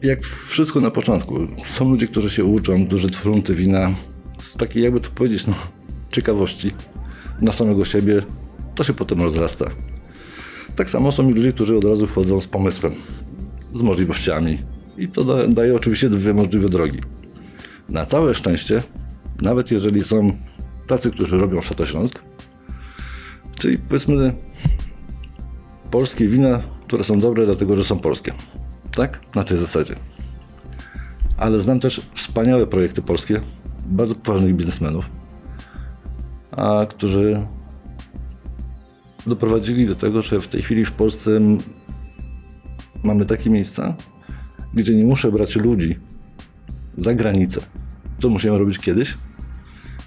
jak 0.03 0.23
wszystko 0.23 0.81
na 0.81 0.91
początku, 0.91 1.39
są 1.67 1.91
ludzie, 1.91 2.07
którzy 2.07 2.31
się 2.31 2.45
uczą, 2.45 2.87
którzy 2.87 3.11
tworzą 3.11 3.43
te 3.43 3.55
wina 3.55 3.95
z 4.43 4.57
takiej, 4.57 4.83
jakby 4.83 5.01
to 5.01 5.11
powiedzieć, 5.11 5.47
no, 5.47 5.55
ciekawości 6.13 6.71
na 7.41 7.53
samego 7.53 7.85
siebie, 7.85 8.23
to 8.75 8.85
się 8.85 8.95
potem 8.95 9.23
rozrasta. 9.23 9.65
Tak 10.77 10.91
samo 10.91 11.13
są 11.13 11.31
ludzie, 11.31 11.53
którzy 11.53 11.77
od 11.77 11.85
razu 11.85 12.07
wchodzą 12.07 12.41
z 12.41 12.47
pomysłem, 12.47 12.95
z 13.75 13.83
możliwościami. 13.83 14.59
I 14.99 15.09
to 15.09 15.25
da, 15.25 15.47
daje 15.47 15.75
oczywiście 15.75 16.11
dwie 16.11 16.35
możliwe 16.35 16.69
drogi. 16.69 16.99
Na 17.89 18.07
całe 18.07 18.35
szczęście, 18.35 18.83
nawet 19.43 19.71
jeżeli 19.71 20.03
są 20.03 20.33
tacy, 20.87 21.11
którzy 21.11 21.39
robią 21.39 21.63
Szatośląsk, 21.63 22.23
czyli 23.59 23.79
powiedzmy 23.79 24.35
polskie 25.91 26.29
wina, 26.29 26.61
które 26.87 27.05
są 27.05 27.19
dobre 27.19 27.47
dlatego, 27.47 27.77
że 27.77 27.85
są 27.85 27.99
polskie. 27.99 28.33
Tak? 28.95 29.21
Na 29.35 29.45
tej 29.45 29.59
zasadzie. 29.59 29.95
Ale 31.37 31.59
znam 31.59 31.81
też 31.81 32.01
wspaniałe 32.15 32.67
projekty 32.67 33.03
polskie, 33.03 33.41
bardzo 33.87 34.15
poważnych 34.15 34.55
biznesmenów, 34.55 35.11
a 36.51 36.87
którzy 36.89 37.47
doprowadzili 39.27 39.87
do 39.87 39.95
tego, 39.95 40.23
że 40.23 40.41
w 40.41 40.49
tej 40.49 40.63
chwili 40.63 40.85
w 40.85 40.93
Polsce 40.93 41.41
mamy 43.05 43.25
takie 43.25 43.51
miejsca, 43.51 43.95
gdzie 44.75 44.95
nie 44.95 45.07
muszę 45.07 45.33
brać 45.33 45.57
ludzi 45.57 45.99
za 46.99 47.15
granicę. 47.15 47.61
To 48.21 48.29
musiałem 48.29 48.59
robić 48.59 48.79
kiedyś. 48.79 49.15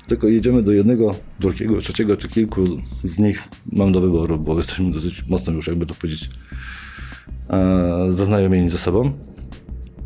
Tylko 0.10 0.28
jedziemy 0.28 0.64
do 0.64 0.72
jednego, 0.72 1.16
drugiego, 1.40 1.78
trzeciego 1.78 2.18
czy 2.18 2.28
kilku 2.28 2.66
z 3.04 3.20
nich. 3.20 3.44
Mam 3.72 3.92
do 3.92 4.02
wyboru, 4.02 4.40
bo 4.40 4.58
jesteśmy 4.58 4.92
dosyć 4.92 5.26
mocno 5.28 5.54
już, 5.54 5.68
jakby 5.68 5.86
to 5.86 5.94
powiedzieć, 5.94 6.30
zaznajomieni 8.10 8.70
ze 8.70 8.78
sobą. 8.78 9.12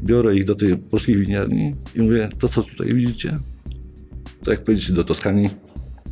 Biorę 0.04 0.36
ich 0.36 0.46
do 0.46 0.56
tej 0.56 0.78
polskiej 0.78 1.18
winiarni 1.18 1.76
i 1.96 2.02
mówię, 2.02 2.30
to 2.40 2.48
co 2.48 2.64
tutaj 2.64 2.94
widzicie, 2.94 3.38
to 4.44 4.52
jak 4.52 4.64
powiedzieć 4.64 4.92
do 4.92 5.04
Toskanii, 5.04 5.50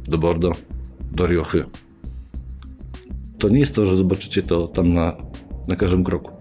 do 0.08 0.18
Bordeaux, 0.18 0.62
do 1.12 1.28
Riochy. 1.28 1.64
To 3.38 3.50
nie 3.50 3.60
jest 3.60 3.76
to, 3.76 3.86
że 3.86 3.98
zobaczycie 3.98 4.42
to 4.42 4.68
tam 4.68 4.94
na, 4.94 5.18
na 5.68 5.76
każdym 5.76 6.04
kroku. 6.04 6.32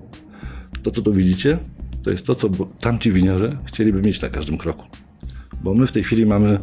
To, 0.83 0.91
co 0.91 1.03
tu 1.03 1.13
widzicie, 1.13 1.59
to 2.03 2.11
jest 2.11 2.27
to, 2.27 2.35
co 2.35 2.49
tamci 2.81 3.13
winiarze 3.13 3.59
chcieliby 3.65 4.03
mieć 4.03 4.23
na 4.23 4.29
każdym 4.29 4.59
kroku. 4.59 4.87
Bo 5.63 5.75
my 5.75 5.87
w 5.87 5.93
tej 5.93 6.05
chwili 6.05 6.27
mamy 6.27 6.59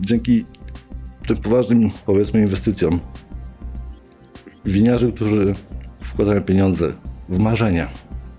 dzięki 0.00 0.44
tym 1.26 1.36
poważnym, 1.36 1.90
powiedzmy, 2.06 2.40
inwestycjom 2.40 3.00
winiarzy, 4.64 5.12
którzy 5.12 5.54
wkładają 6.02 6.42
pieniądze 6.42 6.92
w 7.28 7.38
marzenia, 7.38 7.88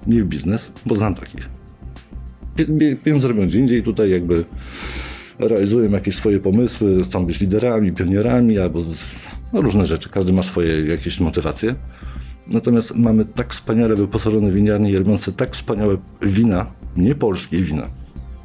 nie 0.08 0.22
w 0.22 0.26
biznes, 0.26 0.72
bo 0.86 0.96
znam 0.96 1.16
takich. 1.16 1.50
Pieniądze 3.04 3.28
robią 3.28 3.46
gdzie 3.46 3.60
indziej, 3.60 3.84
tutaj 3.84 4.12
jakby 4.12 4.44
realizują 5.40 5.92
jakieś 5.92 6.16
swoje 6.16 6.40
pomysły, 6.40 7.04
chcą 7.04 7.26
być 7.26 7.40
liderami, 7.40 7.92
pionierami 7.92 8.60
albo 8.60 8.82
z, 8.82 8.98
no 9.54 9.62
różne 9.62 9.86
rzeczy. 9.86 10.10
Każdy 10.10 10.34
ma 10.34 10.44
swoje 10.44 10.86
jakieś 10.86 11.20
motywacje. 11.20 11.76
Natomiast 12.48 12.96
mamy 12.96 13.26
tak 13.26 13.54
wspaniale 13.54 13.96
wyposażone 13.96 14.52
winiarnie 14.52 14.98
robiące 14.98 15.32
tak 15.32 15.56
wspaniałe 15.56 15.98
wina, 16.22 16.66
nie 16.98 17.16
polskie 17.16 17.58
wina, 17.58 17.88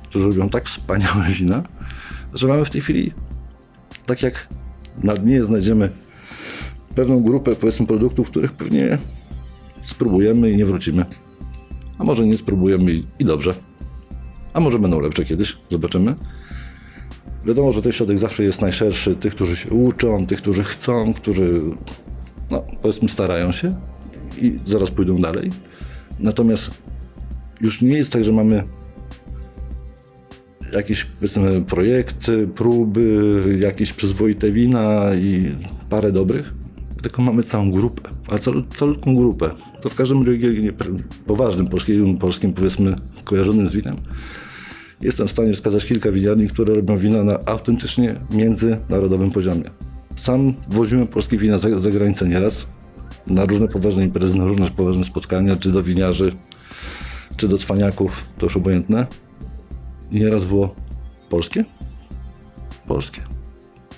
którzy 0.03 0.27
robią 0.27 0.49
tak 0.49 0.69
wspaniałe 0.69 1.29
wina, 1.31 1.63
że 2.35 2.47
mamy 2.47 2.65
w 2.65 2.71
tej 2.71 2.81
chwili, 2.81 3.13
tak 4.07 4.23
jak 4.23 4.49
na 5.03 5.15
dnie 5.15 5.45
znajdziemy 5.45 5.91
pewną 6.95 7.23
grupę, 7.23 7.57
powiedzmy, 7.57 7.87
produktów, 7.87 8.31
których 8.31 8.53
pewnie 8.53 8.99
spróbujemy 9.85 10.51
i 10.51 10.57
nie 10.57 10.67
wrócimy. 10.67 11.05
A 11.99 12.05
może 12.05 12.27
nie 12.27 12.37
spróbujemy 12.37 12.93
i, 13.19 13.25
dobrze. 13.25 13.55
A 14.53 14.61
może 14.61 14.79
będą 14.79 15.01
lepsze 15.01 15.25
kiedyś, 15.25 15.59
zobaczymy. 15.71 16.15
Wiadomo, 17.45 17.73
że 17.73 17.83
ten 17.83 17.93
środek 17.93 18.19
zawsze 18.19 18.45
jest 18.45 18.61
najszerszy. 18.61 19.17
Tych, 19.17 19.35
którzy 19.35 19.57
się 19.57 19.71
uczą, 19.71 20.27
tych, 20.27 20.43
którzy 20.43 20.65
chcą, 20.65 21.15
którzy, 21.15 21.63
no, 22.51 22.65
powiedzmy, 22.83 23.09
starają 23.09 23.53
się 23.53 23.75
i 24.39 24.59
zaraz 24.67 24.91
pójdą 24.91 25.21
dalej. 25.21 25.51
Natomiast 26.21 26.71
już 27.61 27.83
nie 27.83 27.97
jest 27.97 28.13
tak, 28.13 28.25
że 28.25 28.33
mamy 28.33 28.65
jakieś 30.75 31.07
projekty, 31.67 32.49
próby, 32.55 33.59
jakieś 33.63 33.93
przyzwoite 33.93 34.51
wina 34.51 35.15
i 35.15 35.53
parę 35.91 36.13
dobrych, 36.13 36.55
tylko 37.03 37.23
mamy 37.23 37.43
całą 37.43 37.71
grupę, 37.71 38.03
a 38.29 38.39
cał, 38.39 38.55
całą 38.63 38.95
grupę. 39.15 39.51
To 39.83 39.89
w 39.89 39.95
każdym 39.95 40.27
regionie 40.27 40.73
poważnym, 41.27 41.69
polskim, 41.69 42.19
polskim 42.19 42.53
powiedzmy 42.53 42.97
kojarzonym 43.25 43.69
z 43.69 43.73
winem, 43.73 43.97
jestem 45.01 45.29
w 45.29 45.31
stanie 45.31 45.53
wskazać 45.53 45.87
kilka 45.87 46.13
winiarni, 46.13 46.49
które 46.49 46.75
robią 46.75 46.99
wina 46.99 47.25
na 47.25 47.39
autentycznie 47.47 48.21
międzynarodowym 48.31 49.31
poziomie. 49.31 49.71
Sam 50.17 50.55
woziłem 50.69 51.07
polskie 51.07 51.39
wina 51.39 51.59
za, 51.59 51.81
za 51.81 51.91
granicę 51.91 52.29
nieraz, 52.29 52.67
na 53.27 53.45
różne 53.45 53.69
poważne 53.69 54.05
imprezy, 54.05 54.39
na 54.39 54.45
różne 54.45 54.71
poważne 54.71 55.05
spotkania, 55.05 55.57
czy 55.57 55.73
do 55.73 55.83
winiarzy, 55.83 56.33
czy 57.37 57.49
do 57.49 57.59
cwaniaków, 57.59 58.25
to 58.39 58.47
już 58.47 58.57
obojętne. 58.57 59.07
I 60.11 60.21
nieraz 60.21 60.45
było 60.45 60.75
polskie? 61.29 61.65
Polskie. 62.87 63.23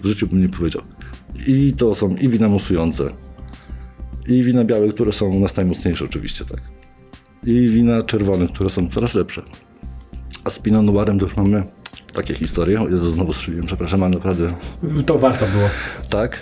W 0.01 0.07
życiu 0.07 0.27
bym 0.27 0.43
nie 0.43 0.49
powiedział. 0.49 0.83
I 1.47 1.73
to 1.73 1.95
są 1.95 2.17
i 2.17 2.29
wina 2.29 2.49
musujące, 2.49 3.11
i 4.27 4.43
wina 4.43 4.65
białe, 4.65 4.89
które 4.89 5.13
są 5.13 5.27
u 5.27 5.41
nas 5.41 5.57
najmocniejsze 5.57 6.05
oczywiście, 6.05 6.45
tak. 6.45 6.61
I 7.47 7.69
wina 7.69 8.03
czerwone, 8.03 8.47
które 8.47 8.71
są 8.71 8.89
coraz 8.89 9.15
lepsze. 9.15 9.43
A 10.45 10.51
z 10.51 10.59
Pinot 10.59 10.85
Noirem 10.85 11.19
to 11.19 11.27
już 11.27 11.37
mamy 11.37 11.65
takie 12.13 12.35
historie. 12.35 12.81
O 12.81 12.89
Jezu, 12.89 13.13
znowu 13.13 13.33
strzeliłem, 13.33 13.67
przepraszam, 13.67 14.03
ale 14.03 14.15
naprawdę... 14.15 14.53
To 15.07 15.19
warto 15.19 15.47
było. 15.47 15.69
Tak. 16.11 16.39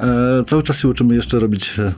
E, 0.00 0.44
cały 0.46 0.62
czas 0.62 0.78
się 0.78 0.88
uczymy 0.88 1.14
jeszcze 1.14 1.38
robić... 1.38 1.78
E, 1.78 1.92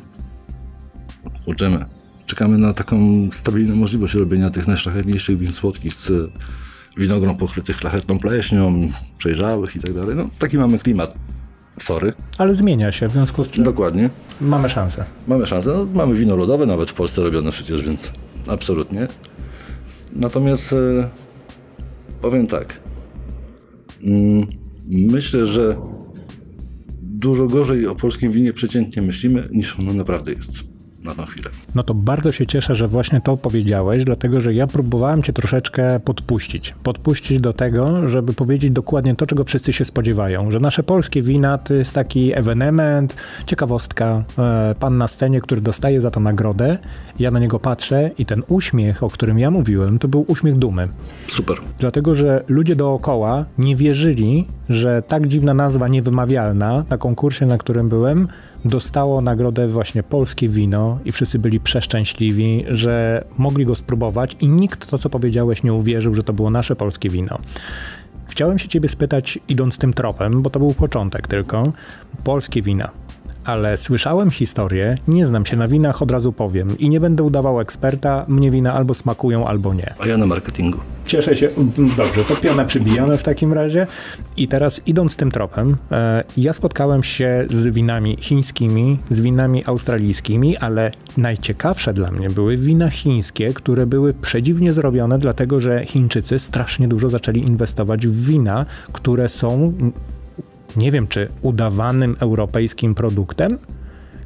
uczymy. 1.46 1.84
Czekamy 2.26 2.58
na 2.58 2.72
taką 2.72 3.28
stabilną 3.32 3.76
możliwość 3.76 4.14
robienia 4.14 4.50
tych 4.50 4.66
najszlachetniejszych 4.66 5.38
win 5.38 5.52
słodkich 5.52 5.94
z 5.94 6.30
winogron 6.96 7.36
pokrytych 7.36 7.76
szlachetną 7.78 8.18
pleśnią, 8.18 8.92
przejrzałych 9.18 9.76
i 9.76 9.80
tak 9.80 9.92
dalej. 9.94 10.16
No, 10.16 10.26
taki 10.38 10.58
mamy 10.58 10.78
klimat. 10.78 11.14
Sorry. 11.80 12.12
Ale 12.38 12.54
zmienia 12.54 12.92
się, 12.92 13.08
w 13.08 13.12
związku 13.12 13.44
z 13.44 13.50
czym 13.50 13.64
Dokładnie. 13.64 14.10
mamy 14.40 14.68
szansę. 14.68 15.04
Mamy 15.26 15.46
szansę. 15.46 15.72
No, 15.72 15.86
mamy 15.94 16.14
wino 16.14 16.36
lodowe, 16.36 16.66
nawet 16.66 16.90
w 16.90 16.94
Polsce 16.94 17.22
robione 17.22 17.52
przecież, 17.52 17.82
więc 17.82 18.12
absolutnie. 18.48 19.08
Natomiast 20.12 20.72
e, 20.72 21.08
powiem 22.22 22.46
tak. 22.46 22.80
Mm, 24.02 24.46
myślę, 24.88 25.46
że 25.46 25.76
dużo 27.02 27.46
gorzej 27.46 27.86
o 27.86 27.94
polskim 27.94 28.32
winie 28.32 28.52
przeciętnie 28.52 29.02
myślimy, 29.02 29.48
niż 29.52 29.78
ono 29.78 29.94
naprawdę 29.94 30.32
jest 30.32 30.50
na 31.04 31.14
tą 31.14 31.26
chwilę. 31.26 31.50
No 31.76 31.82
to 31.82 31.94
bardzo 31.94 32.32
się 32.32 32.46
cieszę, 32.46 32.74
że 32.74 32.88
właśnie 32.88 33.20
to 33.20 33.36
powiedziałeś, 33.36 34.04
dlatego 34.04 34.40
że 34.40 34.54
ja 34.54 34.66
próbowałem 34.66 35.22
cię 35.22 35.32
troszeczkę 35.32 36.00
podpuścić. 36.00 36.74
Podpuścić 36.82 37.40
do 37.40 37.52
tego, 37.52 38.08
żeby 38.08 38.32
powiedzieć 38.32 38.70
dokładnie 38.70 39.14
to, 39.14 39.26
czego 39.26 39.44
wszyscy 39.44 39.72
się 39.72 39.84
spodziewają, 39.84 40.50
że 40.50 40.60
nasze 40.60 40.82
polskie 40.82 41.22
wina 41.22 41.58
to 41.58 41.74
jest 41.74 41.92
taki 41.92 42.38
ewenement, 42.38 43.16
ciekawostka, 43.46 44.24
e, 44.38 44.74
pan 44.80 44.98
na 44.98 45.08
scenie, 45.08 45.40
który 45.40 45.60
dostaje 45.60 46.00
za 46.00 46.10
to 46.10 46.20
nagrodę, 46.20 46.78
ja 47.18 47.30
na 47.30 47.38
niego 47.38 47.58
patrzę 47.58 48.10
i 48.18 48.26
ten 48.26 48.42
uśmiech, 48.48 49.02
o 49.02 49.10
którym 49.10 49.38
ja 49.38 49.50
mówiłem, 49.50 49.98
to 49.98 50.08
był 50.08 50.24
uśmiech 50.28 50.56
dumy. 50.56 50.88
Super. 51.28 51.56
Dlatego, 51.78 52.14
że 52.14 52.44
ludzie 52.48 52.76
dookoła 52.76 53.44
nie 53.58 53.76
wierzyli, 53.76 54.46
że 54.68 55.02
tak 55.02 55.26
dziwna 55.26 55.54
nazwa 55.54 55.88
niewymawialna 55.88 56.84
na 56.90 56.98
konkursie, 56.98 57.46
na 57.46 57.58
którym 57.58 57.88
byłem, 57.88 58.28
dostało 58.64 59.20
nagrodę 59.20 59.68
właśnie 59.68 60.02
polskie 60.02 60.48
wino 60.48 60.98
i 61.04 61.12
wszyscy 61.12 61.38
byli 61.38 61.60
przeszczęśliwi, 61.66 62.64
że 62.68 63.24
mogli 63.38 63.66
go 63.66 63.74
spróbować 63.74 64.36
i 64.40 64.48
nikt 64.48 64.90
to, 64.90 64.98
co 64.98 65.10
powiedziałeś, 65.10 65.62
nie 65.62 65.72
uwierzył, 65.72 66.14
że 66.14 66.24
to 66.24 66.32
było 66.32 66.50
nasze 66.50 66.76
polskie 66.76 67.10
wino. 67.10 67.38
Chciałem 68.28 68.58
się 68.58 68.68
ciebie 68.68 68.88
spytać, 68.88 69.38
idąc 69.48 69.78
tym 69.78 69.92
tropem, 69.92 70.42
bo 70.42 70.50
to 70.50 70.58
był 70.58 70.74
początek 70.74 71.26
tylko, 71.26 71.72
polskie 72.24 72.62
wina 72.62 73.05
ale 73.46 73.76
słyszałem 73.76 74.30
historię, 74.30 74.98
nie 75.08 75.26
znam 75.26 75.46
się 75.46 75.56
na 75.56 75.68
winach, 75.68 76.02
od 76.02 76.10
razu 76.10 76.32
powiem 76.32 76.78
i 76.78 76.88
nie 76.88 77.00
będę 77.00 77.22
udawał 77.22 77.60
eksperta, 77.60 78.24
mnie 78.28 78.50
wina 78.50 78.72
albo 78.74 78.94
smakują, 78.94 79.46
albo 79.46 79.74
nie. 79.74 79.94
A 79.98 80.06
ja 80.06 80.16
na 80.16 80.26
marketingu. 80.26 80.78
Cieszę 81.06 81.36
się, 81.36 81.48
dobrze, 81.96 82.24
to 82.28 82.36
pionę 82.36 82.66
przybijamy 82.66 83.16
w 83.16 83.22
takim 83.22 83.52
razie. 83.52 83.86
I 84.36 84.48
teraz 84.48 84.80
idąc 84.86 85.16
tym 85.16 85.30
tropem, 85.30 85.76
e, 85.90 86.24
ja 86.36 86.52
spotkałem 86.52 87.02
się 87.02 87.46
z 87.50 87.66
winami 87.66 88.16
chińskimi, 88.20 88.98
z 89.10 89.20
winami 89.20 89.64
australijskimi, 89.66 90.56
ale 90.56 90.90
najciekawsze 91.16 91.94
dla 91.94 92.10
mnie 92.10 92.30
były 92.30 92.56
wina 92.56 92.90
chińskie, 92.90 93.52
które 93.54 93.86
były 93.86 94.14
przedziwnie 94.14 94.72
zrobione, 94.72 95.18
dlatego 95.18 95.60
że 95.60 95.84
Chińczycy 95.86 96.38
strasznie 96.38 96.88
dużo 96.88 97.08
zaczęli 97.08 97.40
inwestować 97.40 98.06
w 98.06 98.26
wina, 98.26 98.66
które 98.92 99.28
są 99.28 99.72
nie 100.76 100.90
wiem, 100.90 101.08
czy 101.08 101.28
udawanym 101.42 102.16
europejskim 102.20 102.94
produktem, 102.94 103.58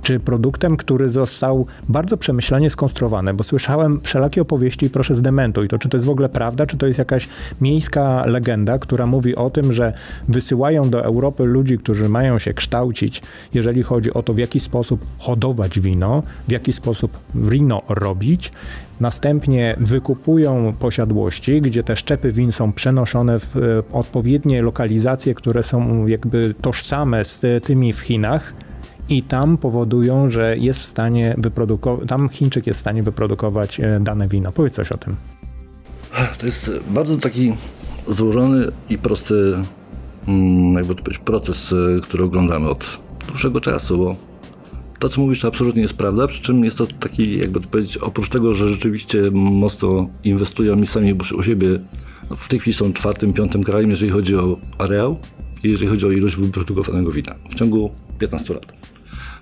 czy 0.03 0.21
produktem, 0.21 0.77
który 0.77 1.11
został 1.11 1.67
bardzo 1.89 2.17
przemyślanie 2.17 2.71
skonstruowany, 2.71 3.35
bo 3.35 3.45
słyszałem 3.45 4.01
wszelakie 4.01 4.43
opowieści 4.43 4.91
proszę 4.91 5.15
zdementuj 5.15 5.69
to, 5.69 5.79
czy 5.79 5.89
to 5.89 5.97
jest 5.97 6.07
w 6.07 6.11
ogóle 6.11 6.29
prawda, 6.29 6.67
czy 6.67 6.77
to 6.77 6.87
jest 6.87 6.99
jakaś 6.99 7.29
miejska 7.61 8.27
legenda, 8.27 8.79
która 8.79 9.07
mówi 9.07 9.37
o 9.37 9.51
tym, 9.51 9.73
że 9.73 9.93
wysyłają 10.29 10.91
do 10.91 11.05
Europy 11.05 11.45
ludzi, 11.45 11.79
którzy 11.79 12.09
mają 12.09 12.39
się 12.39 12.55
kształcić, 12.55 13.23
jeżeli 13.55 13.83
chodzi 13.83 14.13
o 14.13 14.23
to, 14.23 14.35
w 14.35 14.39
jaki 14.39 14.61
sposób 14.61 15.07
hodować 15.19 15.81
wino, 15.81 16.23
w 16.49 16.53
jaki 16.53 16.73
sposób 16.73 17.19
wino 17.35 17.83
robić, 17.89 18.53
Następnie 19.01 19.77
wykupują 19.81 20.73
posiadłości, 20.79 21.61
gdzie 21.61 21.83
te 21.83 21.97
szczepy 21.97 22.33
win 22.33 22.53
są 22.53 22.73
przenoszone 22.73 23.39
w 23.39 23.57
e, 23.57 23.61
odpowiednie 23.93 24.63
lokalizacje, 24.63 25.35
które 25.35 25.63
są 25.63 26.07
jakby 26.07 26.55
tożsame 26.61 27.25
z 27.25 27.65
tymi 27.65 27.93
w 27.93 28.01
Chinach 28.01 28.53
i 29.09 29.23
tam 29.23 29.59
powodują, 29.59 30.31
że 30.31 30.59
jest 30.59 30.81
w 30.81 30.85
stanie 30.85 31.35
wyprodukować, 31.39 32.09
tam 32.09 32.29
Chińczyk 32.29 32.67
jest 32.67 32.79
w 32.79 32.81
stanie 32.81 33.03
wyprodukować 33.03 33.81
e, 33.81 34.01
dane 34.01 34.29
wino. 34.29 34.53
Powiedz 34.53 34.75
coś 34.75 34.93
o 34.93 34.99
tym. 34.99 35.17
To 36.39 36.47
jest 36.47 36.71
bardzo 36.89 37.17
taki 37.17 37.55
złożony 38.09 38.67
i 38.91 38.99
prosty 38.99 39.35
mm, 40.29 40.75
jakby 40.75 40.95
to 40.95 41.03
powiedzieć, 41.03 41.23
proces, 41.25 41.73
e, 41.73 42.01
który 42.01 42.25
oglądamy 42.25 42.69
od 42.69 42.99
dłuższego 43.29 43.61
czasu, 43.61 43.99
bo 43.99 44.30
to, 45.01 45.09
co 45.09 45.21
mówisz, 45.21 45.41
to 45.41 45.49
absolutnie 45.49 45.83
jest 45.83 45.95
prawda, 45.95 46.27
przy 46.27 46.43
czym 46.43 46.65
jest 46.65 46.79
to 46.79 46.87
taki, 46.87 47.39
jakby 47.39 47.61
to 47.61 47.69
powiedzieć, 47.69 47.97
oprócz 47.97 48.29
tego, 48.29 48.55
że 48.55 48.69
rzeczywiście 48.69 49.23
mocno 49.33 50.09
inwestują 50.25 50.83
i 50.83 50.87
sami 50.87 51.15
u 51.39 51.43
siebie, 51.43 51.69
no 52.31 52.37
w 52.37 52.49
tej 52.49 52.61
chwili 52.61 52.75
są 52.75 52.93
czwartym, 52.93 53.33
piątym 53.33 53.63
krajem, 53.65 53.91
jeżeli 53.91 54.11
chodzi 54.11 54.37
o 54.37 54.59
areał 54.79 55.19
i 55.65 55.71
jeżeli 55.71 55.91
chodzi 55.91 56.07
o 56.07 56.11
ilość 56.11 56.37
wyprodukowanego 56.37 57.13
wina 57.13 57.35
w 57.51 57.55
ciągu 57.55 57.91
15 58.19 58.55
lat. 58.55 58.67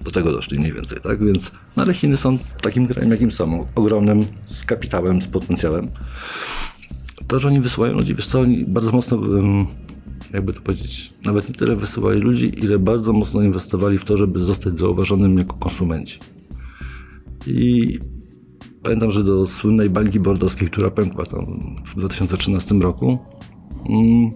Do 0.01 0.11
tego 0.11 0.33
doszli 0.33 0.59
mniej 0.59 0.73
więcej, 0.73 0.99
tak? 1.03 1.25
Więc, 1.25 1.51
no 1.77 1.83
ale 1.83 1.95
Chiny 1.95 2.17
są 2.17 2.39
takim 2.63 2.87
krajem, 2.87 3.11
jakim 3.11 3.31
są, 3.31 3.67
ogromnym, 3.75 4.25
z 4.47 4.65
kapitałem, 4.65 5.23
z 5.23 5.27
potencjałem. 5.27 5.91
To, 7.27 7.39
że 7.39 7.49
oni 7.49 7.61
wysyłają 7.61 7.95
ludzi, 7.95 8.15
wiesz 8.15 8.27
co, 8.27 8.41
oni 8.41 8.65
bardzo 8.65 8.93
mocno 8.93 9.21
jakby 10.33 10.53
to 10.53 10.61
powiedzieć, 10.61 11.13
nawet 11.25 11.49
nie 11.49 11.55
tyle 11.55 11.77
wysyłali 11.77 12.21
ludzi, 12.21 12.59
ile 12.59 12.79
bardzo 12.79 13.13
mocno 13.13 13.43
inwestowali 13.43 13.99
w 13.99 14.05
to, 14.05 14.17
żeby 14.17 14.41
zostać 14.41 14.79
zauważonym 14.79 15.39
jako 15.39 15.57
konsumenci. 15.57 16.19
I 17.47 17.99
pamiętam, 18.83 19.11
że 19.11 19.25
do 19.25 19.47
słynnej 19.47 19.91
bańki 19.91 20.21
bordowskiej, 20.21 20.69
która 20.69 20.91
pękła 20.91 21.27
tam 21.27 21.47
w 21.85 21.95
2013 21.95 22.75
roku, 22.75 23.19
mm, 23.89 24.31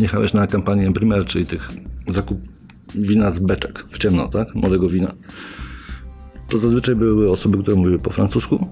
jechałeś 0.00 0.32
na 0.32 0.46
kampanię 0.46 0.92
Primer, 0.92 1.24
czyli 1.24 1.46
tych 1.46 1.72
zakup 2.08 2.38
wina 2.94 3.30
z 3.30 3.38
beczek 3.38 3.86
w 3.90 3.98
ciemno, 3.98 4.28
tak? 4.28 4.54
Młodego 4.54 4.88
wina. 4.88 5.14
To 6.48 6.58
zazwyczaj 6.58 6.96
były 6.96 7.30
osoby, 7.30 7.58
które 7.62 7.76
mówiły 7.76 7.98
po 7.98 8.10
francusku, 8.10 8.66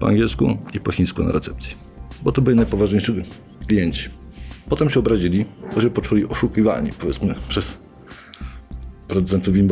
po 0.00 0.08
angielsku 0.08 0.58
i 0.74 0.80
po 0.80 0.92
chińsku 0.92 1.22
na 1.22 1.32
recepcji. 1.32 1.74
Bo 2.22 2.32
to 2.32 2.42
byli 2.42 2.56
najpoważniejsi 2.56 3.12
klienci. 3.66 4.17
Potem 4.68 4.90
się 4.90 5.00
obrazili, 5.00 5.44
bo 5.74 5.80
się 5.80 5.90
poczuli 5.90 6.28
oszukiwani, 6.28 6.90
powiedzmy, 6.98 7.34
przez 7.48 7.78
producentów 9.08 9.54
win 9.54 9.68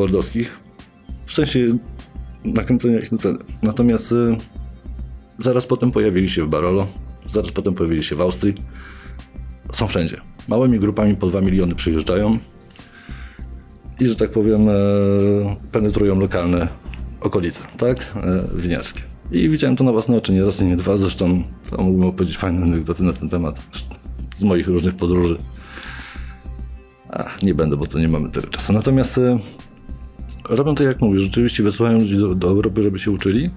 w 1.27 1.33
sensie 1.33 1.79
nakręcenia 2.45 2.99
ich 2.99 3.13
na 3.13 3.19
cenę. 3.19 3.39
Natomiast 3.63 4.13
y, 4.13 4.37
zaraz 5.39 5.67
potem 5.67 5.91
pojawili 5.91 6.29
się 6.29 6.45
w 6.45 6.49
Barolo, 6.49 6.87
zaraz 7.27 7.51
potem 7.51 7.75
pojawili 7.75 8.03
się 8.03 8.17
w 8.17 8.21
Austrii. 8.21 8.55
Są 9.73 9.87
wszędzie. 9.87 10.21
Małymi 10.49 10.79
grupami 10.79 11.17
po 11.17 11.27
2 11.27 11.41
miliony 11.41 11.75
przyjeżdżają 11.75 12.39
i, 14.01 14.07
że 14.07 14.17
tak 14.17 14.31
powiem, 14.31 14.69
e, 14.69 14.73
penetrują 15.73 16.19
lokalne 16.19 16.69
okolice, 17.21 17.61
tak? 17.79 18.13
E, 18.17 18.45
winiarskie. 18.57 19.03
I 19.33 19.49
widziałem 19.49 19.77
to 19.77 19.85
na 19.85 19.93
własne 19.93 20.17
oczy, 20.17 20.33
nie 20.33 20.45
raz, 20.45 20.61
nie 20.61 20.77
dwa. 20.77 20.97
Zresztą 20.97 21.43
to 21.71 21.83
mógłbym 21.83 22.09
opowiedzieć 22.09 22.39
fajne 22.39 22.63
anegdoty 22.63 23.03
na 23.03 23.13
ten 23.13 23.29
temat 23.29 23.67
z 24.37 24.43
moich 24.43 24.69
różnych 24.69 24.95
podróży. 24.95 25.39
Nie 27.43 27.55
będę, 27.55 27.77
bo 27.77 27.87
to 27.87 27.99
nie 27.99 28.09
mamy 28.09 28.31
tyle 28.31 28.47
czasu. 28.47 28.73
Natomiast 28.73 29.19
e, 29.19 29.39
robią 30.49 30.75
to, 30.75 30.83
jak 30.83 31.01
mówię, 31.01 31.21
rzeczywiście 31.21 31.63
wysyłają 31.63 31.99
ludzi 31.99 32.17
do, 32.17 32.35
do 32.35 32.49
Europy, 32.49 32.83
żeby 32.83 32.99
się 32.99 33.11
uczyli. 33.11 33.51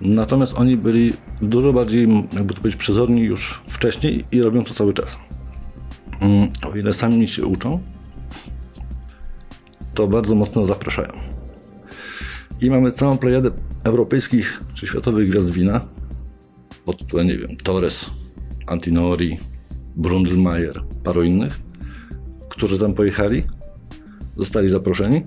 Natomiast 0.00 0.54
oni 0.56 0.76
byli 0.76 1.12
dużo 1.42 1.72
bardziej, 1.72 2.08
jakby 2.32 2.54
to 2.54 2.60
powiedzieć, 2.60 2.80
przezorni 2.80 3.22
już 3.22 3.62
wcześniej 3.68 4.24
i 4.32 4.42
robią 4.42 4.64
to 4.64 4.74
cały 4.74 4.94
czas. 4.94 5.16
Mm, 6.20 6.48
o 6.72 6.76
ile 6.76 6.92
sami 6.92 7.28
się 7.28 7.46
uczą, 7.46 7.80
to 9.94 10.08
bardzo 10.08 10.34
mocno 10.34 10.64
zapraszają. 10.64 11.12
I 12.60 12.70
mamy 12.70 12.92
całą 12.92 13.18
plejadę 13.18 13.50
europejskich 13.84 14.60
czy 14.74 14.86
światowych 14.86 15.30
gwiazd 15.30 15.50
wina 15.50 15.80
pod 16.84 16.98
tytułem, 16.98 17.26
nie 17.26 17.38
wiem, 17.38 17.56
Torres, 17.56 18.06
Antinori, 18.66 19.38
Brundlmajer, 19.98 20.82
paru 21.04 21.22
innych, 21.22 21.60
którzy 22.48 22.78
tam 22.78 22.94
pojechali, 22.94 23.42
zostali 24.36 24.68
zaproszeni, 24.68 25.22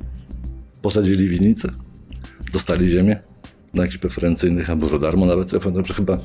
posadzili 0.82 1.30
winnicę, 1.30 1.72
dostali 2.53 2.89
ziemię 2.89 3.19
na 3.74 3.82
jakichś 3.82 3.97
preferencyjnych 3.97 4.69
albo 4.69 4.88
za 4.88 4.99
darmo 4.99 5.26
nawet. 5.26 5.53
Ja 5.53 5.59
pamiętam, 5.59 5.86
że 5.86 5.93
chyba 5.93 6.17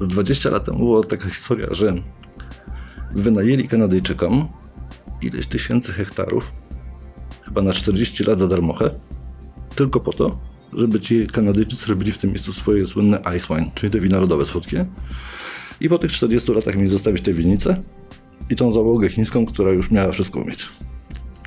z 0.00 0.08
20 0.08 0.50
lat 0.50 0.64
temu 0.64 0.78
była 0.78 1.04
taka 1.04 1.28
historia, 1.28 1.66
że 1.70 1.94
wynajęli 3.12 3.68
Kanadyjczykom 3.68 4.48
ileś 5.22 5.46
tysięcy 5.46 5.92
hektarów, 5.92 6.52
chyba 7.44 7.62
na 7.62 7.72
40 7.72 8.24
lat 8.24 8.38
za 8.38 8.48
darmochę, 8.48 8.90
tylko 9.74 10.00
po 10.00 10.12
to, 10.12 10.38
żeby 10.72 11.00
ci 11.00 11.26
Kanadyjczycy 11.26 11.86
robili 11.86 12.12
w 12.12 12.18
tym 12.18 12.30
miejscu 12.30 12.52
swoje 12.52 12.86
słynne 12.86 13.20
ice 13.36 13.46
wine, 13.54 13.70
czyli 13.74 13.92
te 13.92 14.00
wina 14.00 14.18
rodowe 14.18 14.46
słodkie. 14.46 14.86
I 15.80 15.88
po 15.88 15.98
tych 15.98 16.12
40 16.12 16.52
latach 16.52 16.76
mieli 16.76 16.88
zostawić 16.88 17.22
tę 17.22 17.32
winnicę 17.32 17.82
i 18.50 18.56
tą 18.56 18.70
załogę 18.70 19.08
chińską, 19.08 19.46
która 19.46 19.72
już 19.72 19.90
miała 19.90 20.12
wszystko 20.12 20.40
umieć. 20.40 20.66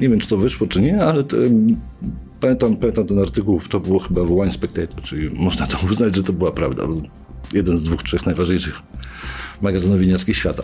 Nie 0.01 0.09
wiem, 0.09 0.19
czy 0.19 0.27
to 0.27 0.37
wyszło, 0.37 0.67
czy 0.67 0.81
nie, 0.81 1.03
ale 1.03 1.23
te, 1.23 1.37
pamiętam, 2.39 2.75
pamiętam 2.75 3.07
ten 3.07 3.19
artykuł, 3.19 3.61
to 3.69 3.79
było 3.79 3.99
chyba 3.99 4.23
w 4.23 4.27
Wine 4.27 4.51
Spectator, 4.51 5.01
czyli 5.01 5.29
można 5.29 5.67
to 5.67 5.77
uznać, 5.91 6.15
że 6.15 6.23
to 6.23 6.33
była 6.33 6.51
prawda. 6.51 6.83
Jeden 7.53 7.77
z 7.77 7.83
dwóch, 7.83 8.03
trzech 8.03 8.25
najważniejszych 8.25 8.81
magazynów 9.61 9.99
winiarskich 9.99 10.37
świata. 10.37 10.63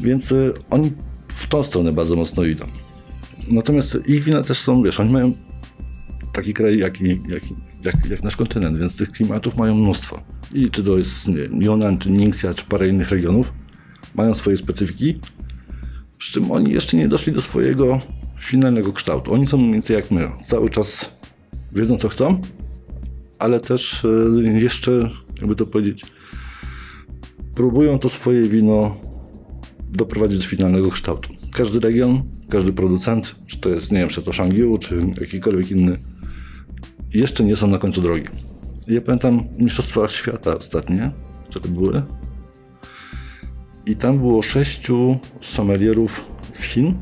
Więc 0.00 0.32
y, 0.32 0.52
oni 0.70 0.92
w 1.28 1.46
tą 1.46 1.62
stronę 1.62 1.92
bardzo 1.92 2.16
mocno 2.16 2.44
idą. 2.44 2.66
Natomiast 3.48 3.98
ich 4.06 4.24
wina 4.24 4.42
też 4.42 4.58
są, 4.58 4.82
wiesz, 4.82 5.00
oni 5.00 5.12
mają 5.12 5.32
taki 6.32 6.54
kraj 6.54 6.78
jak, 6.78 7.00
jak, 7.00 7.42
jak, 7.84 8.10
jak 8.10 8.22
nasz 8.22 8.36
kontynent, 8.36 8.78
więc 8.78 8.96
tych 8.96 9.10
klimatów 9.10 9.56
mają 9.56 9.74
mnóstwo. 9.74 10.22
I 10.54 10.70
czy 10.70 10.84
to 10.84 10.98
jest 10.98 11.32
wiem, 11.32 11.62
Jonan, 11.62 11.98
czy 11.98 12.10
Ningxia, 12.10 12.54
czy 12.54 12.64
parę 12.64 12.88
innych 12.88 13.10
regionów, 13.10 13.52
mają 14.14 14.34
swoje 14.34 14.56
specyfiki, 14.56 15.20
przy 16.18 16.32
czym 16.32 16.50
oni 16.52 16.72
jeszcze 16.72 16.96
nie 16.96 17.08
doszli 17.08 17.32
do 17.32 17.40
swojego 17.40 18.00
finalnego 18.40 18.92
kształtu. 18.92 19.34
Oni 19.34 19.46
są 19.46 19.56
mniej 19.56 19.72
więcej 19.72 19.96
jak 19.96 20.10
my. 20.10 20.30
Cały 20.46 20.70
czas 20.70 21.10
wiedzą, 21.72 21.98
co 21.98 22.08
chcą, 22.08 22.40
ale 23.38 23.60
też 23.60 24.04
e, 24.04 24.08
jeszcze, 24.58 25.10
jakby 25.40 25.56
to 25.56 25.66
powiedzieć, 25.66 26.04
próbują 27.54 27.98
to 27.98 28.08
swoje 28.08 28.42
wino 28.42 28.96
doprowadzić 29.92 30.38
do 30.38 30.44
finalnego 30.44 30.90
kształtu. 30.90 31.32
Każdy 31.52 31.80
region, 31.80 32.22
każdy 32.48 32.72
producent, 32.72 33.36
czy 33.46 33.58
to 33.58 33.68
jest, 33.68 33.92
nie 33.92 33.98
wiem, 33.98 34.08
czy 34.08 34.22
to 34.22 34.32
Shangyu, 34.32 34.78
czy 34.78 35.02
jakikolwiek 35.20 35.70
inny, 35.70 35.98
jeszcze 37.14 37.44
nie 37.44 37.56
są 37.56 37.66
na 37.66 37.78
końcu 37.78 38.00
drogi. 38.00 38.28
Ja 38.86 39.00
pamiętam 39.00 39.44
Mistrzostwa 39.58 40.08
Świata 40.08 40.58
ostatnie, 40.58 41.10
które 41.48 41.68
były. 41.68 42.02
I 43.86 43.96
tam 43.96 44.18
było 44.18 44.42
sześciu 44.42 45.18
sommelierów 45.40 46.30
z 46.52 46.62
Chin, 46.62 46.94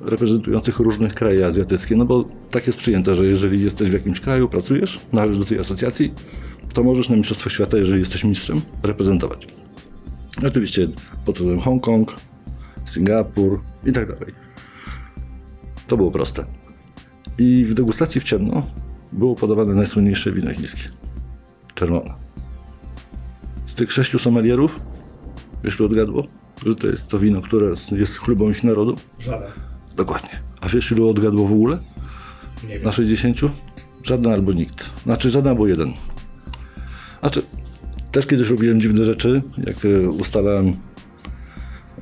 reprezentujących 0.00 0.78
różnych 0.78 1.14
kraje 1.14 1.46
azjatyckie, 1.46 1.96
no 1.96 2.04
bo 2.04 2.24
tak 2.50 2.66
jest 2.66 2.78
przyjęte, 2.78 3.14
że 3.14 3.24
jeżeli 3.24 3.62
jesteś 3.62 3.90
w 3.90 3.92
jakimś 3.92 4.20
kraju, 4.20 4.48
pracujesz, 4.48 5.00
należysz 5.12 5.38
do 5.38 5.44
tej 5.44 5.58
asocjacji, 5.58 6.14
to 6.72 6.82
możesz 6.82 7.08
na 7.08 7.16
Mistrzostwach 7.16 7.52
Świata, 7.52 7.76
jeżeli 7.76 7.98
jesteś 7.98 8.24
mistrzem, 8.24 8.60
reprezentować. 8.82 9.46
Oczywiście 10.46 10.88
pod 11.24 11.36
tytułem 11.36 11.60
Hongkong, 11.60 12.16
Singapur 12.84 13.60
i 13.86 13.92
tak 13.92 14.12
dalej. 14.12 14.34
To 15.86 15.96
było 15.96 16.10
proste. 16.10 16.44
I 17.38 17.64
w 17.64 17.74
degustacji 17.74 18.20
w 18.20 18.24
ciemno 18.24 18.62
było 19.14 19.34
podawane 19.34 19.74
najsłynniejsze 19.74 20.32
wino 20.32 20.52
chińskie. 20.52 20.88
Czerwone. 21.74 22.14
Z 23.66 23.74
tych 23.74 23.92
sześciu 23.92 24.18
sommelierów, 24.18 24.80
wiesz, 25.64 25.80
odgadło, 25.80 26.26
że 26.66 26.74
to 26.74 26.86
jest 26.86 27.08
to 27.08 27.18
wino, 27.18 27.40
które 27.40 27.74
jest 27.92 28.16
chlubą 28.16 28.50
ich 28.50 28.64
narodu? 28.64 28.96
Żaden. 29.18 29.50
Dokładnie. 29.96 30.30
A 30.60 30.68
wiesz, 30.68 30.92
ilu 30.92 31.08
odgadło 31.08 31.46
w 31.46 31.52
ogóle? 31.52 31.78
Nie 32.68 32.74
wiem. 32.74 32.82
Na 32.82 32.92
60? 32.92 33.36
Żaden 34.02 34.32
albo 34.32 34.52
nikt. 34.52 34.90
Znaczy 35.02 35.30
żaden 35.30 35.50
albo 35.50 35.66
jeden. 35.66 35.92
Znaczy, 37.20 37.42
też 38.12 38.26
kiedyś 38.26 38.48
robiłem 38.48 38.80
dziwne 38.80 39.04
rzeczy, 39.04 39.42
jak 39.66 39.76
e, 39.84 40.08
ustalałem 40.08 40.76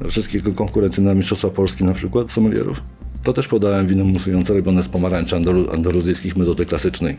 wszystkie 0.08 0.42
konkurencje 0.42 1.04
na 1.04 1.14
Mistrzostwa 1.14 1.48
Polski 1.50 1.84
na 1.84 1.94
przykład, 1.94 2.30
sommelierów. 2.30 2.82
To 3.22 3.32
też 3.32 3.48
podałem 3.48 3.86
wino 3.86 4.04
musujące 4.04 4.54
robione 4.54 4.82
z 4.82 4.88
pomarańczy 4.88 5.36
andalu- 5.36 5.74
andaluzyjskich 5.74 6.36
metody 6.36 6.66
klasycznej. 6.66 7.16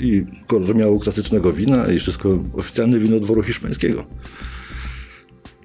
I 0.00 0.24
że 0.60 0.74
miało 0.74 1.00
klasycznego 1.00 1.52
wina 1.52 1.86
i 1.92 1.98
wszystko 1.98 2.38
oficjalne 2.52 2.98
wino 2.98 3.20
dworu 3.20 3.42
hiszpańskiego. 3.42 4.04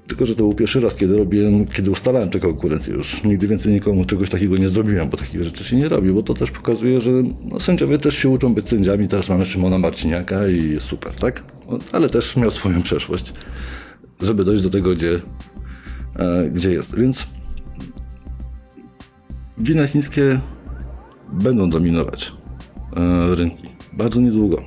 Tylko, 0.08 0.26
że 0.26 0.36
to 0.36 0.44
był 0.44 0.54
pierwszy 0.54 0.80
raz, 0.80 0.96
kiedy 0.96 1.18
robiłem, 1.18 1.66
kiedy 1.66 1.92
ustalałem 1.92 2.30
tę 2.30 2.40
konkurencję 2.40 2.94
już. 2.94 3.24
Nigdy 3.24 3.48
więcej 3.48 3.74
nikomu 3.74 4.06
czegoś 4.06 4.30
takiego 4.30 4.58
nie 4.58 4.70
zrobiłem, 4.70 5.10
bo 5.10 5.18
takich 5.18 5.44
rzeczy 5.44 5.64
się 5.64 5.76
nie 5.76 5.90
robi, 5.90 6.10
bo 6.10 6.24
to 6.24 6.34
też 6.34 6.52
pokazuje, 6.52 7.02
że 7.02 7.12
no, 7.52 7.60
sędziowie 7.60 7.98
też 7.98 8.18
się 8.18 8.30
uczą 8.30 8.54
być 8.54 8.70
sędziami. 8.70 9.08
Teraz 9.08 9.30
mamy 9.30 9.46
Szymona 9.46 9.78
Marciniaka 9.78 10.48
i 10.48 10.72
jest 10.72 10.86
super, 10.86 11.16
tak? 11.16 11.44
Ale 11.92 12.10
też 12.10 12.36
miał 12.36 12.52
swoją 12.52 12.82
przeszłość, 12.82 13.34
żeby 14.22 14.44
dojść 14.44 14.64
do 14.64 14.70
tego, 14.70 14.96
gdzie, 14.96 15.20
e, 16.16 16.50
gdzie 16.50 16.72
jest. 16.72 16.96
Więc 16.96 17.28
wina 19.58 19.88
chińskie 19.88 20.40
będą 21.34 21.70
dominować 21.70 22.34
e, 22.96 23.36
rynki 23.36 23.68
bardzo 23.94 24.22
niedługo. 24.22 24.64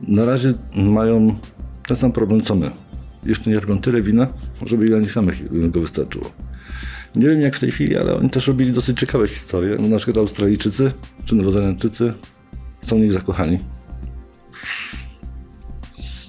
Na 0.00 0.24
razie 0.24 0.54
mają 0.76 1.36
ten 1.88 1.96
sam 1.96 2.12
problem 2.12 2.40
co 2.40 2.54
my. 2.54 2.70
Jeszcze 3.26 3.50
nie 3.50 3.60
robią 3.60 3.78
tyle 3.78 4.02
wina, 4.02 4.26
żeby 4.66 4.86
dla 4.86 4.98
nich 4.98 5.12
samych 5.12 5.70
go 5.70 5.80
wystarczyło. 5.80 6.30
Nie 7.14 7.26
wiem 7.26 7.40
jak 7.40 7.56
w 7.56 7.60
tej 7.60 7.70
chwili, 7.70 7.96
ale 7.96 8.16
oni 8.16 8.30
też 8.30 8.46
robili 8.46 8.72
dosyć 8.72 9.00
ciekawe 9.00 9.28
historie. 9.28 9.78
Na 9.78 9.96
przykład 9.96 10.16
Australijczycy 10.16 10.92
czy 11.24 11.34
Nowozelandczycy 11.34 12.12
są 12.82 12.96
w 12.96 13.00
nich 13.00 13.12
zakochani. 13.12 13.58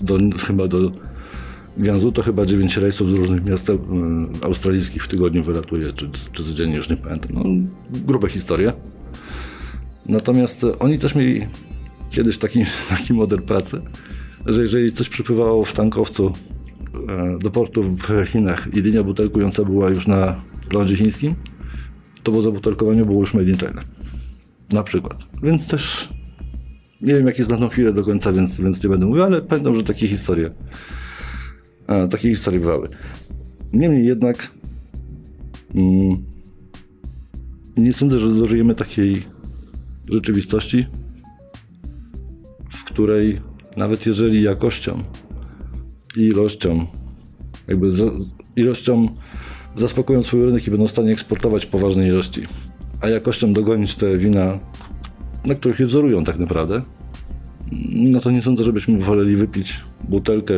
Do, 0.01 0.17
chyba 0.47 0.67
do 0.67 0.91
Guangzhou 1.77 2.11
to 2.11 2.21
chyba 2.21 2.45
9 2.45 2.77
rejsów 2.77 3.09
z 3.09 3.13
różnych 3.13 3.45
miast 3.45 3.69
e, 3.69 3.77
australijskich 4.41 5.03
w 5.03 5.07
tygodniu 5.07 5.43
wylatuje, 5.43 5.91
czy, 5.91 6.09
czy 6.31 6.43
codziennie, 6.43 6.75
już 6.75 6.89
nie 6.89 6.97
pamiętam. 6.97 7.31
No, 7.33 7.43
grube 8.05 8.29
historie. 8.29 8.73
Natomiast 10.05 10.63
e, 10.63 10.79
oni 10.79 10.99
też 10.99 11.15
mieli 11.15 11.47
kiedyś 12.09 12.37
taki, 12.37 12.65
taki 12.89 13.13
model 13.13 13.41
pracy, 13.41 13.81
że 14.45 14.61
jeżeli 14.61 14.93
coś 14.93 15.09
przypływało 15.09 15.65
w 15.65 15.73
tankowcu 15.73 16.33
e, 17.09 17.37
do 17.39 17.51
portu 17.51 17.83
w 17.83 18.25
Chinach 18.25 18.67
i 18.73 18.81
linia 18.81 19.03
butelkująca 19.03 19.63
była 19.63 19.89
już 19.89 20.07
na 20.07 20.35
lądzie 20.73 20.95
chińskim, 20.95 21.35
to 22.23 22.31
po 22.31 22.41
zabutelkowaniu 22.41 23.05
było 23.05 23.19
już 23.19 23.33
made 23.33 23.49
in 23.49 23.57
China. 23.57 23.81
Na 24.73 24.83
przykład. 24.83 25.17
Więc 25.43 25.67
też 25.67 26.09
nie 27.01 27.13
wiem, 27.13 27.27
jak 27.27 27.39
jest 27.39 27.51
na 27.51 27.57
tą 27.57 27.69
chwilę 27.69 27.93
do 27.93 28.03
końca, 28.03 28.31
więc, 28.31 28.61
więc 28.61 28.83
nie 28.83 28.89
będę 28.89 29.05
mówił, 29.05 29.23
ale 29.23 29.41
pamiętam, 29.41 29.75
że 29.75 29.83
takie 29.83 30.07
historie 30.07 30.51
a, 31.91 32.07
takie 32.07 32.29
historie 32.29 32.59
bywały. 32.59 32.89
Niemniej 33.73 34.05
jednak 34.05 34.51
mm, 35.75 36.23
nie 37.77 37.93
sądzę, 37.93 38.19
że 38.19 38.29
dożyjemy 38.29 38.75
takiej 38.75 39.23
rzeczywistości, 40.09 40.85
w 42.69 42.83
której 42.83 43.39
nawet 43.77 44.05
jeżeli 44.05 44.41
jakością 44.41 45.03
i 46.17 46.19
ilością, 46.19 46.85
jakby 47.67 47.91
z, 47.91 48.31
ilością 48.55 49.07
zaspokoją 49.75 50.23
swój 50.23 50.45
rynek 50.45 50.67
i 50.67 50.71
będą 50.71 50.87
w 50.87 50.91
stanie 50.91 51.11
eksportować 51.11 51.65
poważne 51.65 52.07
ilości, 52.07 52.41
a 53.01 53.09
jakością 53.09 53.53
dogonić 53.53 53.95
te 53.95 54.17
wina, 54.17 54.59
na 55.45 55.55
których 55.55 55.79
je 55.79 55.85
wzorują 55.85 56.23
tak 56.23 56.39
naprawdę, 56.39 56.81
no 57.91 58.19
to 58.19 58.31
nie 58.31 58.41
sądzę, 58.41 58.63
żebyśmy 58.63 58.99
woleli 58.99 59.35
wypić 59.35 59.79
butelkę 60.09 60.53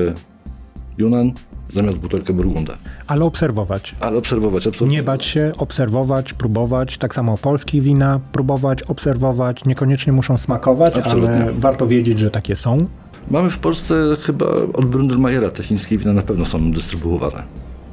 Yunnan 0.98 1.32
zamiast 1.74 1.98
butelkę 1.98 2.34
Burgunda. 2.34 2.74
Ale 3.08 3.26
obserwować. 3.26 3.96
Ale 4.00 4.18
obserwować, 4.18 4.68
absolutnie. 4.68 4.98
Nie 4.98 5.04
bać 5.04 5.26
się, 5.26 5.52
obserwować, 5.58 6.34
próbować. 6.34 6.98
Tak 6.98 7.16
samo 7.16 7.38
polskie 7.38 7.82
wina, 7.82 8.20
próbować, 8.32 8.84
obserwować. 8.84 9.66
Niekoniecznie 9.66 10.14
muszą 10.14 10.38
smakować, 10.38 10.98
Absolutnie. 10.98 11.36
ale 11.36 11.54
warto 11.54 11.88
wiedzieć, 11.88 12.20
że 12.20 12.30
takie 12.30 12.56
są. 12.56 12.88
Mamy 13.32 13.50
w 13.50 13.60
Polsce 13.60 14.18
chyba 14.22 14.46
od 14.74 14.86
Brundelmajera 14.86 15.50
te 15.50 15.64
chińskie 15.64 15.98
wina 15.98 16.14
na 16.14 16.22
pewno 16.22 16.46
są 16.46 16.72
dystrybuowane. 16.72 17.44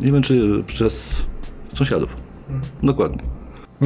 Nie 0.00 0.12
wiem, 0.12 0.22
czy 0.22 0.64
przez 0.66 1.02
sąsiadów. 1.74 2.16
Dokładnie. 2.82 3.22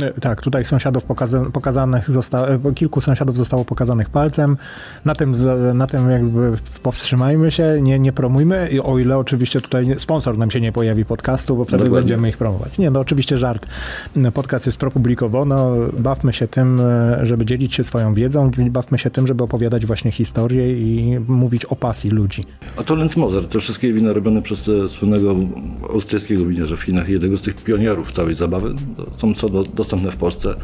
E, 0.02 0.12
Tak, 0.20 0.42
tutaj 0.42 0.64
sąsiadów 0.64 1.04
pokaza- 1.04 1.50
pokazanych 1.52 2.10
zosta- 2.10 2.46
e, 2.48 2.74
kilku 2.74 3.00
sąsiadów 3.00 3.36
zostało 3.36 3.64
pokazanych 3.64 4.10
palcem. 4.10 4.56
Na 5.04 5.14
tym, 5.14 5.34
na 5.74 5.86
tym 5.86 6.10
jakby 6.10 6.52
powstrzymajmy 6.82 7.50
się, 7.50 7.78
nie, 7.82 7.98
nie 7.98 8.12
promujmy, 8.12 8.68
I 8.72 8.80
o 8.80 8.98
ile 8.98 9.18
oczywiście 9.18 9.60
tutaj 9.60 9.86
sponsor 9.98 10.38
nam 10.38 10.50
się 10.50 10.60
nie 10.60 10.72
pojawi 10.72 11.04
podcastu, 11.04 11.56
bo 11.56 11.64
wtedy 11.64 11.84
Dokładnie. 11.84 12.00
będziemy 12.02 12.28
ich 12.28 12.36
promować. 12.36 12.78
Nie, 12.78 12.90
no 12.90 13.00
oczywiście 13.00 13.38
żart. 13.38 13.66
Podcast 14.34 14.66
jest 14.66 14.78
propublikowano, 14.78 15.76
bawmy 15.98 16.32
się 16.32 16.48
tym, 16.48 16.80
e, 16.80 17.26
żeby 17.26 17.46
dzielić 17.46 17.74
się 17.74 17.84
swoją 17.84 18.14
wiedzą, 18.14 18.50
bawmy 18.70 18.98
się 18.98 19.10
tym, 19.10 19.26
żeby 19.26 19.44
opowiadać 19.44 19.86
właśnie 19.86 20.12
historię 20.12 20.72
i 20.80 21.18
mówić 21.28 21.64
o 21.64 21.76
pasji 21.76 22.10
ludzi. 22.10 22.44
A 22.76 22.82
to 22.82 22.94
Lenzmoser, 22.94 23.44
te 23.48 23.58
wszystkie 23.60 23.92
wina 23.92 24.12
robione 24.12 24.42
przez 24.42 24.70
słynnego 24.90 25.36
austriackiego 25.92 26.44
winiarza 26.44 26.76
w 26.76 26.82
Chinach, 26.82 27.08
jednego 27.08 27.36
z 27.36 27.42
tych 27.42 27.54
pionierów 27.54 28.12
całej 28.12 28.34
zabawy, 28.34 28.74
to 28.96 29.06
są 29.18 29.34
co 29.34 29.48
do, 29.48 29.64
dostępne 29.84 30.10
w 30.10 30.16
Polsce. 30.16 30.54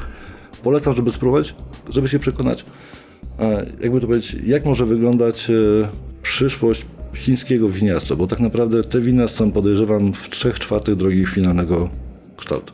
Polecam, 0.62 0.94
żeby 0.94 1.10
spróbować, 1.10 1.54
żeby 1.88 2.08
się 2.08 2.18
przekonać, 2.18 2.64
e, 3.38 3.66
jakby 3.80 4.00
to 4.00 4.06
powiedzieć, 4.06 4.36
jak 4.46 4.64
może 4.64 4.86
wyglądać 4.86 5.50
e, 5.50 5.52
przyszłość 6.22 6.86
chińskiego 7.14 7.68
winiarstwa, 7.68 8.16
bo 8.16 8.26
tak 8.26 8.40
naprawdę 8.40 8.84
te 8.84 9.00
wina 9.00 9.28
są, 9.28 9.50
podejrzewam, 9.52 10.12
w 10.12 10.28
3 10.28 10.52
czwartych 10.52 10.96
drogi 10.96 11.26
finalnego 11.26 11.88
kształtu. 12.36 12.72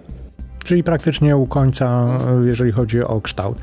Czyli 0.64 0.82
praktycznie 0.82 1.36
u 1.36 1.47
końca, 1.47 2.18
e, 2.42 2.47
jeżeli 2.47 2.72
chodzi 2.72 3.03
o 3.03 3.20
kształt. 3.20 3.59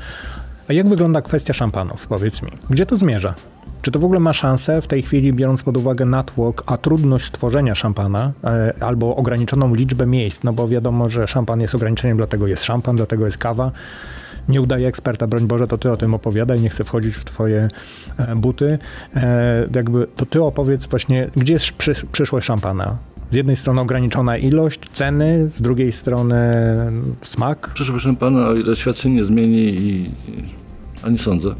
A 0.68 0.72
jak 0.72 0.88
wygląda 0.88 1.22
kwestia 1.22 1.52
szampanów, 1.52 2.06
powiedz 2.06 2.42
mi? 2.42 2.50
Gdzie 2.70 2.86
to 2.86 2.96
zmierza? 2.96 3.34
Czy 3.84 3.90
to 3.90 3.98
w 3.98 4.04
ogóle 4.04 4.20
ma 4.20 4.32
szansę 4.32 4.80
w 4.80 4.86
tej 4.86 5.02
chwili, 5.02 5.32
biorąc 5.32 5.62
pod 5.62 5.76
uwagę 5.76 6.04
natłok, 6.04 6.62
a 6.66 6.76
trudność 6.76 7.26
stworzenia 7.26 7.74
szampana, 7.74 8.32
e, 8.44 8.74
albo 8.80 9.16
ograniczoną 9.16 9.74
liczbę 9.74 10.06
miejsc, 10.06 10.42
no 10.42 10.52
bo 10.52 10.68
wiadomo, 10.68 11.10
że 11.10 11.26
szampan 11.26 11.60
jest 11.60 11.74
ograniczeniem, 11.74 12.16
dlatego 12.16 12.46
jest 12.46 12.64
szampan, 12.64 12.96
dlatego 12.96 13.26
jest 13.26 13.38
kawa. 13.38 13.72
Nie 14.48 14.62
udaje 14.62 14.88
eksperta, 14.88 15.26
broń 15.26 15.46
Boże, 15.46 15.66
to 15.66 15.78
ty 15.78 15.92
o 15.92 15.96
tym 15.96 16.14
opowiadaj, 16.14 16.60
nie 16.60 16.68
chcę 16.68 16.84
wchodzić 16.84 17.14
w 17.14 17.24
twoje 17.24 17.68
e, 18.18 18.36
buty. 18.36 18.78
E, 19.16 19.68
jakby 19.74 20.06
to 20.16 20.26
ty 20.26 20.42
opowiedz 20.42 20.86
właśnie, 20.86 21.30
gdzie 21.36 21.52
jest 21.52 21.72
przy, 21.72 21.94
przyszłość 22.12 22.46
szampana? 22.46 22.96
Z 23.30 23.34
jednej 23.34 23.56
strony 23.56 23.80
ograniczona 23.80 24.36
ilość, 24.36 24.80
ceny, 24.92 25.48
z 25.48 25.62
drugiej 25.62 25.92
strony 25.92 26.36
smak. 27.22 27.70
Proszę 27.74 28.16
pana, 28.16 28.48
o 28.48 28.54
ile 28.54 28.76
świat 28.76 28.98
się 28.98 29.10
nie 29.10 29.24
zmieni 29.24 29.58
i, 29.58 30.10
a 31.02 31.08
nie 31.08 31.18
sądzę, 31.18 31.54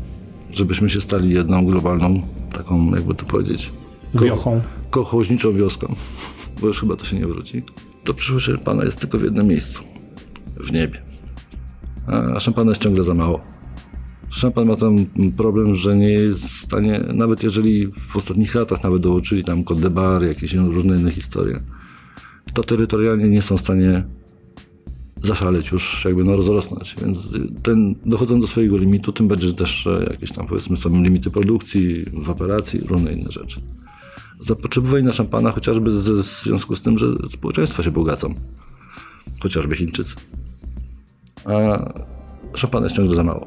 żebyśmy 0.55 0.91
się 0.91 1.01
stali 1.01 1.31
jedną 1.31 1.67
globalną, 1.67 2.23
taką 2.53 2.95
jakby 2.95 3.15
to 3.15 3.25
powiedzieć, 3.25 3.73
Wiochą. 4.15 4.61
kochoźniczą 4.91 5.53
wioską, 5.53 5.95
bo 6.61 6.67
już 6.67 6.81
chyba 6.81 6.97
to 6.97 7.05
się 7.05 7.17
nie 7.17 7.27
wróci, 7.27 7.63
to 8.05 8.15
przyszłość 8.15 8.47
szampana 8.47 8.85
jest 8.85 9.01
tylko 9.01 9.19
w 9.19 9.23
jednym 9.23 9.47
miejscu, 9.47 9.83
w 10.57 10.73
niebie. 10.73 11.03
A 12.37 12.41
szampana 12.41 12.71
jest 12.71 12.83
ciągle 12.83 13.05
za 13.05 13.15
mało. 13.15 13.41
Szampan 14.31 14.67
ma 14.67 14.77
tam 14.77 15.07
problem, 15.37 15.75
że 15.75 15.97
nie 15.97 16.09
jest 16.11 16.45
w 16.45 16.65
stanie, 16.65 17.01
nawet 17.15 17.43
jeżeli 17.43 17.87
w 17.87 18.17
ostatnich 18.17 18.55
latach 18.55 18.83
nawet 18.83 19.03
dołączyli 19.03 19.45
tam 19.45 19.65
Côte 19.65 19.81
de 19.81 19.91
Bar, 19.91 20.23
jakieś 20.25 20.55
różne 20.55 20.97
inne 20.97 21.11
historie, 21.11 21.61
to 22.55 22.63
terytorialnie 22.63 23.29
nie 23.29 23.43
są 23.43 23.57
w 23.57 23.61
stanie 23.61 24.05
zaszaleć 25.25 25.73
już, 25.73 26.05
jakby 26.05 26.25
no 26.25 26.37
rozrosnąć. 26.37 26.97
Więc 27.03 27.19
ten, 27.63 27.95
dochodzą 28.07 28.41
do 28.41 28.47
swojego 28.47 28.77
limitu, 28.77 29.13
tym 29.13 29.29
bardziej, 29.29 29.49
że 29.49 29.55
też 29.55 29.89
jakieś 30.11 30.33
tam 30.33 30.47
powiedzmy 30.47 30.77
są 30.77 31.03
limity 31.03 31.31
produkcji, 31.31 32.05
w 32.05 32.31
operacji, 32.31 32.81
różne 32.81 33.13
inne 33.13 33.31
rzeczy. 33.31 33.61
Zapotrzebowanie 34.41 35.05
na 35.05 35.13
szampana 35.13 35.53
chociażby 35.53 36.01
ze, 36.01 36.23
w 36.23 36.43
związku 36.45 36.77
z 36.77 36.83
tym, 36.83 36.99
że 36.99 37.07
społeczeństwa 37.31 37.83
się 37.83 37.91
bogacą. 37.91 38.35
Chociażby 39.43 39.77
Chińczycy. 39.77 40.15
A 41.45 41.79
szampana 42.55 42.87
jest 42.87 42.97
ciągle 42.97 43.17
za 43.17 43.25
mało. 43.25 43.47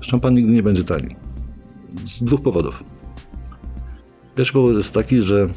Szampan 0.00 0.34
nigdy 0.34 0.52
nie 0.52 0.62
będzie 0.62 0.84
tani. 0.84 1.16
Z 2.06 2.22
dwóch 2.22 2.42
powodów. 2.42 2.84
Pierwszy 4.34 4.52
powód 4.52 4.76
jest 4.76 4.92
taki, 4.92 5.22
że 5.22 5.48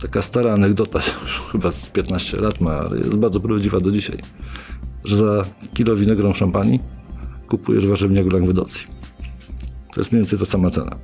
taka 0.00 0.22
stara 0.22 0.52
anegdota, 0.52 0.98
już 1.22 1.40
chyba 1.52 1.70
z 1.72 1.86
15 1.86 2.36
lat 2.36 2.60
ma, 2.60 2.72
ale 2.72 2.98
jest 2.98 3.16
bardzo 3.16 3.40
prawdziwa 3.40 3.80
do 3.80 3.90
dzisiaj, 3.90 4.18
że 5.04 5.16
za 5.16 5.44
kilo 5.74 5.96
winogron 5.96 6.34
szampanii 6.34 6.80
kupujesz 7.48 7.86
warzywniak 7.86 8.32
Langwedocji. 8.32 8.86
To 9.94 10.00
jest 10.00 10.12
mniej 10.12 10.22
więcej 10.22 10.38
ta 10.38 10.44
sama 10.44 10.70
cena. 10.70 10.96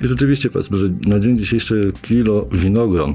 I 0.00 0.06
rzeczywiście 0.06 0.50
powiedzmy, 0.50 0.76
że 0.76 0.86
na 1.06 1.18
dzień 1.20 1.36
dzisiejszy 1.36 1.92
kilo 2.02 2.46
winogron, 2.52 3.14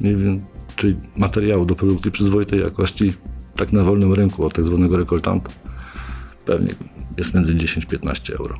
nie 0.00 0.16
wiem, 0.16 0.40
czyli 0.76 0.96
materiału 1.16 1.64
do 1.64 1.74
produkcji 1.74 2.10
przyzwoitej 2.10 2.60
jakości, 2.60 3.12
tak 3.56 3.72
na 3.72 3.84
wolnym 3.84 4.12
rynku 4.12 4.44
od 4.44 4.54
tak 4.54 4.64
zwanego 4.64 4.96
rekoltanta, 4.96 5.50
pewnie 6.44 6.74
jest 7.16 7.34
między 7.34 7.54
10-15 7.54 8.32
euro. 8.32 8.54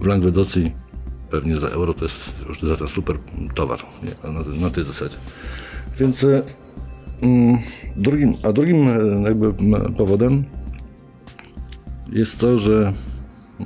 W 0.00 0.06
Langwedocji 0.06 0.72
pewnie 1.30 1.56
za 1.56 1.68
euro 1.68 1.94
to 1.94 2.04
jest 2.04 2.34
już 2.48 2.60
za 2.60 2.76
ten 2.76 2.88
super 2.88 3.16
towar 3.54 3.80
nie? 4.02 4.32
Na, 4.32 4.40
na 4.60 4.70
tej 4.70 4.84
zasadzie. 4.84 5.16
Więc 5.98 6.24
e, 6.24 6.42
drugim, 7.96 8.34
a 8.42 8.52
drugim 8.52 8.88
e, 8.88 9.22
jakby 9.22 9.54
powodem 9.96 10.44
jest 12.12 12.38
to, 12.38 12.58
że 12.58 12.92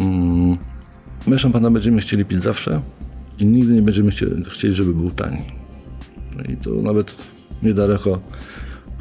mm, 0.00 0.56
my 1.26 1.38
szampana 1.38 1.70
będziemy 1.70 2.00
chcieli 2.00 2.24
pić 2.24 2.42
zawsze 2.42 2.80
i 3.38 3.46
nigdy 3.46 3.72
nie 3.72 3.82
będziemy 3.82 4.10
chcieli, 4.50 4.72
żeby 4.72 4.94
był 4.94 5.10
tani. 5.10 5.38
No 6.36 6.42
I 6.42 6.56
to 6.56 6.70
nawet 6.70 7.16
niedaleko 7.62 8.20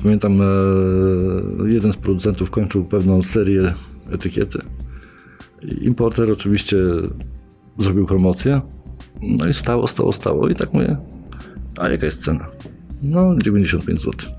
pamiętam 0.03 0.41
e, 0.41 0.45
jeden 1.65 1.93
z 1.93 1.97
producentów 1.97 2.49
kończył 2.49 2.85
pewną 2.85 3.21
serię 3.21 3.73
etykiety. 4.11 4.59
Importer 5.81 6.31
oczywiście 6.31 6.77
zrobił 7.77 8.05
promocję. 8.05 8.61
No 9.21 9.47
i 9.47 9.53
stało, 9.53 9.87
stało, 9.87 10.13
stało. 10.13 10.49
I 10.49 10.55
tak 10.55 10.73
mówię, 10.73 10.97
a 11.77 11.89
jaka 11.89 12.05
jest 12.05 12.23
cena? 12.23 12.47
No 13.03 13.35
95 13.37 14.01
zł. 14.01 14.36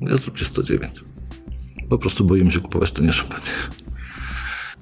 Ja 0.00 0.16
zróbcie 0.16 0.44
109. 0.44 1.00
Po 1.88 1.98
prostu 1.98 2.24
boimy 2.24 2.50
się 2.50 2.60
kupować 2.60 2.92
tanie 2.92 3.12
szampanie. 3.12 3.42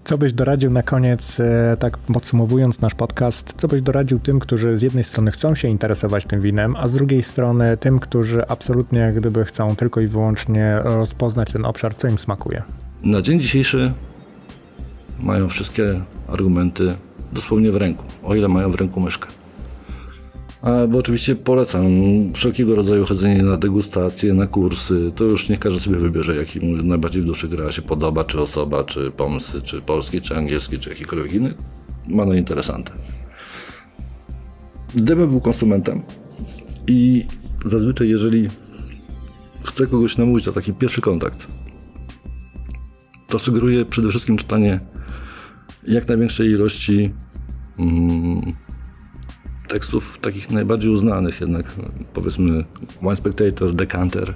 Co 0.04 0.18
byś 0.18 0.32
doradził 0.32 0.70
na 0.70 0.82
koniec, 0.82 1.40
e, 1.40 1.76
tak 1.78 1.98
podsumowując 1.98 2.80
nasz 2.80 2.94
podcast, 2.94 3.54
co 3.56 3.68
byś 3.68 3.82
doradził 3.82 4.18
tym, 4.18 4.38
którzy 4.38 4.78
z 4.78 4.82
jednej 4.82 5.04
strony 5.04 5.30
chcą 5.30 5.54
się 5.54 5.68
interesować 5.68 6.24
tym 6.24 6.40
winem, 6.40 6.76
a 6.76 6.88
z 6.88 6.92
drugiej 6.92 7.22
strony 7.22 7.76
tym, 7.76 7.98
którzy 7.98 8.48
absolutnie 8.48 8.98
jak 8.98 9.14
gdyby 9.14 9.44
chcą 9.44 9.76
tylko 9.76 10.00
i 10.00 10.06
wyłącznie 10.06 10.78
rozpoznać 10.84 11.52
ten 11.52 11.64
obszar, 11.64 11.96
co 11.96 12.08
im 12.08 12.18
smakuje? 12.18 12.62
Na 13.02 13.22
dzień 13.22 13.40
dzisiejszy 13.40 13.92
mają 15.18 15.48
wszystkie 15.48 16.00
argumenty 16.28 16.94
dosłownie 17.32 17.72
w 17.72 17.76
ręku, 17.76 18.04
o 18.22 18.34
ile 18.34 18.48
mają 18.48 18.70
w 18.70 18.74
ręku 18.74 19.00
myszkę. 19.00 19.28
Bo 20.88 20.98
oczywiście 20.98 21.36
polecam 21.36 21.84
wszelkiego 22.34 22.74
rodzaju 22.74 23.04
chodzenie 23.04 23.42
na 23.42 23.56
degustacje, 23.56 24.34
na 24.34 24.46
kursy. 24.46 25.12
To 25.14 25.24
już 25.24 25.48
nie 25.48 25.56
każdy 25.56 25.80
sobie 25.80 25.96
wybierze, 25.96 26.36
jaki 26.36 26.60
mu 26.60 26.82
najbardziej 26.82 27.22
w 27.22 27.24
duszy 27.24 27.48
gra 27.48 27.72
się 27.72 27.82
podoba, 27.82 28.24
czy 28.24 28.40
osoba, 28.40 28.84
czy 28.84 29.10
pomysł, 29.10 29.60
czy 29.60 29.80
polski, 29.80 30.20
czy 30.20 30.36
angielski, 30.36 30.78
czy 30.78 30.90
jakikolwiek 30.90 31.32
inny. 31.32 31.54
Ma 32.08 32.24
no 32.24 32.34
interesante. 32.34 32.92
Gdybym 34.94 35.30
był 35.30 35.40
konsumentem 35.40 36.02
i 36.86 37.24
zazwyczaj 37.64 38.08
jeżeli 38.08 38.48
chcę 39.64 39.86
kogoś 39.86 40.16
namówić 40.16 40.46
na 40.46 40.52
taki 40.52 40.72
pierwszy 40.72 41.00
kontakt, 41.00 41.46
to 43.28 43.38
sugeruję 43.38 43.84
przede 43.84 44.08
wszystkim 44.08 44.36
czytanie 44.36 44.80
jak 45.86 46.08
największej 46.08 46.50
ilości 46.50 47.12
mm, 47.78 48.65
tekstów 49.68 50.18
takich 50.20 50.50
najbardziej 50.50 50.90
uznanych 50.90 51.40
jednak, 51.40 51.74
powiedzmy 52.14 52.64
Wine 53.02 53.16
Spectator, 53.16 53.74
Decanter, 53.74 54.34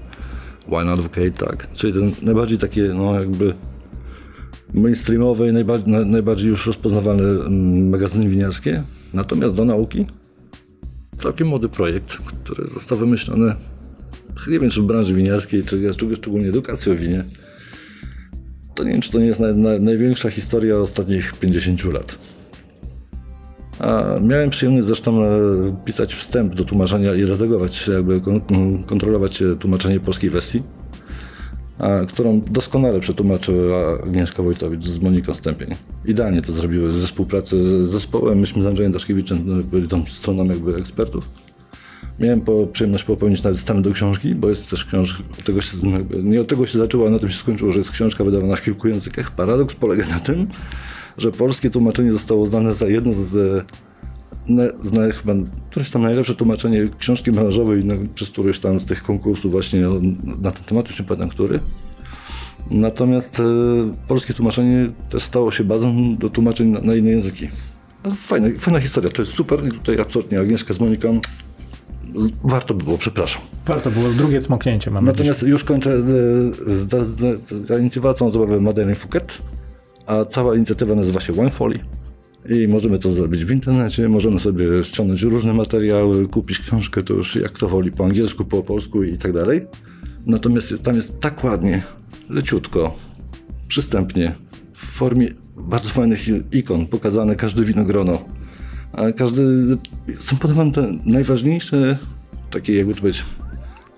Wine 0.69 0.91
Advocate, 0.91 1.31
tak. 1.31 1.73
Czyli 1.73 1.93
ten 1.93 2.13
najbardziej 2.23 2.59
takie, 2.59 2.83
no 2.83 3.21
jakby 3.21 3.55
mainstreamowe 4.75 5.49
i 5.49 5.53
najbardziej, 5.53 6.07
najbardziej 6.07 6.49
już 6.49 6.67
rozpoznawalne 6.67 7.23
mm, 7.23 7.89
magazyny 7.89 8.29
winiarskie. 8.29 8.83
Natomiast 9.13 9.55
do 9.55 9.65
nauki 9.65 10.07
całkiem 11.19 11.49
młody 11.49 11.69
projekt, 11.69 12.17
który 12.17 12.69
został 12.69 12.99
wymyślony, 12.99 13.55
nie 14.49 14.61
wiem 14.61 14.71
czy 14.71 14.83
w 14.83 14.85
branży 14.85 15.15
winiarskiej, 15.15 15.65
czy 15.65 15.93
szczególnie 16.17 16.49
edukacji 16.49 16.93
o 16.93 16.97
winie, 16.97 17.25
to 18.75 18.85
nie 18.85 18.93
wiem, 18.93 19.01
czy 19.01 19.13
to 19.13 19.19
nie 19.19 19.27
jest 19.27 19.41
na, 19.41 19.53
na, 19.53 19.79
największa 19.79 20.31
historia 20.31 20.79
ostatnich 20.79 21.33
50 21.33 21.85
lat. 21.85 22.19
A 23.81 24.19
miałem 24.23 24.51
przyjemność 24.51 24.87
zresztą 24.87 25.25
e, 25.25 25.29
pisać 25.85 26.15
wstęp 26.15 26.55
do 26.55 26.65
tłumaczenia 26.65 27.15
i 27.15 27.25
redagować, 27.25 27.89
jakby 27.89 28.21
kontrolować 28.87 29.43
tłumaczenie 29.61 30.01
polskiej 30.01 30.31
wersji, 30.31 30.63
którą 32.09 32.41
doskonale 32.41 33.01
przetłumaczyła 33.01 34.03
Agnieszka 34.03 34.43
Wojtowicz 34.43 34.85
z 34.85 34.99
Moniką 34.99 35.35
Stępień. 35.35 35.69
Idealnie 36.05 36.43
to 36.43 36.53
zrobiły 36.53 36.93
ze 36.93 37.07
współpracy 37.07 37.63
z 37.63 37.89
zespołem. 37.89 38.39
Myśmy 38.39 38.63
z 38.63 38.67
Andrzejem 38.67 38.93
Daszkiewiczem 38.93 39.43
no, 39.45 39.57
byli 39.65 39.89
tą 39.89 40.07
stroną 40.07 40.45
jakby 40.45 40.77
ekspertów. 40.77 41.29
Miałem 42.19 42.41
po, 42.41 42.67
przyjemność 42.67 43.05
popełnić 43.05 43.43
nawet 43.43 43.59
stan 43.59 43.83
do 43.83 43.93
książki, 43.93 44.35
bo 44.35 44.49
jest 44.49 44.71
też 44.71 44.85
książka, 44.85 45.23
tego 45.45 45.61
się, 45.61 45.77
nie 46.23 46.41
od 46.41 46.49
tego 46.49 46.67
się 46.67 46.79
zaczęło, 46.79 47.07
a 47.07 47.11
na 47.11 47.19
tym 47.19 47.29
się 47.29 47.39
skończyło, 47.39 47.71
że 47.71 47.79
jest 47.79 47.91
książka 47.91 48.25
wydawana 48.25 48.57
w 48.57 48.63
kilku 48.63 48.89
językach. 48.89 49.31
Paradoks 49.31 49.75
polega 49.75 50.07
na 50.07 50.21
tym, 50.21 50.47
że 51.21 51.33
polskie 51.33 51.71
tłumaczenie 51.71 52.13
zostało 52.13 52.41
uznane 52.41 52.75
za 52.75 52.87
jedno 52.87 53.13
z, 53.13 53.17
z, 53.17 53.67
z 54.85 55.15
chyba 55.17 55.35
któreś 55.71 55.91
tam 55.91 56.03
najlepsze 56.03 56.35
tłumaczenie 56.35 56.89
książki 56.99 57.33
branżowej, 57.33 57.85
na, 57.85 57.95
przez 58.15 58.31
któryś 58.31 58.59
tam 58.59 58.81
z 58.81 58.85
tych 58.85 59.03
konkursów 59.03 59.53
właśnie 59.53 59.81
na 60.41 60.51
ten 60.51 60.65
temat, 60.65 60.89
już 60.89 60.99
nie 60.99 61.05
pamiętam 61.05 61.29
który. 61.29 61.61
Natomiast 62.71 63.41
e, 63.41 63.45
polskie 64.09 64.35
tłumaczenie 64.35 64.91
też 65.09 65.23
stało 65.23 65.53
się 65.53 65.65
bazą 65.65 66.17
do 66.17 66.31
tłumaczeń 66.31 66.69
na, 66.69 66.81
na 66.81 66.95
inne 66.95 67.11
języki. 67.11 67.49
No, 68.05 68.11
fajna, 68.15 68.49
fajna 68.59 68.81
historia, 68.81 69.11
to 69.11 69.23
jest 69.23 69.35
super 69.35 69.67
i 69.67 69.71
tutaj 69.71 70.01
absolutnie 70.01 70.41
Agnieszka 70.41 70.75
z 70.75 70.81
Moniką 70.81 71.21
warto 72.45 72.75
było, 72.75 72.99
przepraszam. 72.99 73.43
Warto 73.67 73.91
było, 73.91 74.09
drugie 74.09 74.41
cmoknięcie 74.41 74.91
mam 74.91 75.05
Natomiast 75.05 75.43
już 75.43 75.65
kończę 75.65 76.03
z 76.03 77.81
inicjatywą 77.81 78.31
zabawy 78.31 78.61
Madeleine 78.61 78.95
Fouquet, 78.95 79.39
a 80.11 80.25
cała 80.25 80.57
inicjatywa 80.57 80.95
nazywa 80.95 81.21
się 81.21 81.33
Wine 81.33 81.51
Folly. 81.51 81.79
I 82.49 82.69
możemy 82.69 82.99
to 82.99 83.13
zrobić 83.13 83.45
w 83.45 83.51
internecie, 83.51 84.09
możemy 84.09 84.41
sobie 84.41 84.85
ściągnąć 84.85 85.23
różne 85.23 85.55
materiały, 85.55 86.29
kupić 86.29 86.59
książkę, 86.59 87.03
to 87.03 87.15
już 87.15 87.37
jak 87.37 87.59
to 87.59 87.69
woli, 87.69 87.93
po 87.93 88.05
angielsku, 88.05 88.45
po 88.45 88.63
polsku 88.63 89.03
i 89.03 89.19
tak 89.19 89.33
dalej. 89.33 89.61
Natomiast 90.27 90.75
tam 90.83 90.97
jest 90.97 91.21
tak 91.21 91.45
ładnie, 91.45 91.83
leciutko, 92.29 92.97
przystępnie, 93.69 94.35
w 94.75 94.87
formie 94.87 95.29
bardzo 95.57 95.89
fajnych 95.89 96.21
ikon, 96.53 96.87
pokazane 96.87 97.37
każde 97.37 97.65
winogrono, 97.65 98.25
a 98.93 99.13
każdy, 99.13 99.43
są 100.19 100.37
podawane 100.37 100.73
te 100.73 100.99
najważniejsze, 101.05 101.99
takie 102.51 102.75
jakby 102.75 102.95
to 102.95 103.01
powiedzieć, 103.01 103.25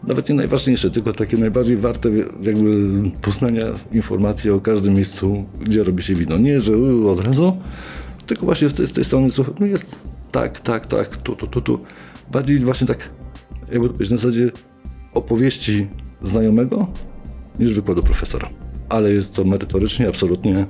nawet 0.04 0.28
nie 0.28 0.34
najważniejsze, 0.34 0.90
tylko 0.90 1.12
takie 1.12 1.36
najbardziej 1.36 1.76
warte 1.76 2.10
jakby 2.42 2.90
poznania 3.22 3.66
informacji 3.92 4.50
o 4.50 4.60
każdym 4.60 4.94
miejscu, 4.94 5.44
gdzie 5.60 5.84
robi 5.84 6.02
się 6.02 6.14
wino. 6.14 6.38
Nie, 6.38 6.60
że 6.60 6.72
od 7.06 7.26
razu, 7.26 7.56
tylko 8.26 8.46
właśnie 8.46 8.68
z 8.68 8.74
tej, 8.74 8.86
z 8.86 8.92
tej 8.92 9.04
strony 9.04 9.28
no 9.60 9.66
jest 9.66 9.98
tak, 10.32 10.60
tak, 10.60 10.86
tak, 10.86 11.16
tu, 11.16 11.36
tu, 11.36 11.46
tu, 11.46 11.60
tu. 11.60 11.78
Bardziej 12.32 12.58
właśnie 12.58 12.86
tak, 12.86 13.08
jakby 13.72 13.88
to 13.88 13.94
powiedzieć, 13.94 14.10
na 14.10 14.16
zasadzie 14.16 14.50
opowieści 15.14 15.86
znajomego 16.22 16.86
niż 17.58 17.74
wykładu 17.74 18.02
profesora. 18.02 18.48
Ale 18.88 19.12
jest 19.12 19.32
to 19.32 19.44
merytorycznie, 19.44 20.08
absolutnie 20.08 20.66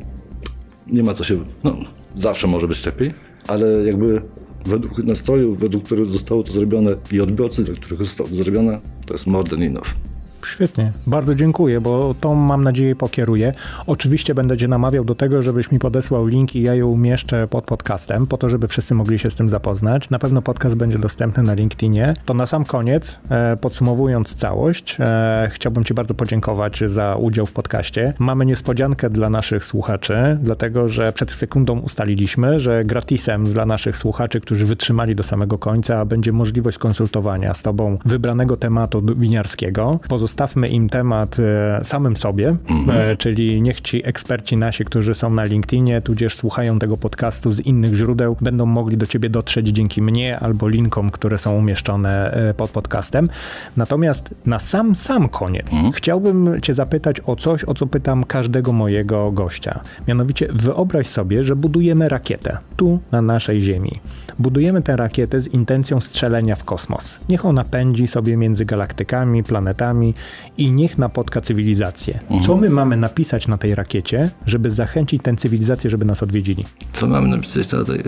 nie 0.87 1.03
ma 1.03 1.15
co 1.15 1.25
się, 1.25 1.37
no 1.65 1.77
zawsze 2.17 2.47
może 2.47 2.69
być 2.69 2.87
lepiej, 2.87 3.15
ale 3.49 3.85
jakby 3.85 4.23
według 4.67 4.99
nastroju, 4.99 5.55
według 5.55 5.85
którego 5.85 6.11
zostało 6.11 6.43
to 6.43 6.53
zrobione 6.53 6.91
i 7.13 7.21
odbiorcy, 7.21 7.65
dla 7.65 7.75
których 7.75 7.99
zostało 7.99 8.29
to 8.29 8.37
zrobione, 8.37 8.81
to 9.13 9.17
jest 9.17 9.27
more 9.27 9.45
than 9.45 9.63
enough. 9.63 10.12
Świetnie, 10.47 10.93
bardzo 11.07 11.35
dziękuję, 11.35 11.81
bo 11.81 12.15
to 12.21 12.35
mam 12.35 12.65
nadzieję 12.65 12.97
pokieruję. 12.97 13.53
Oczywiście 13.87 14.35
będę 14.35 14.57
Cię 14.57 14.69
namawiał 14.69 15.05
do 15.05 15.15
tego, 15.15 15.43
żebyś 15.43 15.71
mi 15.71 15.79
podesłał 15.79 16.27
link 16.27 16.57
i 16.57 16.63
ja 16.63 16.75
ją 16.75 16.89
umieszczę 16.89 17.49
pod 17.49 17.65
podcastem, 17.65 18.27
po 18.27 18.37
to, 18.37 18.49
żeby 18.49 18.69
wszyscy 18.69 18.95
mogli 18.95 19.19
się 19.19 19.31
z 19.31 19.35
tym 19.35 19.49
zapoznać. 19.49 20.11
Na 20.11 20.19
pewno 20.19 20.43
podcast 20.43 20.75
będzie 20.75 20.99
dostępny 20.99 21.43
na 21.43 21.55
LinkedInie. 21.55 22.15
To 22.25 22.35
na 22.35 22.47
sam 22.47 22.65
koniec, 22.65 23.19
e, 23.31 23.57
podsumowując 23.57 24.35
całość, 24.35 24.97
e, 25.01 25.51
chciałbym 25.53 25.85
Ci 25.85 25.95
bardzo 25.95 26.15
podziękować 26.15 26.81
za 26.87 27.17
udział 27.17 27.47
w 27.47 27.53
podcaście. 27.53 28.15
Mamy 28.19 28.47
niespodziankę 28.47 29.11
dla 29.11 29.31
naszych 29.31 29.65
słuchaczy, 29.65 30.39
dlatego 30.43 30.89
że 30.89 31.13
przed 31.13 31.31
sekundą 31.31 31.79
ustaliliśmy, 31.79 32.61
że 32.61 32.85
gratisem 32.85 33.45
dla 33.45 33.67
naszych 33.67 33.97
słuchaczy, 33.97 34.41
którzy 34.41 34.67
wytrzymali 34.67 35.15
do 35.15 35.23
samego 35.23 35.59
końca, 35.59 36.05
będzie 36.05 36.33
możliwość 36.33 36.79
konsultowania 36.79 37.55
z 37.55 37.63
Tobą 37.63 37.99
wybranego 38.05 38.57
tematu 38.57 39.03
winiarskiego. 39.17 40.01
Pozostawmy 40.33 40.69
im 40.69 40.89
temat 40.89 41.37
e, 41.39 41.81
samym 41.85 42.17
sobie, 42.17 42.57
mhm. 42.69 43.17
czyli 43.17 43.63
niech 43.63 43.81
ci 43.81 44.07
eksperci 44.07 44.57
nasi, 44.57 44.85
którzy 44.85 45.15
są 45.15 45.31
na 45.31 45.45
LinkedInie, 45.45 46.01
tudzież 46.01 46.37
słuchają 46.37 46.79
tego 46.79 46.97
podcastu 46.97 47.53
z 47.53 47.61
innych 47.61 47.95
źródeł, 47.95 48.37
będą 48.41 48.67
mogli 48.67 48.97
do 48.97 49.07
Ciebie 49.07 49.31
dotrzeć 49.31 49.69
dzięki 49.69 50.03
mnie 50.03 50.39
albo 50.39 50.69
linkom, 50.69 51.11
które 51.11 51.39
są 51.39 51.59
umieszczone 51.59 52.39
pod 52.57 52.71
podcastem. 52.71 53.29
Natomiast 53.77 54.35
na 54.47 54.59
sam, 54.59 54.95
sam 54.95 55.29
koniec 55.29 55.73
mhm. 55.73 55.93
chciałbym 55.93 56.61
Cię 56.63 56.75
zapytać 56.75 57.17
o 57.27 57.37
coś, 57.37 57.65
o 57.65 57.75
co 57.75 57.87
pytam 57.87 58.25
każdego 58.25 58.73
mojego 58.73 59.33
gościa. 59.33 59.81
Mianowicie 60.09 60.49
wyobraź 60.53 61.07
sobie, 61.07 61.45
że 61.45 61.57
budujemy 61.57 62.09
rakietę 62.09 62.59
tu 62.77 62.99
na 63.13 63.23
naszej 63.23 63.61
Ziemi. 63.61 64.01
Budujemy 64.39 64.83
tę 64.83 64.97
rakietę 64.97 65.41
z 65.41 65.47
intencją 65.47 66.01
strzelenia 66.01 66.57
w 66.57 66.65
kosmos. 66.65 67.19
Niech 67.29 67.45
ona 67.47 67.65
pędzi 67.65 68.07
sobie 68.07 68.37
między 68.37 68.65
galaktykami, 68.65 69.43
planetami 69.43 70.15
i 70.57 70.73
niech 70.73 70.99
napotka 70.99 71.41
cywilizację. 71.41 72.21
Mhm. 72.21 72.41
Co 72.41 72.57
my 72.57 72.71
mamy 72.71 72.97
napisać 72.97 73.49
na 73.49 73.59
tej 73.59 73.75
rakiecie, 73.75 74.31
żeby 74.47 74.71
zachęcić 74.71 75.23
tę 75.23 75.37
cywilizację, 75.37 75.91
żeby 75.91 76.05
nas 76.05 76.23
odwiedzili? 76.23 76.65
Co 76.93 77.07
mamy 77.07 77.29
napisać 77.29 77.73
na 77.73 77.85
tej 77.85 78.03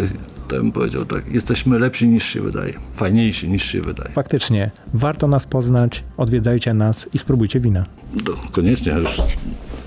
to 0.49 0.57
bym 0.57 0.73
powiedział 0.73 1.05
tak, 1.05 1.35
jesteśmy 1.35 1.79
lepsi 1.79 2.09
niż 2.09 2.25
się 2.25 2.41
wydaje, 2.41 2.73
fajniejsi 2.95 3.49
niż 3.49 3.65
się 3.65 3.81
wydaje. 3.81 4.13
Faktycznie, 4.13 4.71
warto 4.95 5.29
nas 5.29 5.47
poznać, 5.47 6.05
odwiedzajcie 6.17 6.75
nas 6.75 7.09
i 7.13 7.19
spróbujcie 7.19 7.61
wina. 7.61 7.85
To 8.25 8.33
koniecznie 8.53 8.93
już. 8.93 9.17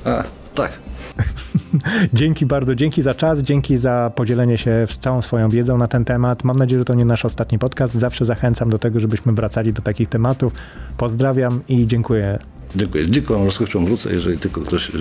A, 0.05 0.23
tak. 0.55 0.80
dzięki 2.13 2.45
bardzo, 2.45 2.76
dzięki 2.76 3.01
za 3.01 3.13
czas, 3.13 3.39
dzięki 3.39 3.78
za 3.78 4.11
podzielenie 4.15 4.57
się 4.57 4.88
całą 4.99 5.22
swoją 5.22 5.49
wiedzą 5.49 5.78
na 5.78 5.88
ten 5.88 6.05
temat. 6.05 6.43
Mam 6.43 6.57
nadzieję, 6.57 6.80
że 6.80 6.86
to 6.86 6.93
nie 6.93 7.05
nasz 7.05 7.26
ostatni 7.26 7.59
podcast. 7.59 7.93
Zawsze 7.93 8.26
zachęcam 8.26 8.70
do 8.70 8.80
tego, 8.80 8.99
żebyśmy 8.99 9.34
wracali 9.34 9.74
do 9.74 9.82
takich 9.82 10.09
tematów. 10.09 10.53
Pozdrawiam 10.97 11.61
i 11.68 11.88
dziękuję. 11.88 12.39
Dziękuję. 12.76 13.09
Dziękuję, 13.09 13.45
rozkoszą 13.45 13.86
wrócę, 13.86 14.13
jeżeli 14.13 14.38
tylko 14.38 14.61
ktoś, 14.61 14.91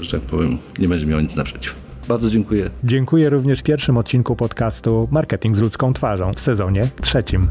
że 0.00 0.10
tak 0.10 0.20
powiem, 0.20 0.58
nie 0.78 0.88
będzie 0.88 1.06
miał 1.06 1.20
nic 1.20 1.36
naprzeciw. 1.36 1.74
Bardzo 2.08 2.30
dziękuję. 2.30 2.70
Dziękuję 2.84 3.30
również 3.30 3.60
w 3.60 3.62
pierwszym 3.62 3.96
odcinku 3.96 4.36
podcastu 4.36 5.08
Marketing 5.10 5.56
z 5.56 5.60
ludzką 5.60 5.92
twarzą 5.92 6.32
w 6.32 6.40
sezonie 6.40 6.82
trzecim. 7.02 7.48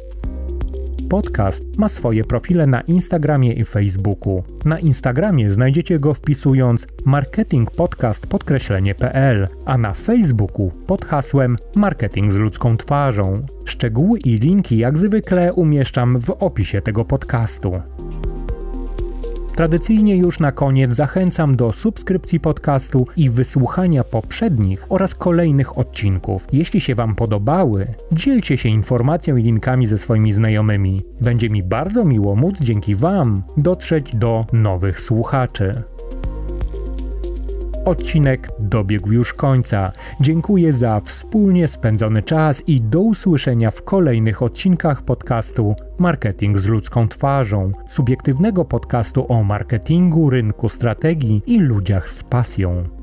Podcast 1.10 1.64
ma 1.78 1.90
swoje 1.90 2.24
profile 2.24 2.68
na 2.68 2.82
Instagramie 2.82 3.54
i 3.54 3.64
Facebooku. 3.64 4.44
Na 4.66 4.80
Instagramie 4.80 5.50
znajdziecie 5.50 6.00
go 6.00 6.14
wpisując 6.14 6.88
marketing 7.06 7.72
podcast 7.72 8.28
podkreślenie.pl, 8.28 9.48
a 9.66 9.78
na 9.78 9.94
Facebooku 9.94 10.72
pod 10.88 11.06
hasłem 11.06 11.56
marketing 11.76 12.32
z 12.32 12.36
ludzką 12.36 12.78
twarzą. 12.78 13.46
Szczegóły 13.66 14.20
i 14.20 14.36
linki 14.36 14.78
jak 14.78 14.98
zwykle 14.98 15.54
umieszczam 15.54 16.20
w 16.20 16.30
opisie 16.30 16.82
tego 16.82 17.06
podcastu. 17.06 17.82
Tradycyjnie 19.56 20.18
już 20.18 20.40
na 20.40 20.52
koniec 20.52 20.94
zachęcam 20.94 21.56
do 21.56 21.72
subskrypcji 21.72 22.40
podcastu 22.40 23.08
i 23.18 23.30
wysłuchania 23.30 24.04
poprzednich 24.04 24.86
oraz 24.90 25.16
kolejnych 25.16 25.78
odcinków. 25.78 26.48
Jeśli 26.52 26.82
się 26.82 26.96
Wam 26.96 27.16
podobały, 27.16 27.88
dzielcie 28.12 28.58
się 28.58 28.70
informacją 28.70 29.38
i 29.38 29.44
linkami 29.44 29.88
ze 29.88 29.98
swoimi 29.98 30.34
znajomymi. 30.34 31.02
Będzie 31.22 31.50
mi 31.50 31.64
bardzo 31.64 32.06
miło 32.06 32.36
móc 32.36 32.56
dzięki 32.62 32.96
Wam 32.96 33.44
dotrzeć 33.58 34.16
do 34.16 34.46
nowych 34.54 35.00
słuchaczy. 35.00 35.84
Odcinek 37.86 38.50
dobiegł 38.60 39.12
już 39.12 39.34
końca. 39.34 39.92
Dziękuję 40.22 40.74
za 40.74 41.00
wspólnie 41.00 41.68
spędzony 41.68 42.24
czas 42.24 42.64
i 42.68 42.82
do 42.82 43.02
usłyszenia 43.02 43.72
w 43.72 43.84
kolejnych 43.84 44.42
odcinkach 44.42 45.02
podcastu 45.02 45.76
Marketing 45.98 46.58
z 46.58 46.68
ludzką 46.68 47.08
twarzą, 47.08 47.72
subiektywnego 47.88 48.66
podcastu 48.66 49.34
o 49.34 49.44
marketingu, 49.44 50.30
rynku 50.30 50.70
strategii 50.70 51.42
i 51.48 51.60
ludziach 51.60 52.10
z 52.10 52.24
pasją. 52.24 52.99